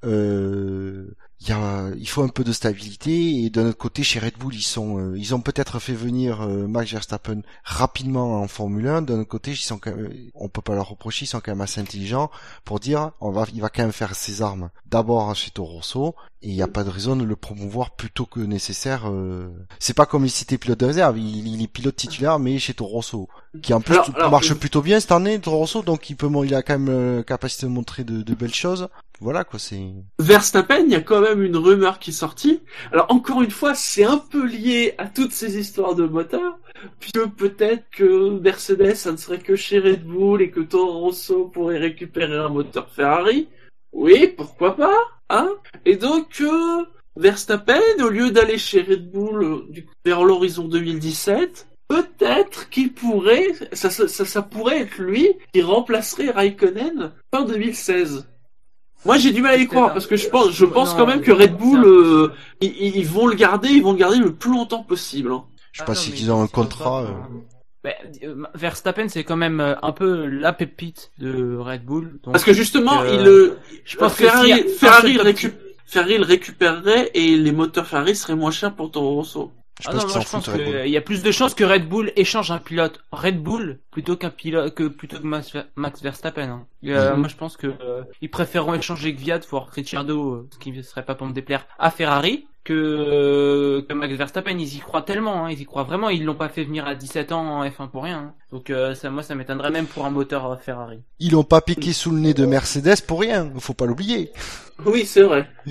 [0.05, 1.15] Euh,
[1.49, 3.45] y a, il faut un peu de stabilité.
[3.45, 6.43] Et d'un autre côté, chez Red Bull, ils sont, euh, ils ont peut-être fait venir
[6.43, 9.03] euh, Max Verstappen rapidement en Formule 1.
[9.03, 11.53] D'un autre côté, ils sont, quand même- on peut pas leur reprocher, ils sont quand
[11.53, 12.31] même assez intelligents
[12.65, 16.15] pour dire, on va, il va quand même faire ses armes d'abord chez Toro Rosso.
[16.43, 19.03] Et il n'y a pas de raison de le promouvoir plutôt que nécessaire.
[19.11, 19.51] euh.
[19.79, 21.19] C'est pas comme si c'était pilote de réserve.
[21.19, 23.29] Il, il est pilote titulaire, mais chez Toro Rosso
[23.63, 26.09] qui en plus Alors- tout- alors, marche je- plutôt bien cette année, Toro Rosso, donc
[26.09, 28.89] il peut, il a quand même euh, capacité de montrer de, de belles choses.
[29.21, 29.93] Voilà quoi, c'est.
[30.19, 32.61] Verstappen, il y a quand même une rumeur qui est.
[32.91, 36.59] Alors encore une fois, c'est un peu lié à toutes ces histoires de moteur,
[37.01, 41.47] puisque peut-être que Mercedes, ça ne serait que chez Red Bull et que Toro Rosso
[41.47, 43.49] pourrait récupérer un moteur Ferrari.
[43.93, 44.99] Oui, pourquoi pas,
[45.29, 45.51] hein
[45.85, 46.85] Et donc euh,
[47.17, 54.43] Verstappen, au lieu d'aller chez Red Bull euh, vers l'horizon 2017, peut-être qu'il pourrait, ça
[54.43, 58.27] pourrait être lui qui remplacerait Raikkonen fin 2016.
[59.05, 61.07] Moi, j'ai du mal à y croire parce que je pense, je pense Non, quand
[61.07, 64.33] même que Red Bull, euh, ils, ils vont le garder, ils vont le garder le
[64.35, 65.33] plus longtemps possible.
[65.33, 65.45] hein.
[65.73, 67.03] Je sais Ah pas si mais ils ont un pas contrat.
[67.05, 67.13] euh.
[67.83, 67.91] bah,
[68.25, 72.21] euh, Verstappen, c'est quand même euh, un peu la pépite de Red Bull.
[72.23, 75.23] donc, Parce que justement, euh, il, euh, je pense que Ferrari, a un Ferrari, le
[75.23, 75.55] récup-
[75.87, 79.53] Ferrari le récupérerait et les moteurs Ferrari seraient moins chers pour Toro Rosso.
[79.81, 80.55] Je Ah pense qu'ils s'en foutent.
[80.57, 84.17] Qu'il y a plus de chances que Red Bull échange un pilote Red Bull plutôt
[84.17, 86.43] qu'un pilote que plutôt que Max, Ver- Max Verstappen.
[86.49, 86.67] hein.
[86.85, 87.21] Euh, Mhm.
[87.21, 90.83] Moi je pense que euh, ils préféreront échanger Gviat pour Ricciardo, euh, ce qui ne
[90.83, 94.51] serait pas pour me déplaire, à Ferrari que euh, que Max Verstappen.
[94.59, 96.11] Ils y croient tellement, hein, ils y croient vraiment.
[96.11, 98.19] Ils l'ont pas fait venir à 17 ans en F1 pour rien.
[98.19, 98.35] hein.
[98.53, 100.99] Donc euh, ça, moi ça m'étonnerait même pour un moteur euh, Ferrari.
[101.21, 103.51] Ils l'ont pas piqué sous le nez de Mercedes pour rien.
[103.59, 104.31] Faut pas l'oublier.
[104.85, 105.49] Oui, c'est vrai.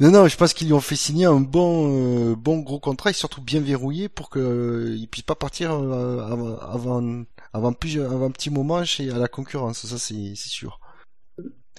[0.00, 3.10] Non, non, je pense qu'ils lui ont fait signer un bon, euh, bon gros contrat
[3.10, 8.00] et surtout bien verrouillé pour que euh, puisse pas partir euh, avant, avant, avant, plus,
[8.00, 9.86] avant un petit moment chez à la concurrence.
[9.86, 10.78] Ça, c'est, sûr.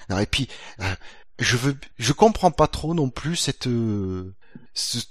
[0.09, 0.49] Alors, et puis,
[0.81, 0.95] euh,
[1.39, 4.35] je veux, je comprends pas trop non plus cette, euh,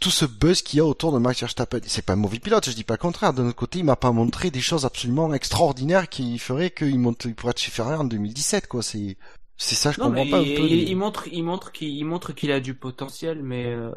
[0.00, 1.80] tout ce buzz qu'il y a autour de Max Verstappen.
[1.86, 3.32] C'est pas un mauvais pilote, je dis pas le contraire.
[3.32, 7.24] D'un autre côté, il m'a pas montré des choses absolument extraordinaires qui feraient qu'il monte,
[7.24, 8.82] il pourrait être chez Ferrari en 2017, quoi.
[8.82, 9.16] C'est,
[9.59, 10.70] c'est ça, je Non, comprends pas un il, peu.
[10.70, 13.92] il- montre, il montre qu'il il montre qu'il a du potentiel, mais euh,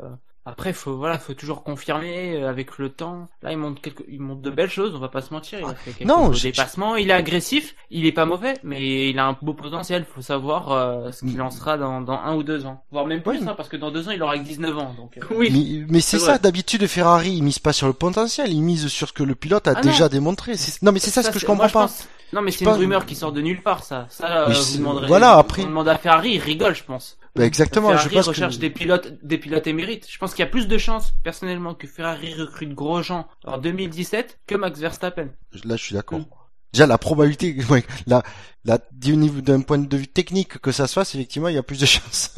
[0.46, 3.28] après faut voilà, faut toujours confirmer euh, avec le temps.
[3.44, 5.60] Là, il montre quelque, il montre de belles choses, on va pas se mentir.
[5.60, 9.10] Il a fait quelques non, je- dépassements, il est agressif, il est pas mauvais, mais
[9.10, 10.06] il a un beau potentiel.
[10.16, 13.22] Faut savoir euh, ce qu'il en sera dans, dans un ou deux ans, voire même
[13.22, 13.46] plus, Oui.
[13.48, 14.94] hein, parce que dans deux ans, il aura que 19 ans.
[14.98, 15.50] Donc euh, Oui.
[15.52, 19.08] Mais, mais c'est ça, d'habitude, Ferrari, ils misent pas sur le potentiel, ils misent sur
[19.08, 20.10] ce que le pilote a Ah déjà non.
[20.10, 20.54] démontré.
[20.82, 21.82] Non, mais c'est ça, ce que je moi, comprends pas.
[21.88, 24.08] pense- Non, mais c'est une rumeur qui sort de nulle part, ça.
[24.10, 25.08] Ça, euh, vous demanderez.
[25.08, 27.18] voilà, après- On demande à Ferrari, il rigole, je pense.
[27.36, 28.62] Bah, exactement, Ferrari je pense recherche que...
[28.62, 30.06] des pilotes, des pilotes émérites.
[30.10, 34.40] Je pense qu'il y a plus de chances, personnellement, que Ferrari recrute Grosjean en 2017
[34.48, 35.30] que Max Verstappen.
[35.64, 36.20] Là, je suis d'accord.
[36.20, 36.26] Mm.
[36.74, 37.56] Déjà, la probabilité,
[38.08, 38.24] la,
[38.66, 41.80] la, d'un point de vue technique que ça se fasse, effectivement, il y a plus
[41.80, 42.36] de chances.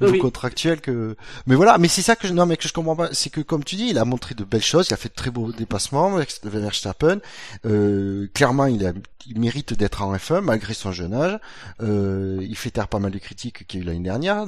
[0.00, 0.18] Oui.
[0.18, 1.16] contractuel que.
[1.46, 3.40] Mais voilà, mais c'est ça que je non mais que je comprends pas, c'est que
[3.40, 5.52] comme tu dis, il a montré de belles choses, il a fait de très beaux
[5.52, 7.18] dépassements, Verstappen.
[7.66, 8.92] Euh, clairement, il a,
[9.26, 11.38] il mérite d'être en F1 malgré son jeune âge.
[11.80, 14.46] Euh, il fait taire pas mal de critiques qu'il y a eu l'année dernière à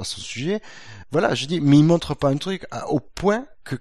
[0.00, 0.60] à son sujet.
[1.12, 3.76] Voilà, je dis, mais il montre pas un truc à- au point que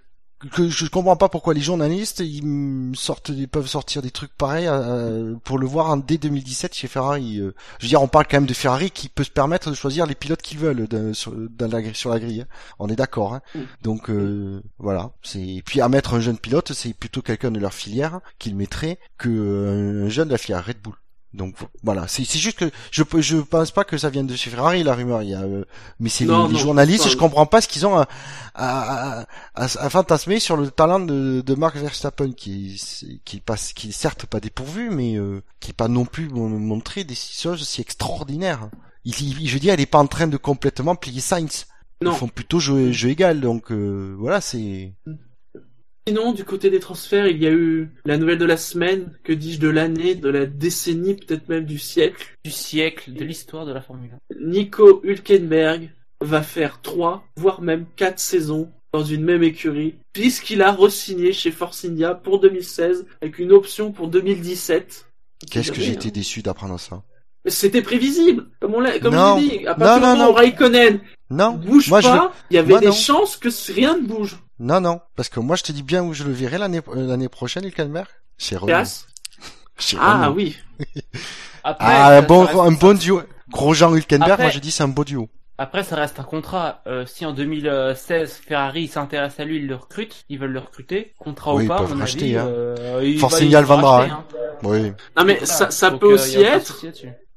[0.52, 4.68] que je comprends pas pourquoi les journalistes ils sortent ils peuvent sortir des trucs pareils
[4.68, 7.54] euh, pour le voir en dès 2017 chez Ferrari euh.
[7.80, 10.06] je veux dire on parle quand même de Ferrari qui peut se permettre de choisir
[10.06, 12.48] les pilotes qu'ils veulent de- sur, dans la, sur la grille hein.
[12.80, 13.42] on est d'accord hein.
[13.56, 13.60] Mm.
[13.82, 17.60] donc euh, voilà c'est et puis à mettre un jeune pilote c'est plutôt quelqu'un de
[17.60, 20.96] leur filière qu'ils mettraient que euh, un jeune de la filière Red Bull
[21.36, 24.84] donc voilà, c'est juste que je je pense pas que ça vienne de chez Ferrari
[24.84, 25.22] la rumeur.
[25.22, 25.66] Il y a, euh,
[26.00, 28.08] mais c'est les, Non, les journalistes, pas- je comprends pas ce qu'ils ont à,
[28.56, 29.26] à, à,
[29.56, 32.82] à- fantasmer sur le talent de, de Mark Verstappen qui
[33.26, 36.50] qui passe qui est certes pas dépourvu mais euh, qui est pas non plus mon-
[36.50, 38.70] montré des choses si extraordinaires.
[39.04, 41.68] Il, il- je veux dire, il est pas en train de complètement plier Sainz.
[42.02, 42.12] Non.
[42.12, 44.94] Ils font plutôt jeu, jeu égal donc euh, voilà c'est
[46.08, 49.34] Sinon, du côté des transferts, il y a eu la nouvelle de la semaine, que
[49.34, 52.28] dis-je, de l'année, de la décennie, peut-être même du siècle.
[52.44, 54.36] Du siècle, de l'histoire de la Formule 1.
[54.46, 55.90] Nico Hülkenberg
[56.22, 61.50] va faire trois, voire même quatre saisons dans une même écurie, puisqu'il a re-signé chez
[61.50, 65.08] Force India pour 2016, avec une option pour 2017.
[65.50, 65.94] qu'est-ce que j'ai hein.
[65.96, 67.02] été déçu d'apprendre ça.
[67.48, 69.40] C'était prévisible, comme on l'a, comme Non.
[69.40, 69.68] je dit.
[69.68, 70.32] À Non, partir du non, moment non.
[70.32, 71.00] où Raikkonen
[71.32, 72.92] Non, bouge moi pas, il y avait moi, des non.
[72.94, 74.38] chances que rien ne bouge.
[74.60, 77.08] Non non parce que moi je te dis bien où je le verrai l'année euh,
[77.08, 78.84] l'année prochaine Hülkenberg chez Renault.
[79.78, 80.36] Chez Ah Renault.
[80.38, 80.56] oui.
[81.64, 83.22] Après, Ah, bon, un bon duo.
[83.50, 85.28] Grosjean Hülkenberg, Après- moi je dis c'est un beau duo.
[85.58, 86.82] Après, ça reste un contrat.
[86.88, 91.14] Euh, si en 2016 Ferrari s'intéresse à lui, ils le recrutent, ils veulent le recruter,
[91.18, 92.46] contrat Oui, ou ils pas, à peuvent racheter, avis, hein.
[92.48, 94.26] euh, il Force il vendra, racheter, hein.
[94.32, 94.58] hein.
[94.64, 94.82] Oui.
[95.18, 95.46] Non mais Voilà.
[95.46, 96.86] ça, ça Donc, peut euh, aussi être,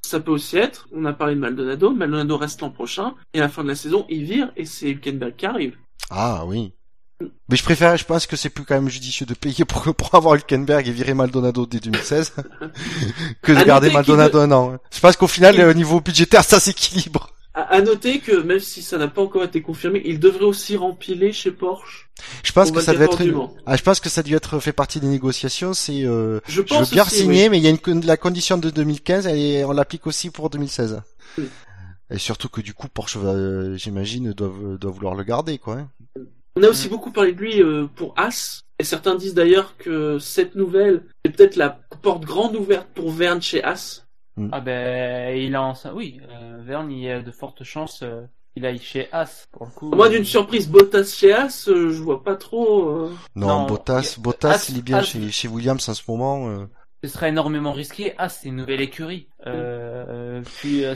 [0.03, 3.43] ça peut aussi être, on a parlé de Maldonado, Maldonado reste l'an prochain, et à
[3.43, 5.77] la fin de la saison, il vire, et c'est Hülkenberg qui arrive.
[6.11, 6.73] Ah oui.
[7.49, 10.15] Mais je préfère, je pense que c'est plus quand même judicieux de payer pour, pour
[10.15, 12.33] avoir Hülkenberg et virer Maldonado dès 2016
[13.43, 14.79] que de À garder Maldonado un an.
[14.93, 17.31] Je pense qu'au final, au niveau budgétaire, ça s'équilibre.
[17.55, 21.33] À, noter que, même si ça n'a pas encore été confirmé, il devrait aussi rempiler
[21.33, 22.09] chez Porsche.
[22.45, 24.37] Je pense que ça devait 24 être, une- ah, je pense que ça a dû
[24.37, 25.75] être fait partie des négociations.
[25.75, 27.49] C'est, euh, Je je veux bien signer, oui.
[27.51, 31.01] mais il y a une, la condition de 2015 et on l'applique aussi pour 2016.
[31.37, 31.49] Oui.
[32.11, 35.79] Et surtout que du coup, Porsche, va, euh, j'imagine, doivent, doivent vouloir le garder, quoi.
[35.79, 35.89] hein.
[36.59, 40.19] On a aussi beaucoup parlé de lui euh, pour As, et certains disent d'ailleurs que
[40.19, 44.05] cette nouvelle est peut-être la porte grande ouverte pour Verne chez As.
[44.53, 45.75] Ah ben, il a en...
[45.95, 48.23] oui, euh, Verne, il y a de fortes chances euh,
[48.55, 49.91] qu'il aille chez As, pour le coup.
[49.91, 52.89] Moi, d'une surprise, Bottas chez As, euh, je vois pas trop.
[52.89, 56.03] euh, Non, Non, Bottas, Bottas, As- il est bien As- chez, chez Williams en ce
[56.09, 56.49] moment.
[57.05, 58.15] Ce serait énormément risqué.
[58.19, 59.29] As, c'est une nouvelle écurie.
[59.47, 60.95] Euh, puis, euh,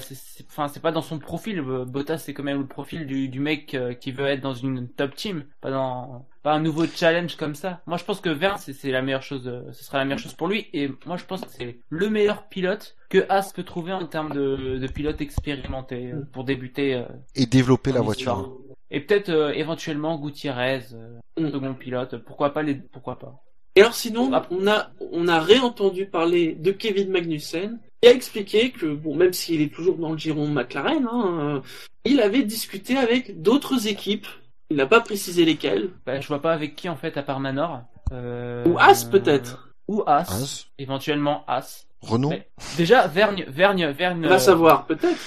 [0.48, 1.60] enfin, c'est pas dans son profil.
[1.60, 4.88] Bottas, c'est quand même le profil du, du mec euh, qui veut être dans une
[4.88, 7.82] top team, pas dans pas un nouveau challenge comme ça.
[7.86, 9.46] Moi, je pense que Verne, c'est la meilleure chose.
[9.46, 10.66] euh, Ce sera la meilleure chose pour lui.
[10.72, 14.32] Et moi, je pense que c'est le meilleur pilote que As peut trouver en termes
[14.32, 17.04] de, de pilote expérimenté pour débuter.
[17.36, 18.58] Et développer la voiture.
[18.90, 21.50] Et peut-être euh, éventuellement Gutiérrez, euh, Mm.
[21.50, 22.16] second pilote.
[22.18, 23.42] Pourquoi pas les, pourquoi pas.
[23.76, 28.70] Et alors sinon, on a on a réentendu parler de Kevin Magnussen, qui a expliqué
[28.70, 31.60] que bon, même s'il est toujours dans le giron McLaren, hein, euh,
[32.04, 34.26] il avait discuté avec d'autres équipes.
[34.70, 35.90] Il n'a pas précisé lesquelles.
[36.06, 37.82] Bah, je vois pas avec qui en fait à part Manor.
[38.12, 39.68] Euh, Ou As peut-être.
[39.88, 40.30] Ou As.
[40.30, 40.66] As.
[40.78, 41.86] Éventuellement As.
[42.02, 42.30] Renault.
[42.30, 44.24] Mais- Déjà Vergne, Vergne, Vergne.
[44.26, 45.20] On va savoir peut-être.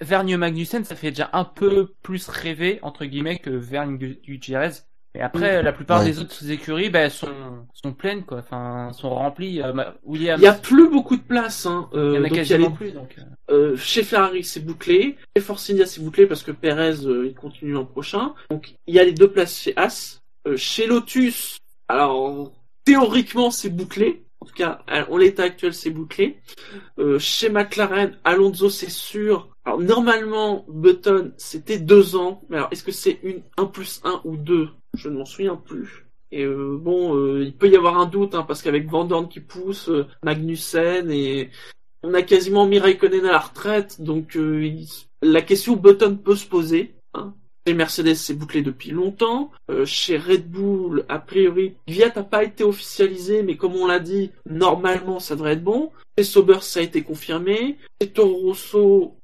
[0.00, 4.70] Vergne Magnussen, ça fait déjà un peu plus rêver entre guillemets que Vergne Gu- Gutiérrez.
[5.16, 6.06] Et après, la plupart Ouais.
[6.06, 7.28] des autres écuries, bah, sont
[7.72, 8.38] sont pleines quoi.
[8.38, 9.62] Enfin, sont remplies.
[9.62, 9.72] Euh,
[10.04, 10.40] Williams.
[10.40, 11.64] Il y a plus beaucoup de place.
[11.66, 11.88] Hein.
[11.94, 13.16] Euh, il y en a donc, il y a quasiment les- plus donc.
[13.50, 13.76] euh.
[13.76, 15.16] Chez Ferrari, c'est bouclé.
[15.36, 18.34] Chez Force India, c'est bouclé parce que Perez, euh, il continue l'an prochain.
[18.50, 20.20] Donc, il y a les deux places chez As.
[20.46, 21.58] Euh, chez Lotus,
[21.88, 22.52] alors,
[22.84, 24.22] théoriquement, c'est bouclé.
[24.40, 26.36] En tout cas, en l'état actuel, c'est bouclé.
[26.98, 29.48] Euh, chez McLaren, Alonso, c'est sûr.
[29.64, 32.42] Alors, normalement, Button, c'était deux ans.
[32.48, 34.68] Mais alors, est-ce que c'est une, un plus un ou deux?
[34.96, 36.06] Je ne m'en souviens plus.
[36.32, 39.28] Et euh, bon, euh, il peut y avoir un doute, hein, parce qu'avec Van Dorn
[39.28, 41.50] qui pousse, euh, Magnussen et
[42.02, 44.38] on a quasiment mis Raikkonen à la retraite, donc
[45.22, 46.94] la question Button peut se poser.
[47.14, 47.34] Hein.
[47.66, 49.50] Chez Mercedes, c'est bouclé depuis longtemps.
[49.86, 54.30] Chez Red Bull, a priori, Gviat n'a pas été officialisé, mais comme on l'a dit,
[54.48, 55.90] normalement, ça devrait être bon.
[56.16, 57.76] Chez Sauber, ça a été confirmé.
[58.00, 59.16] Chez Toro Rosso,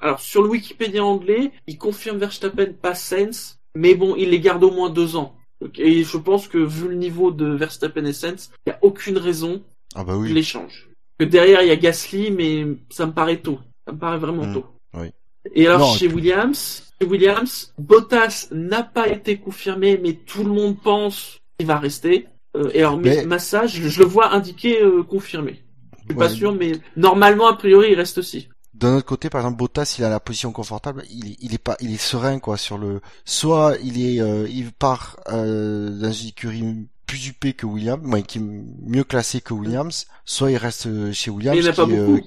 [0.00, 4.62] alors sur le Wikipédia anglais, il confirme Verstappen, pas Sainz, mais bon, il les garde
[4.64, 5.34] au moins deux ans.
[5.76, 9.18] Et je pense que vu le niveau de Verstappen et Sainz, il n'y a aucune
[9.18, 9.62] raison
[9.94, 10.32] Ah bah de oui.
[10.32, 10.88] l'échange.
[11.18, 13.58] Que derrière il y a Gasly, mais ça me paraît tôt.
[13.86, 14.54] Ça me paraît vraiment Mm.
[14.54, 14.64] tôt.
[14.94, 15.08] Oui.
[15.54, 20.50] Et alors Non, chez Williams, chez Williams, Bottas n'a pas été confirmé, mais tout le
[20.52, 22.26] monde pense qu'il va rester.
[22.56, 25.62] Euh, et alors Mais- Massa, je, je le vois indiqué euh, confirmé.
[25.98, 28.48] Je suis pas sûr, mais normalement a priori il reste aussi.
[28.80, 31.58] D'un autre côté, par exemple, Bottas, il a la position confortable, il, est- il est
[31.58, 33.00] pas, il est serein quoi sur le.
[33.24, 38.22] Soit il est, euh, il part euh, dans une écurie plus huppée que Williams, ouais,
[38.22, 38.42] qui est
[38.86, 42.20] mieux classé que Williams, soit il reste euh, chez Williams, il qui, euh,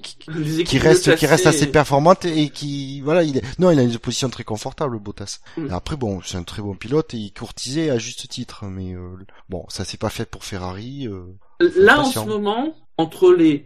[0.64, 3.58] qui, reste, qui reste assez performante et qui, voilà, il est.
[3.58, 5.40] Non, il a une position très confortable, Bottas.
[5.56, 5.68] Mm.
[5.72, 9.16] Après, bon, c'est un très bon pilote et il courtisait à juste titre, mais euh,
[9.48, 11.08] bon, ça s'est pas fait pour Ferrari.
[11.08, 11.34] euh,
[11.76, 13.64] Là, en ce moment, entre les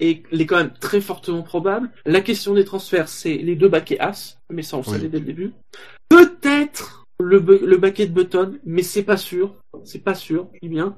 [0.00, 3.98] et les quand même très fortement probables, la question des transferts, c'est les deux baquets
[4.00, 4.92] As, mais ça on le Oui.
[4.92, 5.52] savait dès le début.
[6.08, 9.54] Peut-être le, le baquet de Button, mais c'est pas sûr.
[9.84, 10.96] C'est pas sûr, dis bien.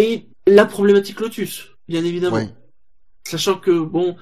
[0.00, 2.40] Et la problématique Lotus, bien évidemment.
[3.24, 4.16] Sachant que, bon,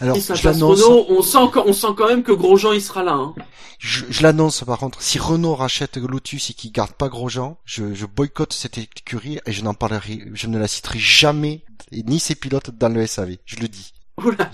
[0.00, 0.48] Alors, si ça je.
[0.48, 3.12] Renault, on sent, quand- on sent quand même que Grosjean il sera là.
[3.12, 3.34] Hein.
[3.78, 7.92] Je, je l'annonce par contre, si Renault rachète Lotus et qu'il garde pas Grosjean, je,
[7.94, 12.34] je boycotte cette écurie et je n'en parlerai, je ne la citerai jamais, ni ses
[12.34, 13.92] pilotes dans le SAV, je le dis.
[14.16, 14.50] Voilà.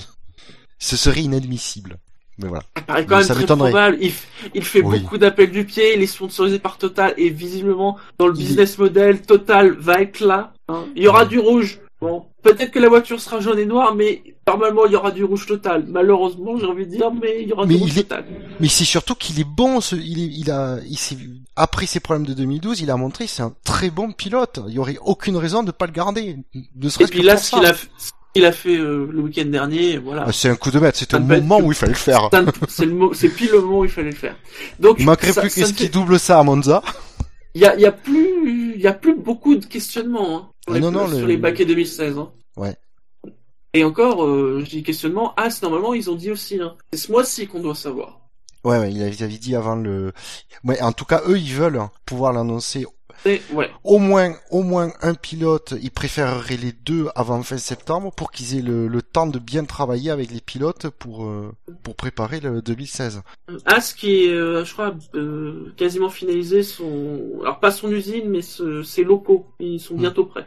[0.80, 1.98] Ce serait inadmissible.
[2.38, 2.64] Mais voilà.
[2.76, 3.98] Ça paraît quand Mais même ça très probable.
[4.00, 4.98] Il, fait Oui.
[5.00, 8.78] beaucoup d'appels du pied, il est sponsorisé par Total et visiblement dans le Il- business
[8.78, 10.52] model, Total va être là.
[10.68, 10.86] hein.
[10.96, 11.78] Il y aura du rouge.
[12.02, 15.22] Bon, peut-être que la voiture sera jaune et noire, mais normalement il y aura du
[15.22, 15.84] rouge total.
[15.88, 18.24] Malheureusement, j'ai envie de dire, mais il y aura Mais du rouge est- total.
[18.58, 21.16] Mais c'est surtout qu'il est bon, ce, il, est, il a, il s'est,
[21.54, 24.58] après ses problèmes de 2012, il a montré que c'est un très bon pilote.
[24.66, 26.38] Il y aurait aucune raison de pas le garder.
[26.54, 27.56] Ne Et serait-ce puis que là, pour ce ça.
[27.58, 30.24] qu'il a, f- ce qu'il a fait euh, le week-end dernier, voilà.
[30.26, 32.30] Ah, c'est un coup de maître, peut être moment où il fallait le faire.
[32.66, 34.34] C'est le mot, c'est pile le moment où il fallait le faire.
[34.80, 36.82] Donc, Il manquerait ça- plus qu'est-ce qui fait- double ça à Monza?
[37.54, 40.72] Il y a, y a plus, il y a plus beaucoup de questionnements hein, sur,
[40.72, 42.18] Ah les, non, non, sur le- les baquets 2016.
[42.18, 42.30] Hein.
[42.56, 42.76] Ouais.
[43.74, 45.32] Et encore, euh, je dis questionnement.
[45.36, 46.60] Ah, c'est normalement ils ont dit aussi.
[46.60, 46.76] Hein.
[46.92, 48.20] C'est ce mois-ci qu'on doit savoir.
[48.64, 50.12] Ouais, ouais, il avait, il avait dit avant le.
[50.64, 52.86] Ouais, en tout cas, eux, ils veulent hein, pouvoir l'annoncer.
[53.24, 53.70] Et, ouais.
[53.84, 55.74] Au moins, au moins un pilote.
[55.80, 59.64] Ils préféreraient les deux avant fin septembre pour qu'ils aient le, le temps de bien
[59.64, 63.22] travailler avec les pilotes pour euh, pour préparer le 2016.
[63.66, 68.42] As qui est, euh, je crois, euh, quasiment finalisé son, alors pas son usine, mais
[68.42, 69.46] ce- ses locaux.
[69.60, 70.00] Ils sont Hmm.
[70.00, 70.46] bientôt prêts.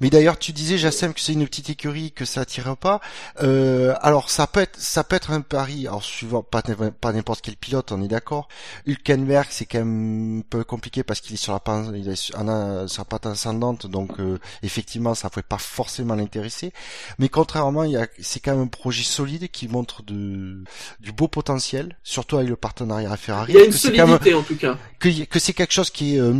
[0.00, 3.00] Mais d'ailleurs, tu disais, Jassem, que c'est une petite écurie, que ça attire pas.
[3.42, 5.86] Euh, alors, ça peut être, ça peut être un pari.
[5.86, 8.48] Alors, suivant pas pas n'importe quel pilote, on est d'accord.
[8.86, 12.16] Hülkenberg, c'est quand même un peu compliqué parce qu'il est sur la pente, il est
[12.16, 16.72] sur a- sur la pente ascendante, donc euh, effectivement, ça pouvait pas forcément l'intéresser.
[17.18, 20.64] Mais contrairement, il y a, c'est quand même un projet solide qui montre de,
[21.00, 23.52] du beau potentiel, surtout avec le partenariat à Ferrari.
[23.52, 24.78] Il y a une quand même- solidité en tout cas.
[24.98, 26.32] que, c'est quelque chose qui est euh,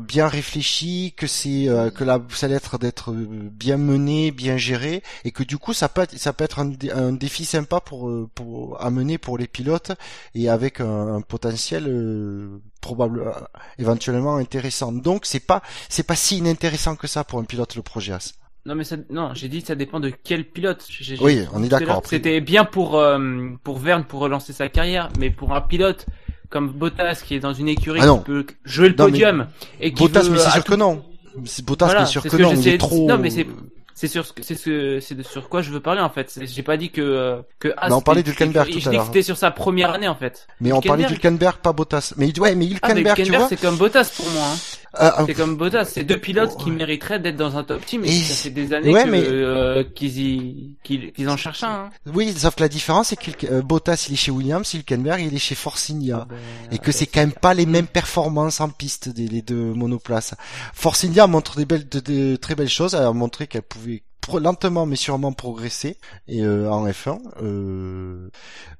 [0.00, 5.30] bien réfléchi, que c'est euh, que la ça lettre d'être bien mené, bien géré, et
[5.32, 8.08] que du coup ça peut être, ça peut être un, dé- un défi sympa pour
[8.08, 9.92] euh, pour à mener pour les pilotes
[10.34, 13.32] et avec un, un potentiel euh, probable euh,
[13.78, 14.92] éventuellement intéressant.
[14.92, 18.34] Donc c'est pas c'est pas si inintéressant que ça pour un pilote le projet As.
[18.66, 20.86] Non mais ça, non, j'ai dit ça dépend de quel pilote.
[21.22, 22.02] Oui, on est à d'accord.
[22.04, 26.04] C'était bien pour euh, pour Verne pour relancer sa carrière, mais pour un pilote
[26.50, 29.46] comme Bottas qui est dans une écurie Ah qui peut jouer le Non, podium
[29.80, 31.02] et qui Bottas, veut mais c'est à sûr tout- que non.
[31.44, 32.54] C'est Bottas, Voilà, mais sûr c'est que que non.
[32.54, 33.06] Il est trop.
[33.08, 33.46] Non mais c'est
[33.94, 36.38] c'est sur ce que c'est ce c'est sur quoi je veux parler en fait.
[36.42, 39.04] J'ai pas dit que euh, que As Mais on parlait d'Hülkenberg tout à que l'heure.
[39.06, 40.46] C'était sur sa première année en fait.
[40.60, 41.10] Mais on parlait Hülkenberg.
[41.22, 42.14] d'Hülkenberg, pas Bottas.
[42.16, 43.48] Mais ouais, mais Ah, mais Hülkenberg, tu vois.
[43.48, 44.44] c'est comme Bottas pour moi.
[44.44, 44.56] Hein.
[45.00, 48.08] Euh, C'est comme Bottas, c'est deux pilotes qui mériteraient d'être dans un top team et,
[48.08, 51.64] Et ça fait des années ouais, que, mais- euh, qu'ils y qu'ils qu'ils en cherchent
[51.64, 51.84] un.
[51.84, 51.90] Hein.
[52.12, 55.34] Oui, sauf que la différence, c'est que euh, Bottas, il est chez Williams, Hülkenberg, il
[55.34, 56.26] est chez Force India.
[56.28, 56.36] Ben,
[56.72, 60.34] Et que c'est quand même pas les mêmes performances en piste des les deux monoplaces.
[60.74, 62.94] Force India montre des belles, de, de très belles choses.
[62.94, 64.02] Elle a montré qu'elle pouvait
[64.38, 65.96] lentement mais sûrement progresser
[66.28, 67.18] et euh, en F1.
[67.42, 68.28] Euh,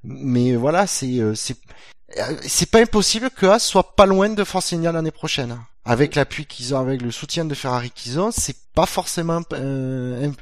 [0.04, 1.99] mais voilà, c'est euh, c'est euh,
[2.42, 5.58] c'est pas impossible que Haas soit pas loin de Force India l'année prochaine.
[5.84, 10.26] Avec l'appui qu'ils ont, avec le soutien de Ferrari qu'ils ont, c'est pas forcément euh,
[10.26, 10.40] imp-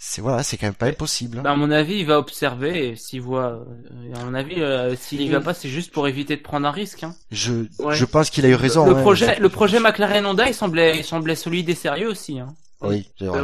[0.00, 1.40] c'est voilà, c'est quand même pas impossible.
[1.42, 3.46] Bah, à mon avis, il va observer et s'il voit.
[3.52, 6.66] euh, à mon avis, euh, s'il y va pas, c'est juste pour éviter de prendre
[6.66, 7.02] un risque.
[7.04, 7.14] Hein.
[7.30, 7.94] Je Ouais.
[7.94, 8.86] je pense qu'il a eu raison.
[8.86, 9.00] le hein.
[9.02, 12.38] projet, le projet McLaren Honda, il semblait, il semblait solide et sérieux aussi.
[12.40, 12.54] Hein.
[12.80, 13.42] Oui, c'est vrai.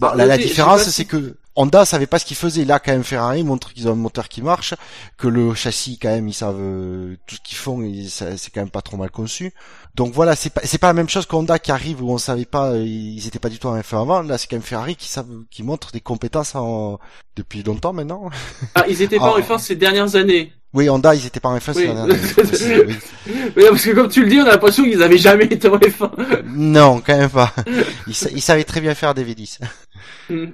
[0.00, 2.64] Bon, Ah, là, la différence, c'est que Honda savait pas ce qu'il faisait.
[2.64, 4.74] Là, quand même, Ferrari montre qu'ils ont un moteur qui marche,
[5.16, 8.70] que le châssis, quand même, ils savent euh, tout ce qu'ils font, c'est quand même
[8.70, 9.52] pas trop mal conçu.
[9.96, 12.44] Donc voilà, c'est pas, c'est pas la même chose qu'Honda qui arrive où on savait
[12.44, 14.22] pas, euh, ils étaient pas du tout en F1 avant.
[14.22, 17.00] Là, c'est quand même Ferrari qui savent, qui montre des compétences en,
[17.34, 18.30] depuis longtemps maintenant.
[18.76, 19.38] Ah, ils étaient pas Ah.
[19.38, 20.52] en F1 ces dernières années.
[20.74, 21.74] Oui, Honda, ils étaient pas en F1 Oui.
[21.74, 22.94] ces dernières années oui.
[23.56, 25.66] Mais non, parce que comme tu le dis, on a l'impression qu'ils avaient jamais été
[25.68, 26.42] en F1.
[26.46, 27.52] Non, quand même pas.
[28.06, 29.58] Ils savaient très bien faire des V10.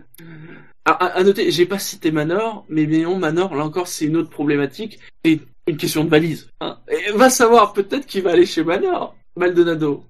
[0.87, 4.31] À, à noter, j'ai pas cité Manor, mais bien Manor, là encore, c'est une autre
[4.31, 4.99] problématique.
[5.25, 6.49] C'est une question de valise.
[6.61, 6.79] Hein.
[6.89, 10.05] Et va savoir, peut-être qu'il va aller chez Manor, Maldonado.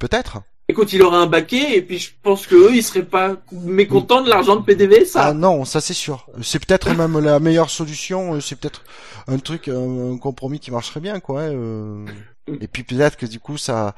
[0.00, 0.38] Peut-être.
[0.68, 4.20] Écoute, il aura un baquet, et puis je pense que eux, ils seraient pas mécontents
[4.22, 5.26] de l'argent de PDV, ça.
[5.26, 6.26] Ah non, ça c'est sûr.
[6.42, 8.40] C'est peut-être même la meilleure solution.
[8.40, 8.82] C'est peut-être
[9.28, 11.42] un truc, un compromis qui marcherait bien, quoi.
[11.42, 12.04] hein, euh.
[12.60, 13.94] Et puis peut-être que du coup, ça,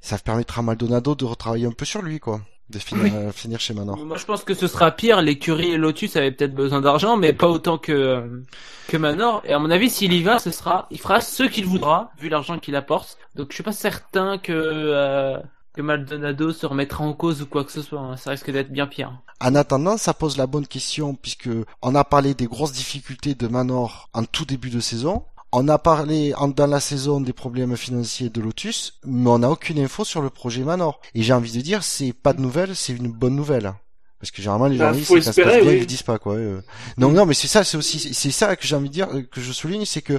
[0.00, 2.40] ça permettra à Maldonado de retravailler un peu sur lui, quoi.
[2.70, 3.96] De finir, euh, finir chez Manor.
[3.96, 5.22] Moi, je pense que ce sera pire.
[5.22, 8.42] L'écurie et Lotus avaient peut-être besoin d'argent, mais pas autant que euh,
[8.88, 9.40] que Manor.
[9.46, 12.28] Et à mon avis, s'il y va, ce sera, il fera ce qu'il voudra, vu
[12.28, 13.16] l'argent qu'il apporte.
[13.36, 15.38] Donc, je suis pas certain que euh,
[15.72, 18.00] que Maldonado se remettra en cause ou quoi que ce soit.
[18.00, 18.16] hein.
[18.18, 19.12] Ça risque d'être bien pire.
[19.40, 21.48] En attendant, ça pose la bonne question puisque
[21.80, 25.22] on a parlé des grosses difficultés de Manor en tout début de saison.
[25.50, 29.78] On a parlé dans la saison des problèmes financiers de Lotus, mais on n'a aucune
[29.78, 31.00] info sur le projet Manor.
[31.14, 33.72] Et j'ai envie de dire, c'est pas de nouvelle, c'est une bonne nouvelle.
[34.20, 35.74] Parce que généralement les Bah, journalistes, faut quand ça se passe bien, oui.
[35.76, 36.34] ils le disent pas quoi.
[36.34, 36.60] euh.
[36.96, 39.22] Non, non, mais c'est ça, c'est aussi, c'est ça que j'ai envie de dire, euh,
[39.22, 40.18] que je souligne, c'est que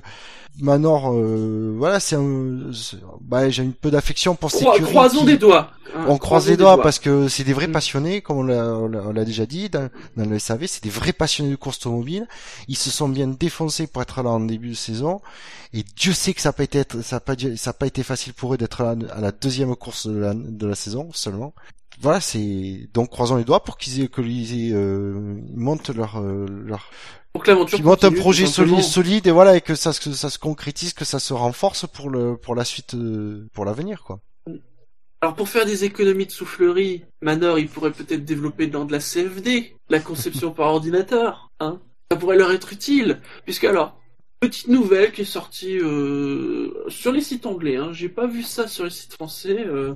[0.61, 2.71] Manor, euh, voilà, c'est un,
[3.21, 5.71] bah, j'ai un peu d'affection pour ces écuries croisons qui- des doigts.
[5.95, 7.71] hein, on croise les doigts parce que c'est des vrais Mm.
[7.73, 11.55] passionnés, comme on l'a, déjà dit dans, dans le SAV, c'est des vrais passionnés de
[11.57, 12.25] course automobile.
[12.67, 15.21] Ils se sont bien défoncés pour être là en début de saison,
[15.73, 17.87] et Dieu sait que ça n'a pas été, ça a pas, dû- ça a pas
[17.87, 21.09] été facile pour eux d'être là à la deuxième course de la, de la saison
[21.13, 21.53] seulement.
[22.01, 25.89] Voilà, c'est donc croisons les doigts pour qu'ils aient, que ils aient, euh, ils montent
[25.89, 26.89] leur, euh, leur,
[27.33, 30.13] Pour que l'aventure qu'ils montent un projet solide, solide et voilà et que ça, se-
[30.13, 34.03] ça se concrétise, que ça se renforce pour le, pour la suite, euh, pour l'avenir
[34.03, 34.19] quoi.
[35.21, 38.99] Alors pour faire des économies de soufflerie, Manor il pourrait peut-être développer dans de la
[38.99, 41.49] CFD, la conception par ordinateur.
[41.59, 41.81] Hein
[42.11, 43.99] ça pourrait leur être utile, puisque alors
[44.39, 47.75] petite nouvelle qui est sortie euh, sur les sites anglais.
[47.77, 49.65] Hein, J'ai pas vu ça sur les sites français.
[49.67, 49.93] Euh,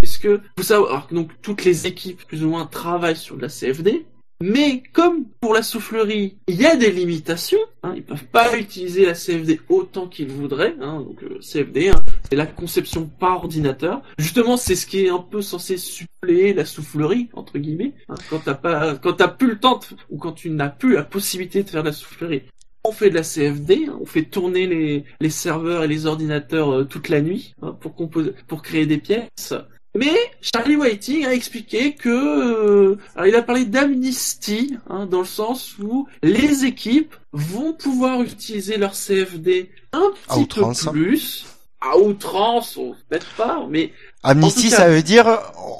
[0.00, 4.06] puisque vous savez, que donc toutes les équipes plus ou moins travaillent sur la CFD.
[4.40, 9.04] Mais comme pour la soufflerie, il y a des limitations, hein, ils peuvent pas utiliser
[9.04, 10.76] la CFD autant qu'ils voudraient.
[10.80, 14.00] Hein, donc euh, CFD, hein, c'est la conception par ordinateur.
[14.16, 17.94] Justement, c'est ce qui est un peu censé suppléer la soufflerie entre guillemets.
[18.08, 20.94] Hein, quand t'as pas, quand t'as plus le temps de- ou quand tu n'as plus
[20.94, 22.42] la possibilité de faire la soufflerie.
[22.88, 26.72] On fait de la CFD, hein, on fait tourner les, les serveurs et les ordinateurs
[26.72, 29.52] euh, toute la nuit hein, pour composer, pour créer des pièces.
[29.94, 35.26] Mais Charlie Whiting a expliqué que, euh, alors il a parlé d'amnistie hein, dans le
[35.26, 41.46] sens où les équipes vont pouvoir utiliser leur CFD un petit peu plus,
[41.82, 43.92] à outrance, on peut-être pas, mais
[44.22, 45.26] Amnistie, ça veut dire,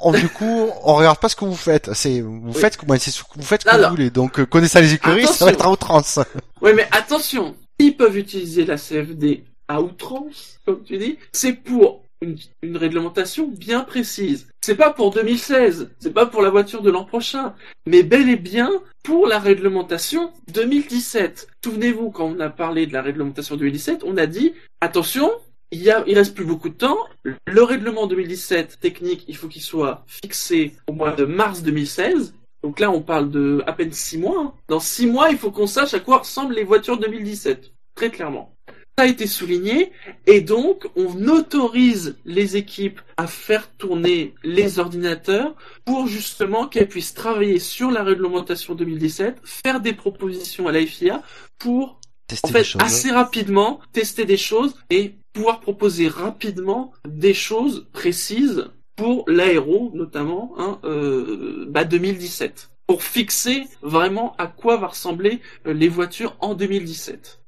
[0.01, 1.93] on, du coup, on regarde pas ce que vous faites.
[1.93, 2.53] C'est, vous Oui.
[2.53, 4.09] faites, comment, c'est ce que vous faites ce que vous voulez.
[4.09, 6.19] Donc, euh, connaissant les écuries, ça va être à outrance.
[6.61, 12.03] Ouais, mais attention, ils peuvent utiliser la CFD à outrance, comme tu dis, c'est pour
[12.21, 14.47] une, une réglementation bien précise.
[14.61, 17.53] C'est pas pour 2016, c'est pas pour la voiture de l'an prochain,
[17.85, 18.69] mais bel et bien
[19.03, 21.47] pour la réglementation 2017.
[21.63, 25.29] Souvenez-vous, quand on a parlé de la réglementation 2017, on a dit, attention,
[25.71, 26.97] il y a, il reste plus beaucoup de temps.
[27.23, 32.33] Le règlement 2017 technique, il faut qu'il soit fixé au mois de mars 2016.
[32.63, 34.39] Donc là, on parle de à peine six mois.
[34.39, 34.53] hein.
[34.67, 37.71] Dans six mois, il faut qu'on sache à quoi ressemblent les voitures 2017.
[37.95, 38.55] Très clairement.
[38.97, 39.93] Ça a été souligné.
[40.27, 45.55] Et donc, on autorise les équipes à faire tourner les ordinateurs
[45.85, 51.21] pour justement qu'elles puissent travailler sur la réglementation 2017, faire des propositions à la FIA
[51.59, 57.87] pour Tester en fait, assez rapidement, tester des choses et pouvoir proposer rapidement des choses
[57.93, 62.69] précises pour l'aéro, notamment, hein, euh, bah 2017.
[62.85, 67.39] Pour fixer vraiment à quoi va ressembler euh, les voitures en 2017.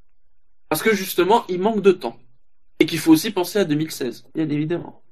[0.69, 2.17] Parce que justement, il manque de temps.
[2.79, 5.03] Et qu'il faut aussi penser à 2016, bien évidemment.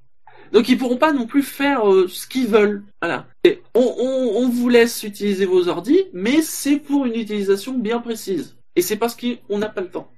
[0.53, 2.83] Donc ils pourront pas non plus faire euh, ce qu'ils veulent.
[3.01, 3.27] Voilà.
[3.75, 8.55] On, on, on vous laisse utiliser vos ordis, mais c'est pour une utilisation bien précise.
[8.75, 10.09] Et c'est parce qu'on n'a pas le temps.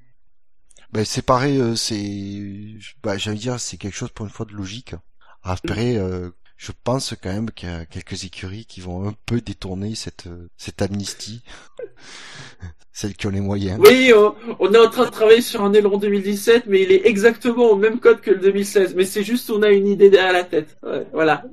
[0.93, 4.53] Ben, c'est pareil, euh, c'est, bah, j'allais dire, c'est quelque chose pour une fois de
[4.53, 4.93] logique.
[5.41, 9.39] Après, euh, je pense quand même qu'il y a quelques écuries qui vont un peu
[9.39, 11.43] détourner cette, euh, cette amnistie.
[12.93, 13.79] Celles qui ont les moyens.
[13.79, 17.07] Oui, on, on est en train de travailler sur un aileron 2017, mais il est
[17.07, 18.95] exactement au même code que le 2016.
[18.95, 20.77] Mais c'est juste on a une idée derrière la tête.
[20.83, 21.45] Ouais, voilà.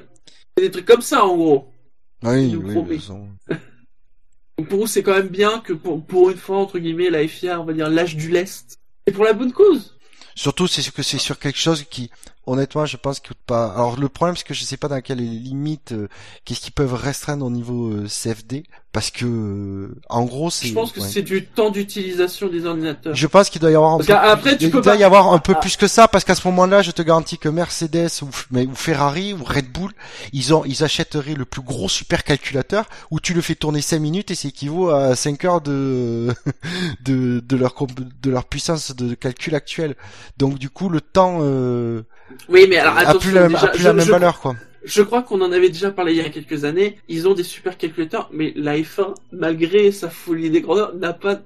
[0.56, 1.72] Des trucs comme ça en gros.
[2.24, 3.00] Oui, oui,
[4.68, 7.60] pour nous, c'est quand même bien que pour, pour une fois, entre guillemets, la FIA,
[7.60, 8.79] on va dire, lâche du lest.
[9.06, 9.96] Et pour la bonne cause.
[10.34, 12.10] Surtout, c'est que c'est sur quelque chose qui,
[12.50, 13.66] honnêtement, je pense qu'il coûte pas.
[13.72, 16.08] Alors le problème, c'est que je sais pas dans quelles limites, euh,
[16.44, 20.68] qu'est-ce qu'ils peuvent restreindre au niveau euh, CFD, parce que euh, en gros, c'est.
[20.68, 21.08] Je pense que ouais.
[21.08, 23.14] c'est du temps d'utilisation des ordinateurs.
[23.14, 24.98] Je pense qu'il doit y avoir un Parce peu, qu'après, tu il peux doit pas-
[24.98, 25.60] y avoir un peu Ah.
[25.60, 28.74] plus que ça, parce qu'à ce moment-là, je te garantis que Mercedes ou, mais, ou
[28.74, 29.92] Ferrari ou Red Bull,
[30.32, 34.30] ils ont, ils achèteraient le plus gros supercalculateur où tu le fais tourner 5 minutes
[34.30, 36.28] et c'est équivaut à 5 heures de,
[37.04, 37.74] de, de leur,
[38.22, 39.94] de leur puissance de calcul actuelle.
[40.36, 42.02] Donc du coup, le temps, euh,
[42.48, 44.10] Oui, mais alors a attention, plus la, même- déjà, a plus je, la même je-
[44.10, 44.56] valeur, quoi.
[44.84, 46.98] je crois qu'on en avait déjà parlé il y a quelques années.
[47.08, 51.40] Ils ont des supercalculateurs, mais la F1, malgré sa folie des grandeurs, n'a pas.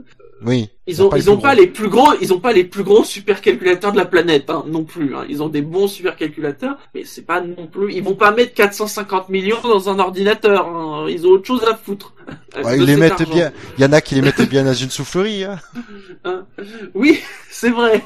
[0.44, 0.68] Oui.
[0.86, 2.64] Ils ont, pas les ils ont plus pas les plus gros, ils ont pas les
[2.64, 5.14] plus gros supercalculateurs de la planète, hein, non plus.
[5.14, 5.24] Hein.
[5.30, 7.94] Ils ont des bons supercalculateurs, mais c'est pas non plus.
[7.94, 10.66] Ils vont pas mettre 450 millions dans un ordinateur.
[10.68, 11.06] hein.
[11.08, 12.12] Ils ont autre chose à foutre.
[12.62, 13.32] Ouais, ils les mettent argent.
[13.32, 13.52] bien.
[13.78, 15.44] Il y en a qui les mettent bien dans une soufflerie.
[15.44, 15.58] Hein.
[16.26, 16.44] Hein.
[16.94, 18.02] Oui, c'est vrai.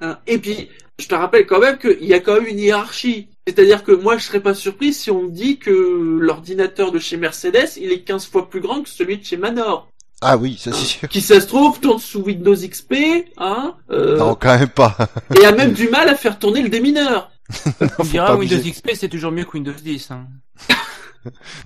[0.00, 0.18] Hein.
[0.26, 0.68] Et puis,
[0.98, 3.28] je te rappelle quand même qu'il y a quand même une hiérarchie.
[3.46, 7.16] C'est-à-dire que moi, je serais pas surpris si on me dit que l'ordinateur de chez
[7.16, 9.90] Mercedes, il est 15 fois plus grand que celui de chez Manor.
[10.22, 11.08] Ah oui, ça c'est sûr.
[11.08, 12.94] Qui, ça se trouve, tourne sous Windows XP,
[13.36, 14.96] hein, euh, Non, quand même pas.
[15.38, 17.30] et a même du mal à faire tourner le démineur.
[17.80, 18.56] On Faut dira Windows.
[18.56, 20.10] XP c'est toujours mieux que Windows 10.
[20.12, 20.26] Hein.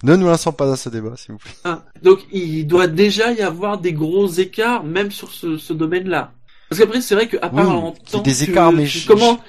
[0.04, 1.50] Ne nous lançons pas dans ce débat, s'il vous plaît.
[1.64, 1.82] hein.
[2.02, 6.32] Donc, il doit déjà y avoir des gros écarts, même sur ce, ce domaine-là.
[6.68, 9.08] Parce qu'après, c'est vrai qu'à part Oui, en temps, des tu- écarts, mais tu- je-
[9.08, 9.40] comment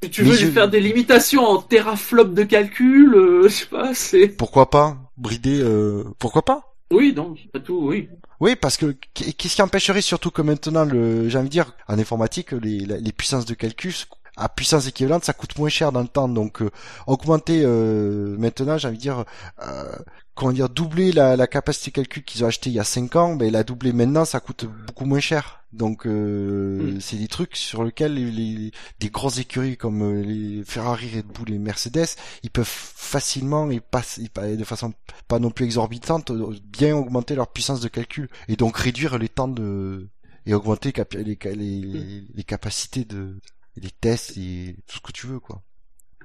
[0.00, 3.48] tu, tu Mais veux je- lui faire des limitations en teraflop de calcul, euh, je
[3.48, 6.74] sais pas, c'est Pourquoi pas brider euh, Pourquoi pas?
[6.92, 8.08] Oui, non, pas tout, oui.
[8.40, 11.98] Oui, parce que qu'est-ce qui empêcherait surtout que maintenant, le, j'ai envie de dire, en
[11.98, 13.94] informatique, les, les puissances de calcul
[14.36, 16.28] à puissance équivalente, ça coûte moins cher dans le temps.
[16.28, 16.70] Donc, euh,
[17.06, 19.24] augmenter euh, maintenant, j'ai envie de dire,
[19.62, 19.92] euh,
[20.34, 23.16] comment dire, doubler la, la capacité de calcul qu'ils ont acheté il y a 5
[23.16, 25.58] ans, ben la doubler maintenant, ça coûte beaucoup moins cher.
[25.72, 27.00] Donc, euh, Mm.
[27.00, 31.26] c'est des trucs sur lesquels les, les- des grosses écuries comme euh, les Ferrari, Red
[31.26, 32.06] Bull et Mercedes,
[32.42, 34.02] ils peuvent facilement et pas,
[34.46, 34.92] et de façon
[35.28, 39.28] pas non plus exorbitante, euh, bien augmenter leur puissance de calcul et donc réduire les
[39.30, 40.08] temps de
[40.44, 43.38] et augmenter les, les, les, les- les capacités de
[43.76, 45.62] les tests et tout ce que tu veux quoi.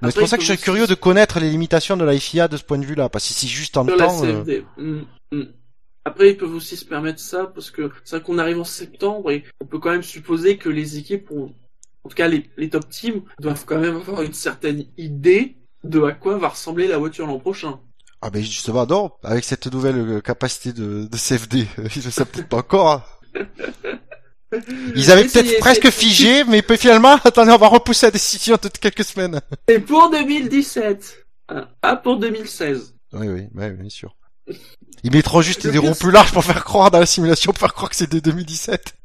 [0.03, 2.57] C'est pour ça que je suis curieux de connaître les limitations de la FIA de
[2.57, 4.61] ce point de vue-là, parce que si juste en temps, euh.
[4.77, 5.01] Mm,
[5.31, 5.43] mm.
[6.05, 9.31] Après, ils peuvent aussi se permettre ça, parce que c'est vrai qu'on arrive en septembre
[9.31, 11.53] et on peut quand même supposer que les équipes ont,
[12.03, 16.01] en tout cas les, les top teams, doivent quand même avoir une certaine idée de
[16.03, 17.79] à quoi va ressembler la voiture l'an prochain.
[18.21, 22.27] ah ben justement non, avec cette nouvelle euh, capacité de, de CFD, ils ne savent
[22.27, 22.91] peut-être pas encore.
[22.91, 23.03] hein.
[24.95, 29.03] Ils avaient peut-être presque figé, mais finalement, attendez, on va repousser la décision de quelques
[29.03, 29.41] semaines.
[29.67, 32.95] C'est pour 2017, hein, pas pour 2016.
[33.13, 34.15] Oui, oui, oui, bien sûr.
[35.03, 37.73] Ils mettront juste des roues plus larges pour faire croire dans la simulation, pour faire
[37.73, 38.95] croire que c'est de 2017.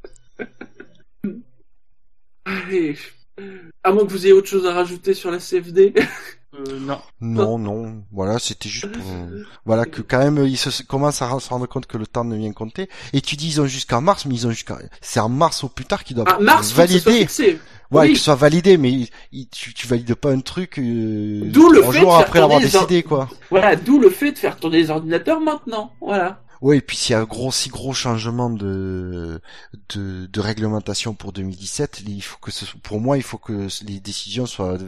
[2.44, 2.96] Allez.
[3.82, 5.94] À moins que vous ayez autre chose à rajouter sur la CFD.
[6.54, 7.00] Euh, non.
[7.20, 9.02] Non, non, voilà, c'était juste pour,
[9.64, 12.36] voilà, que quand même, ils se commencent à se rendre compte que le temps ne
[12.36, 12.88] vient compter.
[13.14, 15.68] Et tu dis, ils ont jusqu'en mars, mais ils ont jusqu'à, c'est en mars au
[15.68, 17.28] plus tard qu'ils doivent Ah, mars, que ce valider.
[17.90, 18.08] Ouais, Oui.
[18.08, 21.80] qu'il soit validé, mais il- il- tu, tu valides pas un truc, euh, D'où le
[21.80, 23.28] trois fait jours de faire après avoir or- décidé, quoi.
[23.50, 25.92] Voilà, d'où le fait de faire tourner les ordinateurs maintenant.
[26.00, 26.42] Voilà.
[26.62, 29.40] Ouais, et puis s'il y a un gros, si gros changement de,
[29.94, 33.98] de, de réglementation pour 2017, il faut que ce, pour moi, il faut que les
[34.00, 34.78] décisions soient,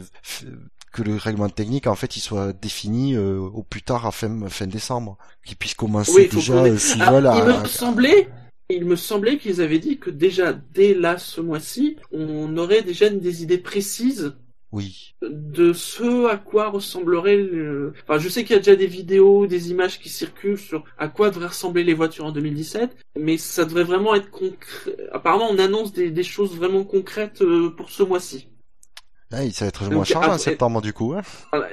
[0.95, 4.47] que le règlement technique, en fait, il soit défini euh, au plus tard à fin,
[4.47, 8.29] fin décembre, qu'il puisse commencer Oui, déjà, euh, s'ils Ah, veulent, il à- me semblait,
[8.69, 13.09] il me semblait qu'ils avaient dit que déjà dès là ce mois-ci, on aurait déjà
[13.09, 14.35] des idées précises
[14.71, 15.15] oui.
[15.21, 17.91] de ce à quoi ressemblerait le...
[18.07, 21.09] Enfin, je sais qu'il y a déjà des vidéos, des images qui circulent sur à
[21.09, 24.95] quoi devraient ressembler les voitures en 2017, mais ça devrait vraiment être concret.
[25.11, 28.47] Apparemment, on annonce des, des choses vraiment concrètes euh, pour ce mois-ci.
[29.31, 31.21] Ouais, ça va être Donc, moins chargé en septembre, du coup, hein.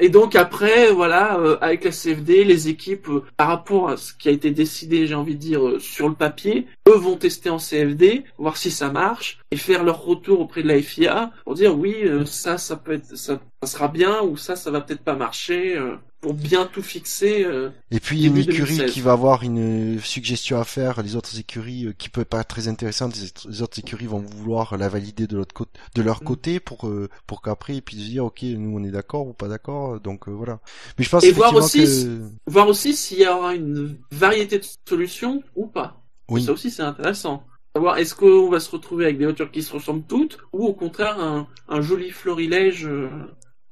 [0.01, 4.15] Et donc après, voilà, euh, avec la CFD, les équipes, euh, par rapport à ce
[4.15, 7.51] qui a été décidé, j'ai envie de dire, euh, sur le papier, eux vont tester
[7.51, 11.55] en CFD, voir si ça marche, et faire leur retour auprès de la FIA pour
[11.55, 14.81] dire oui, euh, ça, ça peut être, ça, ça sera bien, ou ça, ça va
[14.81, 15.79] peut-être pas marcher,
[16.23, 17.44] pour bien tout fixer.
[17.44, 17.70] euh.
[17.90, 18.93] Et puis une écurie 2016.
[18.93, 22.49] qui va avoir une suggestion à faire, les autres écuries euh, qui peut pas être
[22.49, 23.15] très intéressante,
[23.49, 26.24] les autres- écuries vont vouloir la valider de l'autre côté, de leur Mm.
[26.24, 29.49] côté pour euh, pour qu'après ils puissent dire ok nous on est d'accord ou pas
[29.49, 30.61] d'accord donc euh, voilà.
[30.99, 34.65] Mais je pense Et voir aussi que Voir aussi s'il y aura une variété de
[34.89, 36.03] solutions ou pas.
[36.28, 37.44] oui Ça aussi, c'est intéressant.
[37.74, 40.74] Savoir est-ce qu'on va se retrouver avec des voitures qui se ressemblent toutes, ou au
[40.74, 43.09] contraire un, un joli florilège euh,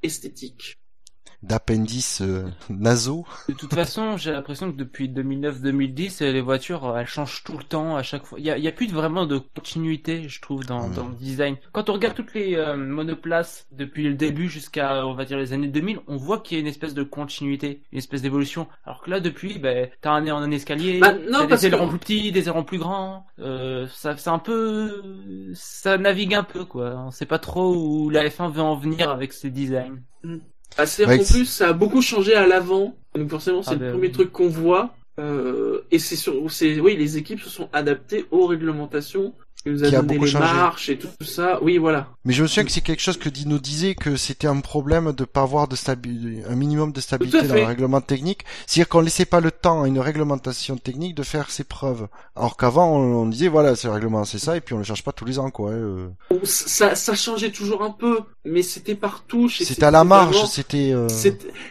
[0.03, 0.80] esthétique?
[1.43, 3.25] D'appendices euh, nasaux.
[3.49, 7.95] De toute façon, j'ai l'impression que depuis 2009-2010, les voitures, elles changent tout le temps,
[7.95, 8.39] à chaque fois.
[8.39, 11.15] Il y a, il y a plus de, vraiment de continuité, je trouve, dans, le
[11.19, 11.57] design.
[11.71, 15.53] Quand on regarde toutes les euh, monoplaces depuis le début jusqu'à, on va dire, les
[15.53, 18.67] années 2000, on voit qu'il y a une espèce de continuité, une espèce d'évolution.
[18.85, 21.99] Alors que là, depuis, ben, t'as un, un escalier, Bah, non, des que- ailerons plus
[21.99, 23.25] petits, des ailerons plus grands.
[23.39, 25.01] Euh, ça, c'est un peu,
[25.53, 26.95] ça navigue un peu, quoi.
[26.97, 29.97] On sait pas trop où la F1 veut en venir avec ses designs.
[30.85, 32.95] C'est Ouais, en plus, ça a beaucoup changé à l'avant.
[33.15, 34.11] Donc forcément, c'est Ah le ben premier oui.
[34.11, 34.95] truc qu'on voit.
[35.19, 39.35] Euh, et c'est sur, c'est, oui, les équipes se sont adaptées aux réglementations.
[39.69, 40.53] Nous a Qui a beaucoup les changé.
[40.53, 41.59] marches et tout, tout ça.
[41.61, 42.07] Oui, voilà.
[42.25, 45.11] Mais je me souviens que c'est quelque chose que Dino disait que c'était un problème
[45.11, 48.43] de pas avoir de stabi- un minimum de stabilité dans le règlement technique.
[48.65, 52.07] C'est-à-dire qu'on laissait pas le temps à une réglementation technique de faire ses preuves.
[52.35, 54.83] Alors qu'avant, on, on disait voilà, c'est le règlement, c'est ça, et puis on le
[54.83, 55.71] change pas tous les ans, quoi.
[55.71, 56.09] euh.
[56.43, 59.61] Ça, ça changeait toujours un peu, mais c'était par touche.
[59.61, 60.91] C'était à la marge, c'était.
[60.93, 61.07] euh,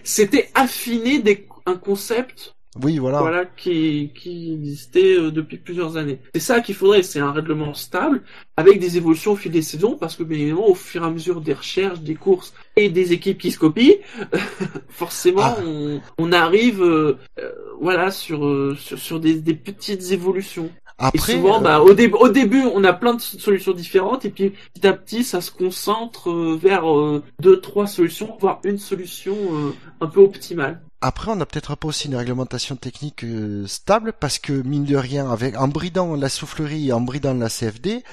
[0.05, 3.19] C'était, affiner des, un concept Oui, voilà.
[3.21, 6.21] voilà qui qui existait euh, depuis plusieurs années.
[6.35, 8.23] C'est ça qu'il faudrait, c'est un règlement stable
[8.57, 11.11] avec des évolutions au fil des saisons parce que bien évidemment au fur et à
[11.11, 13.97] mesure des recherches, des courses et des équipes qui se copient,
[14.89, 15.57] forcément Ah.
[15.67, 20.71] on, on arrive euh, euh, voilà sur euh, sur, sur des, des petites évolutions.
[21.03, 24.31] Après, et souvent bah au début au début on a plein de solutions différentes et
[24.31, 28.77] puis petit à petit ça se concentre euh, vers euh, deux trois solutions voire une
[28.79, 29.71] solution euh,
[30.03, 30.83] un peu optimale.
[31.03, 34.97] Après, on n'a peut-être pas aussi une réglementation technique euh, stable parce que mine de
[34.97, 38.05] rien, en bridant la soufflerie et en bridant la CFD,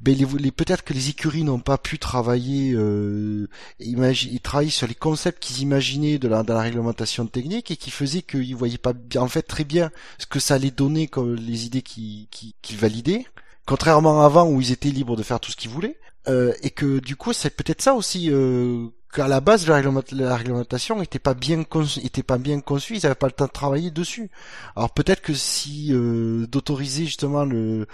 [0.00, 3.48] ben les, peut-être que les écuries n'ont pas pu travailler, euh,
[3.80, 8.54] ils travaillent sur les concepts qu'ils imaginaient dans la réglementation technique et qui faisaient qu'ils
[8.54, 11.82] voyaient pas bien, en fait très bien ce que ça allait donner comme les idées
[11.82, 13.26] qu'ils qui, validaient.
[13.66, 15.98] Contrairement à avant où ils étaient libres de faire tout ce qu'ils voulaient,
[16.28, 18.86] euh, et que du coup c'est peut-être ça aussi euh,
[19.16, 22.60] qu'à la base la, réglementation la réglementation était pas bien conçue, était pas bien
[22.90, 24.30] ils avaient pas le temps de travailler dessus.
[24.76, 27.86] Alors peut-être que si euh, d'autoriser justement le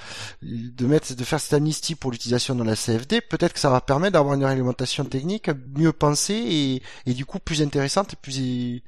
[0.43, 3.81] de mettre de faire cette amnistie pour l'utilisation de la CFD, peut-être que ça va
[3.81, 8.83] permettre d'avoir une réglementation technique mieux pensée et, du coup plus intéressante, et plus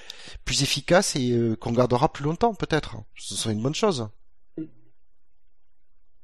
[0.44, 2.96] plus efficace et euh, qu'on gardera plus longtemps peut-être.
[3.16, 4.08] Ce serait une bonne chose.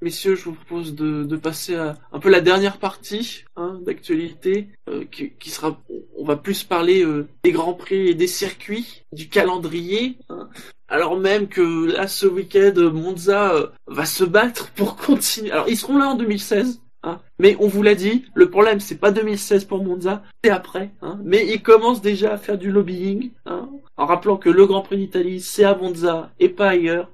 [0.02, 4.68] Messieurs, je vous propose de, de passer à un peu la dernière partie hein, d'actualité,
[4.88, 5.78] euh, qui, qui sera,
[6.16, 10.16] on va plus parler euh, des grands prix et des circuits, du calendrier.
[10.30, 10.48] hein.
[10.88, 15.50] alors même que là, ce week-end, Monza euh, va se battre pour continuer.
[15.50, 16.80] Alors, ils seront là en 2016.
[17.02, 20.90] Hein, mais on vous l'a dit, le problème c'est pas 2016 pour Monza, c'est après.
[21.00, 24.82] Hein, mais ils commencent déjà à faire du lobbying, hein, en rappelant que le Grand
[24.82, 27.10] Prix d'Italie c'est à Monza et pas ailleurs,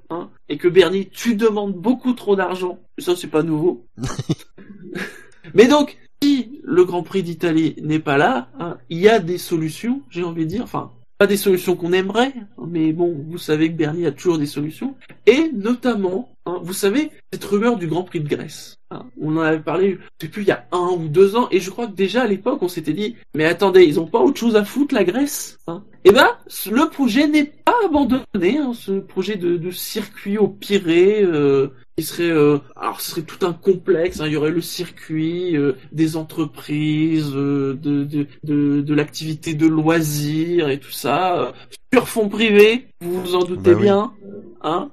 [0.49, 2.79] et que Bernie, tu demandes beaucoup trop d'argent.
[2.97, 3.85] Ça c'est pas nouveau.
[5.53, 8.49] mais donc, si le Grand Prix d'Italie n'est pas là,
[8.89, 12.33] il y a des solutions, j'ai envie de dire, enfin pas des solutions qu'on aimerait,
[12.67, 14.95] mais bon, vous savez que Bernie a toujours des solutions,
[15.25, 18.76] et notamment, hein, vous savez, cette rumeur du Grand Prix de Grèce.
[18.91, 21.69] Hein, on en avait parlé, je il y a un ou deux ans, et je
[21.69, 24.55] crois que déjà à l'époque, on s'était dit, mais attendez, ils ont pas autre chose
[24.55, 25.83] à foutre, la Grèce hein?
[26.03, 26.29] Eh ben,
[26.71, 32.03] le projet n'est pas abandonné, hein, ce projet de, de circuit au Pirée, euh, qui
[32.05, 35.73] serait, euh, alors ce serait tout un complexe, hein, il y aurait le circuit, euh,
[35.91, 41.51] des entreprises, euh, de, de, de, de l'activité de loisirs et tout ça, euh,
[41.91, 43.81] sur fond privé, vous vous en doutez Bah oui.
[43.83, 44.13] bien,
[44.61, 44.91] hein.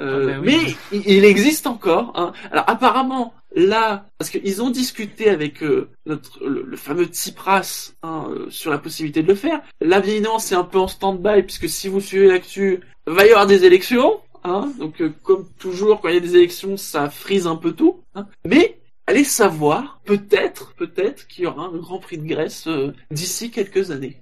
[0.00, 0.76] Euh, Ah bah oui.
[0.92, 2.12] Mais il, existe encore.
[2.16, 2.32] Hein.
[2.50, 8.26] Alors apparemment, là, parce qu'ils ont discuté avec euh, notre le, le fameux Tsipras hein,
[8.30, 9.60] euh, sur la possibilité de le faire.
[9.80, 13.28] Là, bien évidemment, c'est un peu en stand-by puisque si vous suivez l'actu, va y
[13.30, 14.18] avoir des élections.
[14.44, 14.72] Hein.
[14.78, 18.02] Donc euh, comme toujours, quand il y a des élections, ça frise un peu tout.
[18.14, 18.26] Hein.
[18.44, 23.50] Mais allez savoir, peut-être, peut-être qu'il y aura un Grand Prix de Grèce euh, d'ici
[23.50, 24.20] quelques années.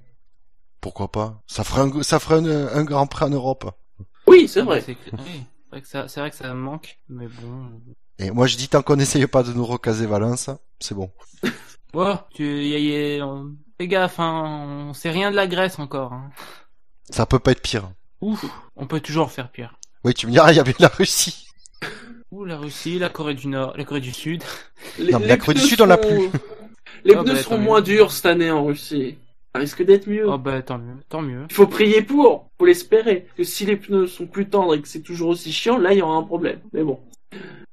[0.80, 1.42] Pourquoi pas?
[1.46, 3.70] Ça ferait un, ça ferait un, un grand prix en Europe.
[4.26, 4.80] Oui, c'est vrai.
[4.82, 4.96] C'est
[5.70, 7.80] vrai que ça, c'est vrai que ça me manque, mais bon.
[8.18, 11.10] Et moi je dis tant qu'on n'essaye pas de nous recaser Valence, c'est bon.
[11.92, 15.48] Ouais, tu, y a, y a- on- fais gaffe, hein, on sait rien de la
[15.48, 16.12] Grèce encore.
[16.12, 16.30] Hein.
[17.10, 17.90] Ça peut pas être pire.
[18.20, 18.44] Ouf,
[18.76, 19.74] on peut toujours faire pire.
[20.04, 21.46] Oui, tu me diras, il y a bien la Russie.
[22.30, 24.42] Ouh, la Russie, la Corée du Nord, la Corée du Sud.
[24.98, 26.30] Les, Non, mais la Corée du Sud, on l'a seront-
[27.04, 27.84] Les Ah pneus bah, seront moins mieux.
[27.86, 29.16] durs cette année en Russie.
[29.54, 30.28] Ça risque d'être mieux.
[30.28, 31.44] Oh bah tant mieux, tant mieux.
[31.50, 33.26] Il faut prier pour, faut l'espérer.
[33.36, 35.98] Que si les pneus sont plus tendres et que c'est toujours aussi chiant, là il
[35.98, 36.60] y aura un problème.
[36.72, 37.00] Mais bon.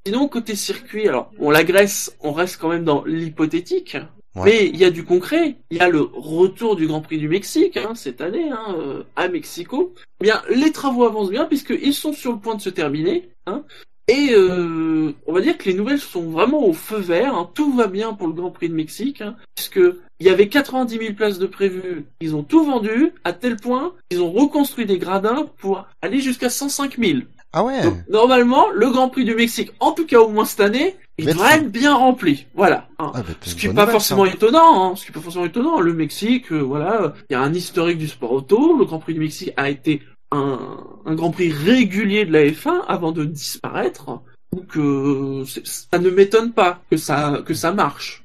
[0.06, 3.98] Sinon côté circuit, alors bon la Grèce, on reste quand même dans l'hypothétique.
[4.46, 5.56] Mais il y a du concret.
[5.72, 9.04] Il y a le retour du Grand Prix du Mexique hein, cette année hein, euh,
[9.16, 9.94] à Mexico.
[10.22, 13.30] Eh Bien, les travaux avancent bien puisqu'ils sont sur le point de se terminer.
[13.46, 13.64] Hein.
[14.10, 17.36] Et euh, on va dire que les nouvelles sont vraiment au feu vert.
[17.36, 17.50] hein.
[17.54, 19.82] Tout va bien pour le Grand Prix de Mexique, hein, puisque
[20.20, 22.06] il y avait 90 000 places de prévues.
[22.22, 26.50] Ils ont tout vendu à tel point qu'ils ont reconstruit des gradins pour aller jusqu'à
[26.50, 27.20] 105 000.
[27.54, 27.82] Ah ouais.
[27.82, 31.26] Donc, normalement, le Grand Prix du Mexique, en tout cas au moins cette année, il
[31.26, 32.46] Va devrait être- bien rempli.
[32.54, 32.88] Voilà.
[33.00, 33.12] hein.
[33.16, 34.32] Ah, Ce qui est bonne pas nouvelle, forcément ça.
[34.34, 34.96] étonnant, hein.
[34.96, 35.80] ce qui est pas forcément étonnant.
[35.80, 38.78] Le Mexique, euh, voilà, il y a un historique du sport auto.
[38.78, 40.02] Le Grand Prix du Mexique a été
[40.32, 40.60] un,
[41.06, 44.20] un Grand Prix régulier de la F1 avant de disparaître.
[44.54, 48.24] Donc euh, ça ne m'étonne pas que ça que ça marche.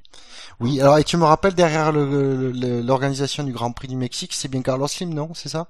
[0.61, 4.63] Oui, alors et tu me rappelles derrière l'organisation du Grand Prix du Mexique, c'est bien
[4.63, 5.31] Carlos Slim, non?
[5.35, 5.67] C'est ça?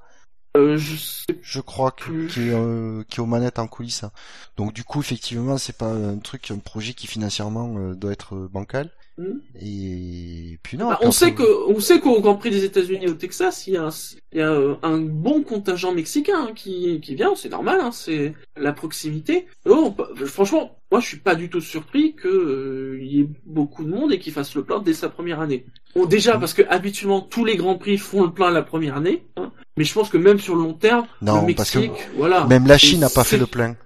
[0.56, 2.26] Euh, je sais Je crois que Plus.
[2.26, 4.04] qui est, euh, qui est aux manettes en coulisses.
[4.04, 4.12] hein.
[4.56, 8.34] Donc du coup, effectivement, c'est pas un truc, un projet qui financièrement euh, doit être
[8.34, 8.90] euh, bancal.
[9.22, 9.40] Mhm.
[9.60, 10.88] Et puis non.
[10.88, 13.74] Bah, on sait après- que on sait qu'au Grand Prix des États-Unis au Texas, il
[13.74, 13.90] y a un,
[14.32, 17.90] il y a euh, un bon contingent mexicain hein, qui qui vient, c'est normal, hein,
[17.92, 19.46] c'est la proximité.
[19.66, 23.28] Oh, on franchement, moi je suis pas du tout surpris que euh, il y ait
[23.46, 25.66] beaucoup de monde et qu'ils fassent le plein dès sa première année.
[25.94, 29.24] Bon, déjà parce que habituellement tous les grands prix font le plein la première année,
[29.36, 32.08] hein, mais je pense que même sur le long terme, Non, le parce que Mexique,
[32.16, 32.46] voilà.
[32.46, 33.76] Même la Chine n'a pas fait le plein.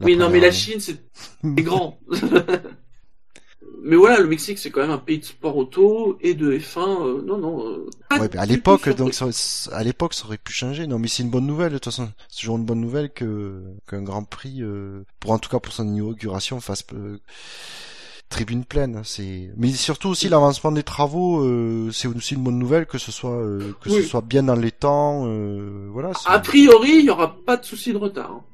[0.00, 0.52] Oui, non, mais la.
[0.52, 0.96] Chine c'est
[1.42, 1.98] c'est grand.
[3.82, 7.06] Mais voilà, le Mexique c'est quand même un pays de sport auto et de F1.
[7.06, 7.66] euh, non, non.
[7.68, 9.26] euh, Ouais, mais à l'époque, donc, ça,
[9.72, 10.86] à l'époque, ça aurait pu changer.
[10.86, 12.08] Non, mais c'est une bonne nouvelle, de toute façon.
[12.28, 15.72] C'est toujours une bonne nouvelle que, qu'un Grand Prix, euh, pour en tout cas pour
[15.72, 17.18] son inauguration, fasse, euh,
[18.28, 19.02] tribune pleine.
[19.04, 23.12] C'est, mais surtout aussi l'avancement des travaux, euh, c'est aussi une bonne nouvelle que ce
[23.12, 24.02] soit, euh, que Oui.
[24.02, 26.10] ce soit bien dans les temps, euh, voilà.
[26.24, 28.30] A priori, il y aura pas de souci de retard.
[28.32, 28.44] hein.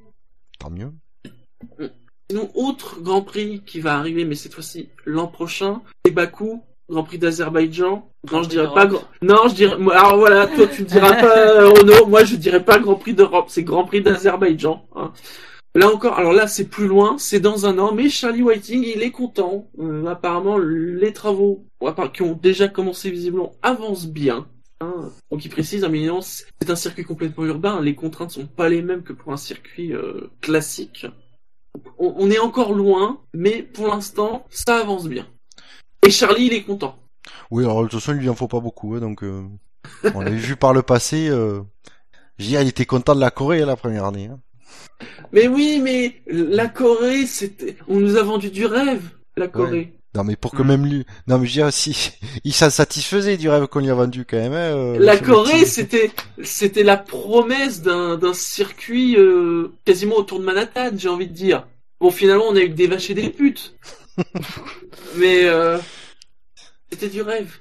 [0.59, 0.93] Tant mieux.
[2.33, 7.05] Sinon, autre Grand Prix qui va arriver, mais cette fois-ci l'an prochain, c'est Bakou, Grand
[7.05, 8.11] Prix d'Azerbaïdjan.
[8.33, 8.87] Non, je dirais pas.
[8.87, 9.77] Grand- Non, je dirais.
[9.93, 12.07] Alors voilà, toi tu ne diras pas euh, Renault.
[12.07, 13.47] Moi, je dirais pas Grand Prix d'Europe.
[13.49, 14.83] C'est Grand Prix d'Azerbaïdjan.
[14.97, 15.13] hein.
[15.75, 19.03] Là encore, alors là c'est plus loin, c'est dans un an, mais Charlie Whiting il
[19.03, 19.69] est content.
[19.79, 21.67] Euh, apparemment les travaux
[22.15, 24.47] qui ont déjà commencé visiblement avancent bien.
[24.81, 25.11] hein.
[25.31, 25.87] Donc il précise,
[26.61, 29.95] c'est un circuit complètement urbain, les contraintes sont pas les mêmes que pour un circuit
[29.95, 31.07] euh, classique.
[31.99, 35.27] On, on est encore loin, mais pour l'instant ça avance bien.
[36.07, 36.99] Et Charlie il est content.
[37.51, 39.45] Oui, alors de toute façon, il lui en faut pas beaucoup, hein, donc euh,
[40.15, 41.29] on l'avait vu par le passé.
[41.29, 41.61] Euh,
[42.39, 44.27] dire, il était content de la Corée hein, la première année.
[44.27, 44.41] Hein.
[45.33, 49.93] Mais oui, mais la Corée, c'était, on nous a vendu du rêve, la Corée.
[50.15, 50.67] Non, mais pour que Hmm.
[50.69, 52.13] même lui, non, mais je veux dire, si
[52.45, 54.53] il s'en satisfaisait du rêve qu'on lui a vendu quand même.
[54.53, 56.11] hein, euh, La Corée, c'était,
[56.43, 61.67] c'était la promesse d'un, d'un circuit euh, quasiment autour de Manhattan, j'ai envie de dire.
[62.01, 63.75] Bon, finalement, on a eu que des vaches et des putes.
[65.17, 65.79] mais euh,
[66.91, 67.57] c'était du rêve.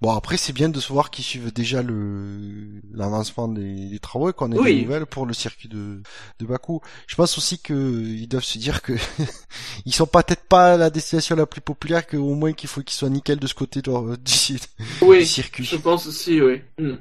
[0.00, 4.30] Bon, après, c'est bien de se voir qu'ils suivent déjà le l'avancement des, des travaux
[4.30, 4.76] et qu'on ait Oui.
[4.76, 6.02] des nouvelles pour le circuit de,
[6.38, 6.80] de Bakou.
[7.06, 8.94] Je pense aussi que ils doivent se dire que
[9.84, 12.96] ils sont peut-être pas la destination la plus populaire, que au moins qu'il faut qu'ils
[12.96, 14.58] soient nickel de ce côté du, du
[15.02, 15.64] Oui, circuit.
[15.64, 16.62] je pense aussi, oui.
[16.78, 16.96] Hmm.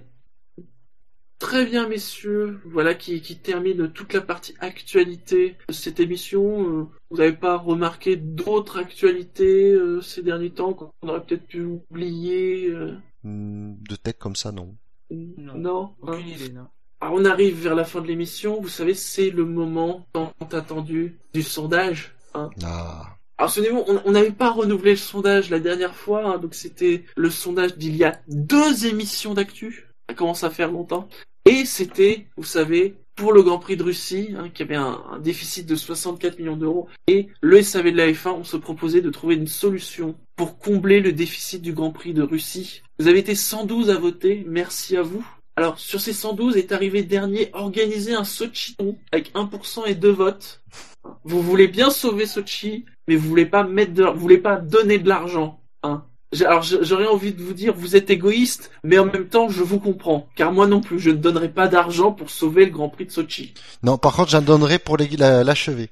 [1.39, 2.59] Très bien, messieurs.
[2.65, 6.64] Voilà qui, qui termine toute la partie actualité de cette émission.
[6.68, 11.61] Euh, Vous n'avez pas remarqué d'autres actualités euh, ces derniers temps qu'on aurait peut-être pu
[11.64, 12.93] oublier euh,
[13.23, 14.76] Hmm, De tête comme ça, non.
[15.11, 15.84] Non, Non.
[16.03, 16.14] hein.
[16.14, 16.68] Aucune idée, non.
[17.01, 18.59] Alors, on arrive vers la fin de l'émission.
[18.61, 22.15] Vous savez, c'est le moment tant attendu du sondage.
[22.34, 22.49] Hein.
[22.64, 23.15] Ah.
[23.38, 27.03] Alors, souvenez-vous, on on n'avait pas renouvelé le sondage la dernière fois, hein, donc c'était
[27.15, 29.86] le sondage d'il y a deux émissions d'actu.
[30.09, 31.07] Ça commence à faire longtemps.
[31.45, 35.65] Et c'était, vous savez, pour le Grand Prix de Russie, hein, qui avait un, déficit
[35.65, 39.35] de 64 millions d'euros, et le SAV de la F1, on se proposait de trouver
[39.35, 42.84] une solution pour combler le déficit du Grand Prix de Russie.
[42.99, 45.25] Vous avez été 112 à voter, merci à vous.
[45.55, 50.61] Alors, sur ces 112 est arrivé dernier organiser un Sochiton avec 1% et 2 votes.
[51.23, 54.99] Vous voulez bien sauver Sochi, mais vous voulez pas mettre de, vous voulez pas donner
[54.99, 55.59] de l'argent,
[56.41, 59.79] Alors j'aurais envie de vous dire, vous êtes égoïste, mais en même temps je vous
[59.79, 63.05] comprends, car moi non plus, je ne donnerai pas d'argent pour sauver le Grand Prix
[63.05, 63.53] de Sochi.
[63.81, 65.89] Non, par contre, j'en donnerai pour l'achever.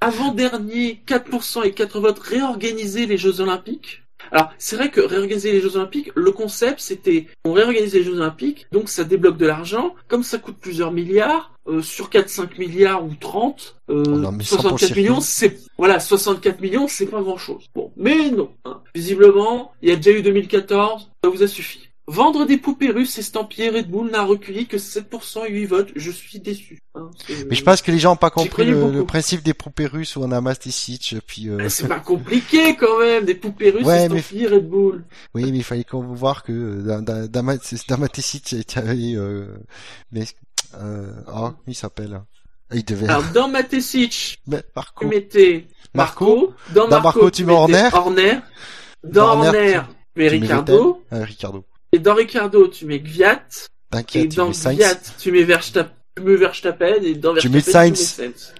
[0.00, 4.02] Avant-dernier, 4% et 4 votes, réorganiser les Jeux Olympiques.
[4.32, 8.16] Alors, c'est vrai que réorganiser les Jeux Olympiques, le concept, c'était, on réorganise les Jeux
[8.16, 13.04] Olympiques, donc ça débloque de l'argent, comme ça coûte plusieurs milliards, euh, sur 4-5 milliards
[13.04, 16.88] ou 30, euh, On en met 100 pour le 64 millions, c'est, voilà, 64 millions,
[16.88, 17.66] c'est pas grand chose.
[17.74, 18.80] Bon, mais non, hein.
[18.94, 21.87] Visiblement, il y a déjà eu 2014, ça vous a suffi.
[22.10, 26.10] Vendre des poupées russes estampillées Red Bull n'a recueilli que 7% et 8 votes, je
[26.10, 26.78] suis déçu.
[26.94, 27.10] hein.
[27.50, 30.16] Mais je pense que les gens ont pas compris le, le principe des poupées russes
[30.16, 33.84] où on a Masticic, puis euh, Mais C'est pas compliqué quand même, des poupées russes
[33.84, 35.04] Ouais, mais- estampillées Red Bull.
[35.34, 36.92] oui, mais il fallait qu'on voir que euh, il y
[38.78, 39.46] avait, euh,
[40.10, 40.24] mais,
[40.80, 42.22] euh, ah, comment il s'appelle?
[42.72, 43.08] Il devait.
[43.08, 45.06] Alors, dans Matesic, Mais tu Marco.
[45.06, 46.54] mettais Marco.
[46.74, 47.88] Dans Dans Marco, tu mets Horner.
[47.92, 48.38] Horner.
[49.04, 49.80] Dans Horner,
[50.14, 51.04] tu- mets Ricardo.
[51.10, 51.64] Ah, Ricardo.
[51.92, 53.34] Et dans Ricardo, tu mets Gviat.
[53.34, 54.76] Et T'inquiète, tu dans mets Sainz.
[54.76, 55.92] Gviat, tu mets Verstappen.
[56.16, 56.94] Tu mets Verstappen.
[57.02, 58.18] Et dans Tu Verstappen, mets tu Sainz.
[58.18, 58.54] mets Sainz.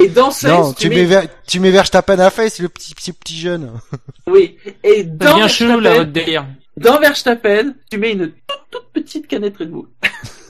[0.00, 3.38] Et dans Sainz, Non, tu mets, tu mets Verstappen à face, le petit, petit, petit
[3.38, 3.72] jeune.
[4.26, 4.58] Oui.
[4.84, 6.46] Et dans bien chelou là, Verstappen, votre délire.
[6.76, 9.88] dans Verstappen, tu mets une toute, toute petite canette Red Bull.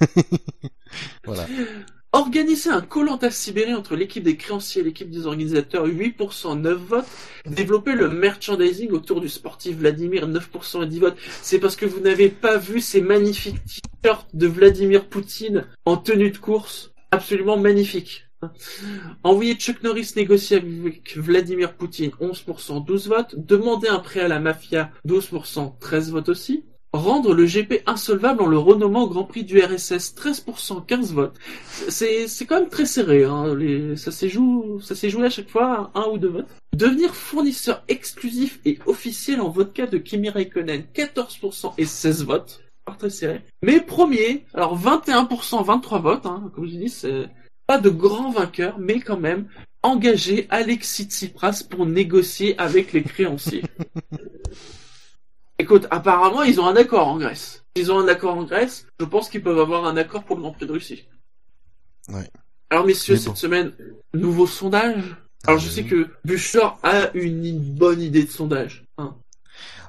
[1.25, 1.47] Voilà.
[2.13, 7.07] Organiser un Colanta Sibérie entre l'équipe des créanciers et l'équipe des organisateurs, 8%, 9 votes.
[7.47, 11.17] Développer le merchandising autour du sportif Vladimir, 9% et 10 votes.
[11.41, 16.33] C'est parce que vous n'avez pas vu ces magnifiques t-shirts de Vladimir Poutine en tenue
[16.33, 16.93] de course.
[17.13, 18.27] Absolument magnifiques.
[19.23, 23.35] Envoyer Chuck Norris négocier avec Vladimir Poutine, 11%, 12 votes.
[23.37, 26.65] Demander un prêt à la mafia, 12%, 13 votes aussi.
[26.93, 31.37] Rendre le GP insolvable en le renommant au Grand Prix du RSS, 13%, 15 votes.
[31.89, 33.57] C'est, c'est quand même très serré, hein.
[33.97, 36.49] Ça s'est joué, ça s'est joué à chaque fois un ou deux votes.
[36.75, 42.61] Devenir fournisseur exclusif et officiel en vodka de Kimi Raikkonen, 14% et 16 votes.
[42.85, 43.43] Pas très serré.
[43.63, 46.51] Mais premier, alors 21%, 23 votes, hein.
[46.57, 47.29] Comme je dis, c'est
[47.69, 49.47] pas de grand vainqueur, mais quand même,
[49.85, 53.63] engager Alexis Tsipras pour négocier avec les créanciers.
[55.61, 57.65] Écoute, apparemment, ils ont un accord en Grèce.
[57.77, 60.41] Ils ont un accord en Grèce, je pense qu'ils peuvent avoir un accord pour le
[60.43, 61.07] Grand Prix de Russie.
[62.09, 62.29] Ouais.
[62.71, 63.73] Alors, messieurs, cette semaine,
[64.15, 65.17] nouveau sondage.
[65.47, 68.85] Alors, je Ah, sais que Bouchard a une bonne idée de sondage.
[68.97, 69.15] hein.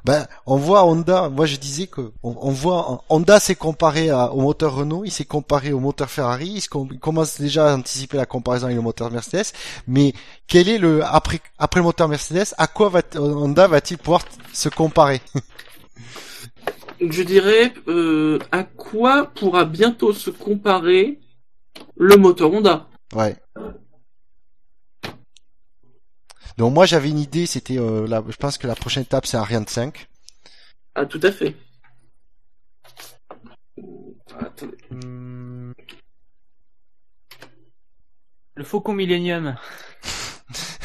[0.03, 4.31] Ben, on voit Honda, moi je disais que on, on voit Honda s'est comparé à-
[4.33, 7.71] au moteur Renault, il s'est comparé au moteur Ferrari, il, se com- il commence déjà
[7.71, 9.53] à anticiper la comparaison avec le moteur Mercedes,
[9.87, 10.13] mais
[10.47, 14.21] quel est le après après le moteur Mercedes, à quoi va Honda va-t-il pouvoir
[14.53, 15.21] se comparer?
[16.99, 21.19] Je dirais, euh, à quoi pourra bientôt se comparer
[21.97, 22.87] le moteur Honda?
[23.15, 23.35] Ouais.
[26.57, 29.37] Donc moi j'avais une idée, c'était euh, la- je pense que la prochaine étape c'est
[29.37, 30.07] Ariane 5.
[30.95, 31.55] Ah, tout à fait.
[34.39, 34.77] Attendez.
[34.89, 35.71] Hmm.
[38.55, 39.55] Le Faucon Millennium.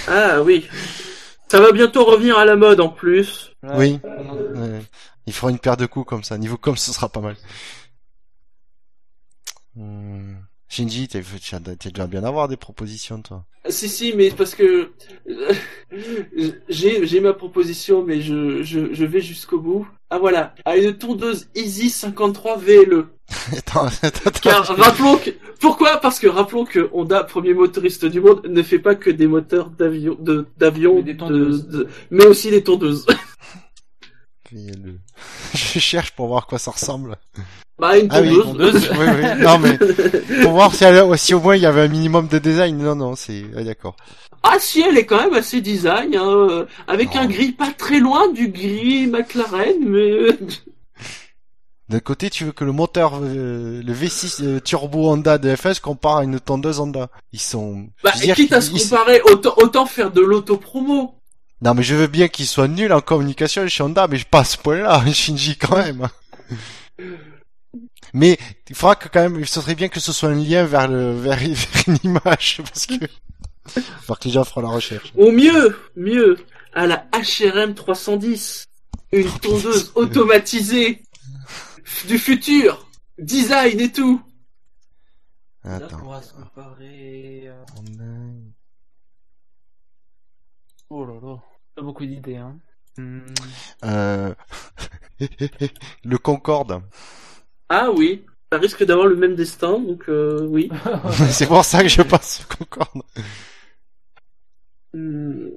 [0.09, 0.69] Ah, oui.
[1.49, 3.51] Ça va bientôt revenir à la mode, en plus.
[3.65, 3.99] Oui.
[5.27, 6.39] Il fera une paire de coups comme ça.
[6.39, 7.37] Niveau com, ce sera pas mal.
[9.75, 10.37] Hmm.
[10.69, 11.23] Shinji, t'es
[11.85, 13.45] déjà bien avoir des propositions, toi.
[13.69, 14.93] Si, si, mais parce que
[16.69, 19.87] j'ai j'ai ma proposition, mais je, je, je vais jusqu'au bout.
[20.11, 23.07] Ah voilà, à une tondeuse Easy 53 VLE.
[23.57, 24.83] attends, attends, Car attends.
[24.83, 25.31] rappelons que
[25.61, 25.97] pourquoi?
[25.97, 29.71] Parce que rappelons que Honda, premier motoriste du monde, ne fait pas que des moteurs
[29.71, 33.07] d'avion, de d'avion, Mais de- de- mais aussi des tondeuses.
[34.53, 34.99] VLE.
[35.55, 37.17] Je cherche pour voir quoi ça ressemble.
[37.79, 38.73] bah une Ah oui, tondeuse.
[38.89, 38.91] tondeuse.
[38.99, 39.43] oui, oui.
[39.43, 39.79] Non, mais
[40.43, 42.77] pour voir si, elle- si au moins il y avait un minimum de design.
[42.79, 43.97] Non, non, c'est ah, d'accord.
[44.43, 47.23] Ah si, elle est quand même assez design, hein, euh, avec Non.
[47.23, 50.29] un gris pas très loin du gris McLaren, mais
[51.89, 55.79] D'un côté, tu veux que le moteur, euh, le V6 euh, turbo Honda de FS
[55.79, 57.09] compare à une tondeuse Honda.
[57.33, 57.87] Ils sont.
[58.03, 61.15] bah, quitte à se comparer, autant, autant faire de l'auto-promo.
[61.67, 64.43] Non, mais je veux bien qu'ils soient nuls en communication chez Honda, mais je pas
[64.43, 66.09] à ce point-là, Shinji, quand même.
[68.15, 68.39] Mais
[68.71, 71.11] il faudra que quand même, ce serait bien que ce soit un lien vers le
[71.11, 72.95] vers, vers une image, parce que
[74.03, 75.13] faudra que les gens feront la recherche.
[75.17, 76.39] Ou mieux, mieux,
[76.73, 78.69] à la HRM 310,
[79.11, 81.03] une tondeuse automatisée
[82.07, 82.89] du futur,
[83.19, 84.23] design et tout.
[85.65, 85.99] Là, Attends.
[86.05, 87.49] on va se comparer.
[87.49, 88.31] euh.
[90.91, 91.56] Oh là là.
[91.77, 92.59] Pas beaucoup d'idées, hein.
[93.85, 94.35] Euh...
[96.05, 96.83] le Concorde.
[97.69, 100.71] Ah oui, ça risque d'avoir le même destin, donc euh, oui.
[101.31, 103.03] C'est pour ça que je passe au Concorde.
[104.95, 105.49] Hmm.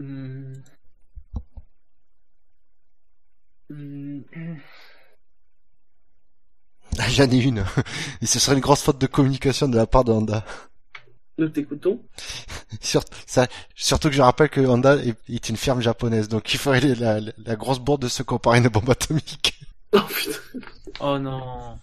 [0.00, 0.54] Hmm.
[6.98, 7.64] Ah, J'en ai une.
[8.22, 10.44] Et ce serait une grosse faute de communication de la part de Honda.
[11.38, 12.00] Nous t'écoutons.
[12.80, 13.46] Surtout, ça,
[13.76, 17.20] surtout que je rappelle que Honda est, est une ferme japonaise, donc il faudrait la,
[17.20, 19.54] la, la grosse bourde de se comparer à une bombe atomique.
[19.92, 20.38] Oh putain.
[21.00, 21.78] Oh non.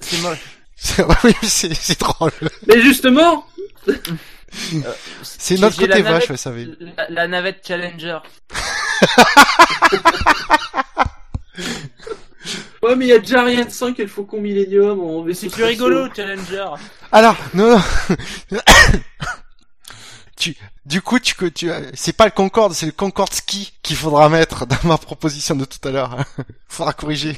[0.00, 0.56] C'est- moche.
[0.82, 2.32] C'est oui, c'est c'est drôle.
[2.66, 3.44] Mais justement,
[5.22, 6.70] C'est notre côté navette- vache, vous savez.
[6.96, 8.18] La, la navette Challenger.
[12.82, 15.48] ouais mais il y a déjà Ariane 5 et le Faucon Millennium en Mais c'est
[15.48, 16.66] plus rigolo, Challenger.
[17.12, 17.80] Alors, non,
[18.50, 18.60] non.
[20.36, 23.96] tu, du coup, tu, que tu, c'est pas le Concorde, c'est le Concorde Ski qu'il
[23.96, 26.16] faudra mettre dans ma proposition de tout à l'heure.
[26.68, 27.36] faudra corriger.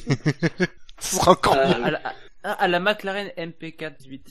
[1.01, 1.85] Ce sera encore Euh, mieux.
[1.85, 2.01] À la,
[2.44, 4.27] à- à la McLaren MP4 18.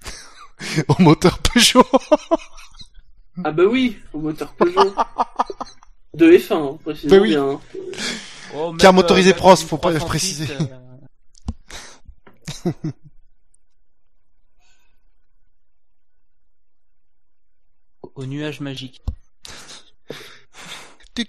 [0.88, 1.84] Au moteur Peugeot.
[3.44, 4.94] Ah bah oui, au moteur Peugeot.
[6.14, 7.28] De F1, hein, précisément Bah oui.
[7.30, 7.60] bien.
[8.58, 10.46] Oh, Car motorisé euh, faut pas le préciser.
[12.64, 12.72] Euh.
[18.14, 19.02] Au, nuage magique.
[21.18, 21.24] Je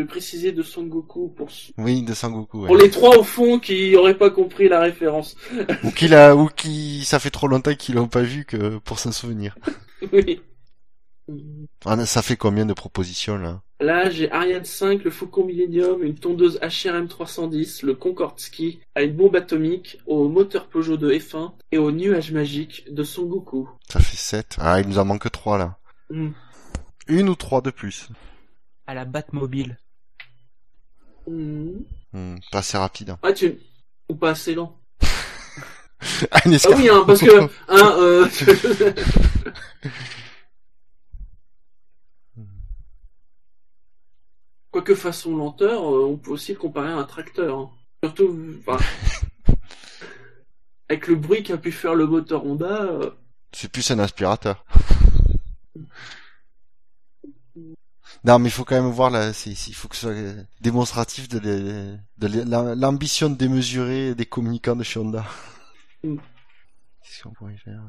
[0.00, 2.66] vais préciser de Sangoku pour oui de Sangoku ouais.
[2.68, 5.36] pour les trois au fond qui n'auraient pas compris la référence
[5.84, 8.98] ou qui l'a ou qui ça fait trop longtemps qu'ils l'ont pas vu que pour
[8.98, 9.56] s'en souvenir
[10.12, 10.40] oui
[11.84, 13.62] ah, ça fait combien de propositions là?
[13.80, 19.02] Là, j'ai Ariane 5, le Faucon Millennium, une tondeuse HRM 310, le Concorde Ski, à
[19.02, 23.70] une bombe atomique, au moteur Peugeot de F1 et au nuage magique de Son Goku.
[23.88, 24.56] Ça fait 7.
[24.60, 25.78] Ah, il nous en manque 3 là.
[26.10, 26.32] Hmm.
[27.06, 28.08] Une ou trois de plus.
[28.86, 29.78] À la Batmobile.
[31.26, 31.78] Hmm.
[32.12, 33.10] Hmm, pas assez rapide.
[33.10, 33.18] hein.
[33.22, 33.58] Ah, tu...
[34.08, 34.76] Ou pas assez lent.
[36.30, 37.42] Ah, oui, hein, parce que...
[37.68, 38.26] Hein, euh...
[44.70, 47.58] Quoique façon lenteur, euh, on peut aussi le comparer à un tracteur.
[47.58, 47.70] hein.
[48.04, 48.78] Surtout, enfin,
[50.88, 53.10] avec le bruit qu'a pu faire le moteur Honda, euh,
[53.52, 54.64] C'est plus un aspirateur.
[58.22, 61.96] Non, mais il faut quand même voir là, il faut que ce soit démonstratif de,
[62.18, 65.24] l'ambition démesurée des communicants de chez Honda.
[66.04, 66.16] Mm.
[67.02, 67.80] Qu'est-ce qu'on pourrait faire?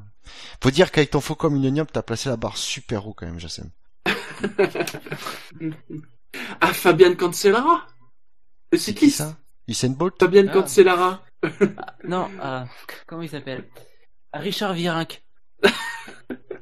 [0.63, 3.71] Faut dire qu'avec ton Faucon Millennium, t'as placé la barre super haut quand même, Jassem.
[6.61, 7.87] Ah, Fabian Cancellara?
[8.71, 9.17] Le C'est qui cycliste?
[9.17, 9.37] ça?
[9.67, 10.15] Usain Bolt?
[10.19, 10.53] Fabian Ah.
[10.53, 11.21] Cancellara
[12.07, 12.63] Non, euh,
[13.07, 13.65] comment il s'appelle?
[14.33, 15.21] Richard Virenque.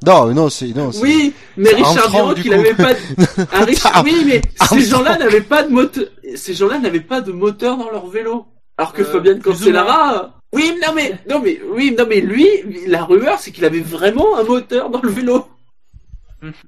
[0.06, 0.94] Non, non, c'est non.
[0.94, 2.54] c'est- Oui, mais Richard Virenque, il coup.
[2.54, 3.00] avait pas de...
[3.52, 6.06] Ah, Richard- Ah, Oui, mais ces gens-là n'avaient pas de moteur...
[6.36, 8.46] Ces gens-là n'avaient pas de moteur dans leur vélo.
[8.78, 10.24] Alors que Euh, Fabian Cancellara...
[10.24, 12.48] euh, Oui, non mais, non mais, oui, non mais lui,
[12.88, 15.46] la rumeur, c'est qu'il avait vraiment un moteur dans le vélo.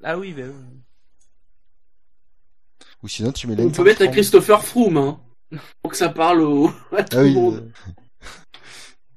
[0.04, 0.44] Ah oui, oui.
[3.04, 4.08] Ou sinon, tu mets On peut mettre un.
[4.08, 5.20] Christopher Froome, hein.
[5.82, 6.68] Pour que ça parle au...
[6.96, 7.34] à tout Ah le oui.
[7.34, 7.74] monde.
[7.88, 7.92] euh,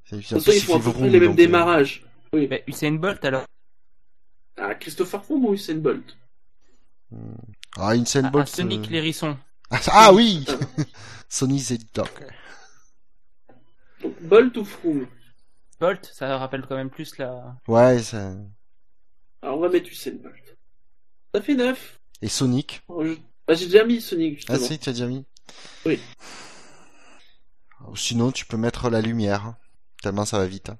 [0.04, 1.44] c'est- De c'est- toute façon, ils font à peu vroom, près les mêmes donc, euh,
[1.44, 2.04] démarrages.
[2.32, 2.46] Oui.
[2.46, 3.44] Bah, Usain Bolt alors?
[4.56, 6.16] Ah, Christopher Froome ou Usain Bolt?
[7.76, 8.48] Ah, Usain Ah, Bolt.
[8.52, 9.36] ah, Sonic euh, l'hérisson.
[9.70, 10.44] Ah, ah oui
[11.28, 12.08] Sony Z Dog.
[14.02, 15.06] Donc, Bolt ou Froome?
[15.80, 17.56] Bolt, ça rappelle quand même plus la.
[17.68, 18.34] Ouais, ça...
[19.42, 20.56] Alors, on va mettre Usain Bolt.
[21.34, 22.00] Ça fait 9.
[22.22, 22.82] Et Sonic?
[23.46, 24.68] Bah, j'ai déjà mis Sonic, Ah justement.
[24.68, 25.24] si, tu as déjà mis
[25.84, 25.98] Oui.
[27.88, 29.54] Ou Sinon, tu peux mettre la lumière.
[30.02, 30.70] Tellement ça va vite.
[30.70, 30.78] hein.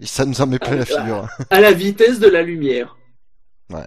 [0.00, 0.86] Et ça nous en met plein Ah, la ah.
[0.86, 1.16] figure.
[1.24, 1.28] hein.
[1.50, 2.96] À la vitesse de la lumière.
[3.70, 3.86] Ouais.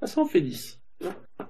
[0.00, 0.78] Ah, ça en fait 10.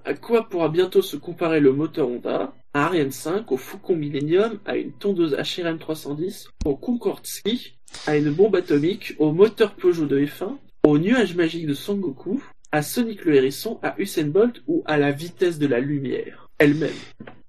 [0.05, 4.59] À quoi pourra bientôt se comparer le moteur Honda à Ariane 5, au Faucon Millennium,
[4.65, 7.77] à une tondeuse HRM 310, au Concorde Ski,
[8.07, 12.41] à une bombe atomique, au moteur Peugeot de F1, au nuage magique de Son Goku,
[12.71, 16.95] à Sonic le Hérisson, à Usain Bolt ou à la vitesse de la lumière elle-même.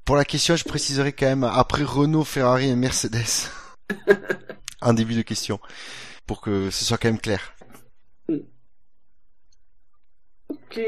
[0.05, 3.51] Pour la question, je préciserai quand même après Renault, Ferrari et Mercedes.
[4.81, 5.61] en début de question.
[6.27, 7.55] Pour que ce soit quand même clair.
[10.49, 10.81] Ok.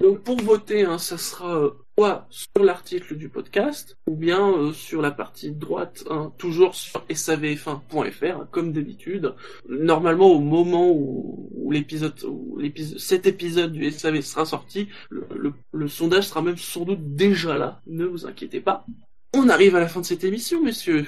[0.00, 4.72] Donc pour voter, hein, ça sera euh, soit sur l'article du podcast, ou bien euh,
[4.72, 9.34] sur la partie droite, hein, toujours sur savf1.fr, hein, comme d'habitude.
[9.68, 12.14] Normalement, au moment où, l'épisode,
[12.98, 17.58] cet épisode du SAV sera sorti, le, le- le sondage sera même sans doute déjà
[17.58, 17.80] là.
[17.88, 18.86] Ne vous inquiétez pas.
[19.34, 21.04] On arrive à la fin de cette émission, messieurs.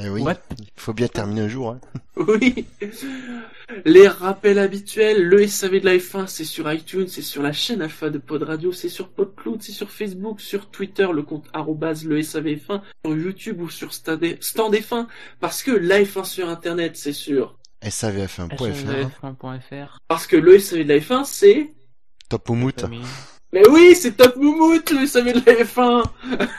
[0.00, 0.22] Eh oui.
[0.22, 0.36] Ouais.
[0.58, 1.70] Il faut bien terminer un jour.
[1.70, 1.80] Hein.
[2.16, 2.66] Oui.
[3.86, 7.80] Les rappels habituels, le SAV de la F1, c'est sur iTunes, c'est sur la chaîne
[7.80, 12.04] Alpha de Pod Radio, c'est sur PodCloud, c'est sur Facebook, sur Twitter, le compte arrobase
[12.04, 15.06] le SAVF1, sur YouTube ou sur Stand Stand F1,
[15.40, 17.56] parce que la F1 sur Internet, c'est sur...
[17.82, 18.58] SAVF1.fr.
[18.58, 19.96] HMVF1.fr.
[20.06, 21.72] Parce que le SAV de la F1, c'est...
[22.28, 22.78] Top Oumout.
[22.78, 23.00] Famille.
[23.54, 26.04] Mais oui, c'est Top Moumout, le SAV de la F1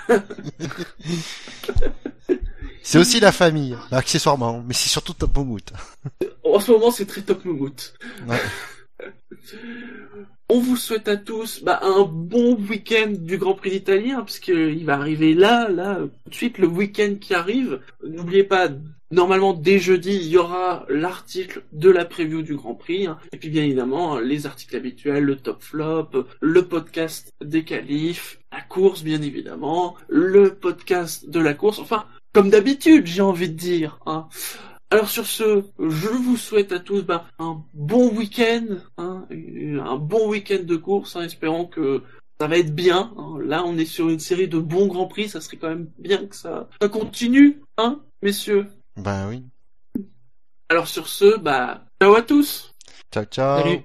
[2.84, 4.64] C'est aussi la famille, accessoirement.
[4.68, 5.74] Mais c'est surtout Top Oumout.
[6.44, 7.94] En ce moment, c'est très Top Moumout.
[8.28, 8.38] Ouais.
[10.50, 14.40] On vous souhaite à tous bah, un bon week-end du Grand Prix d'Italie, hein, parce
[14.40, 17.80] que il va arriver là, là, tout de suite le week-end qui arrive.
[18.06, 18.68] N'oubliez pas,
[19.10, 23.18] normalement dès jeudi, il y aura l'article de la preview du Grand Prix, hein.
[23.32, 26.10] et puis bien évidemment les articles habituels, le top flop,
[26.42, 32.50] le podcast des qualifs, la course bien évidemment, le podcast de la course, enfin comme
[32.50, 34.00] d'habitude j'ai envie de dire.
[34.06, 34.28] Hein.
[34.90, 38.66] Alors sur ce, je vous souhaite à tous bah, un bon week-end,
[38.98, 42.04] hein, un bon week-end de course, hein, espérant que
[42.40, 43.12] ça va être bien.
[43.18, 43.38] hein.
[43.44, 46.28] Là, on est sur une série de bons grands prix, ça serait quand même bien
[46.28, 48.68] que ça, ça continue, hein, messieurs.
[48.96, 49.44] Bah oui.
[50.70, 52.74] Alors sur ce, bah, ciao à tous.
[53.12, 53.64] Ciao, ciao.
[53.64, 53.82] Salut.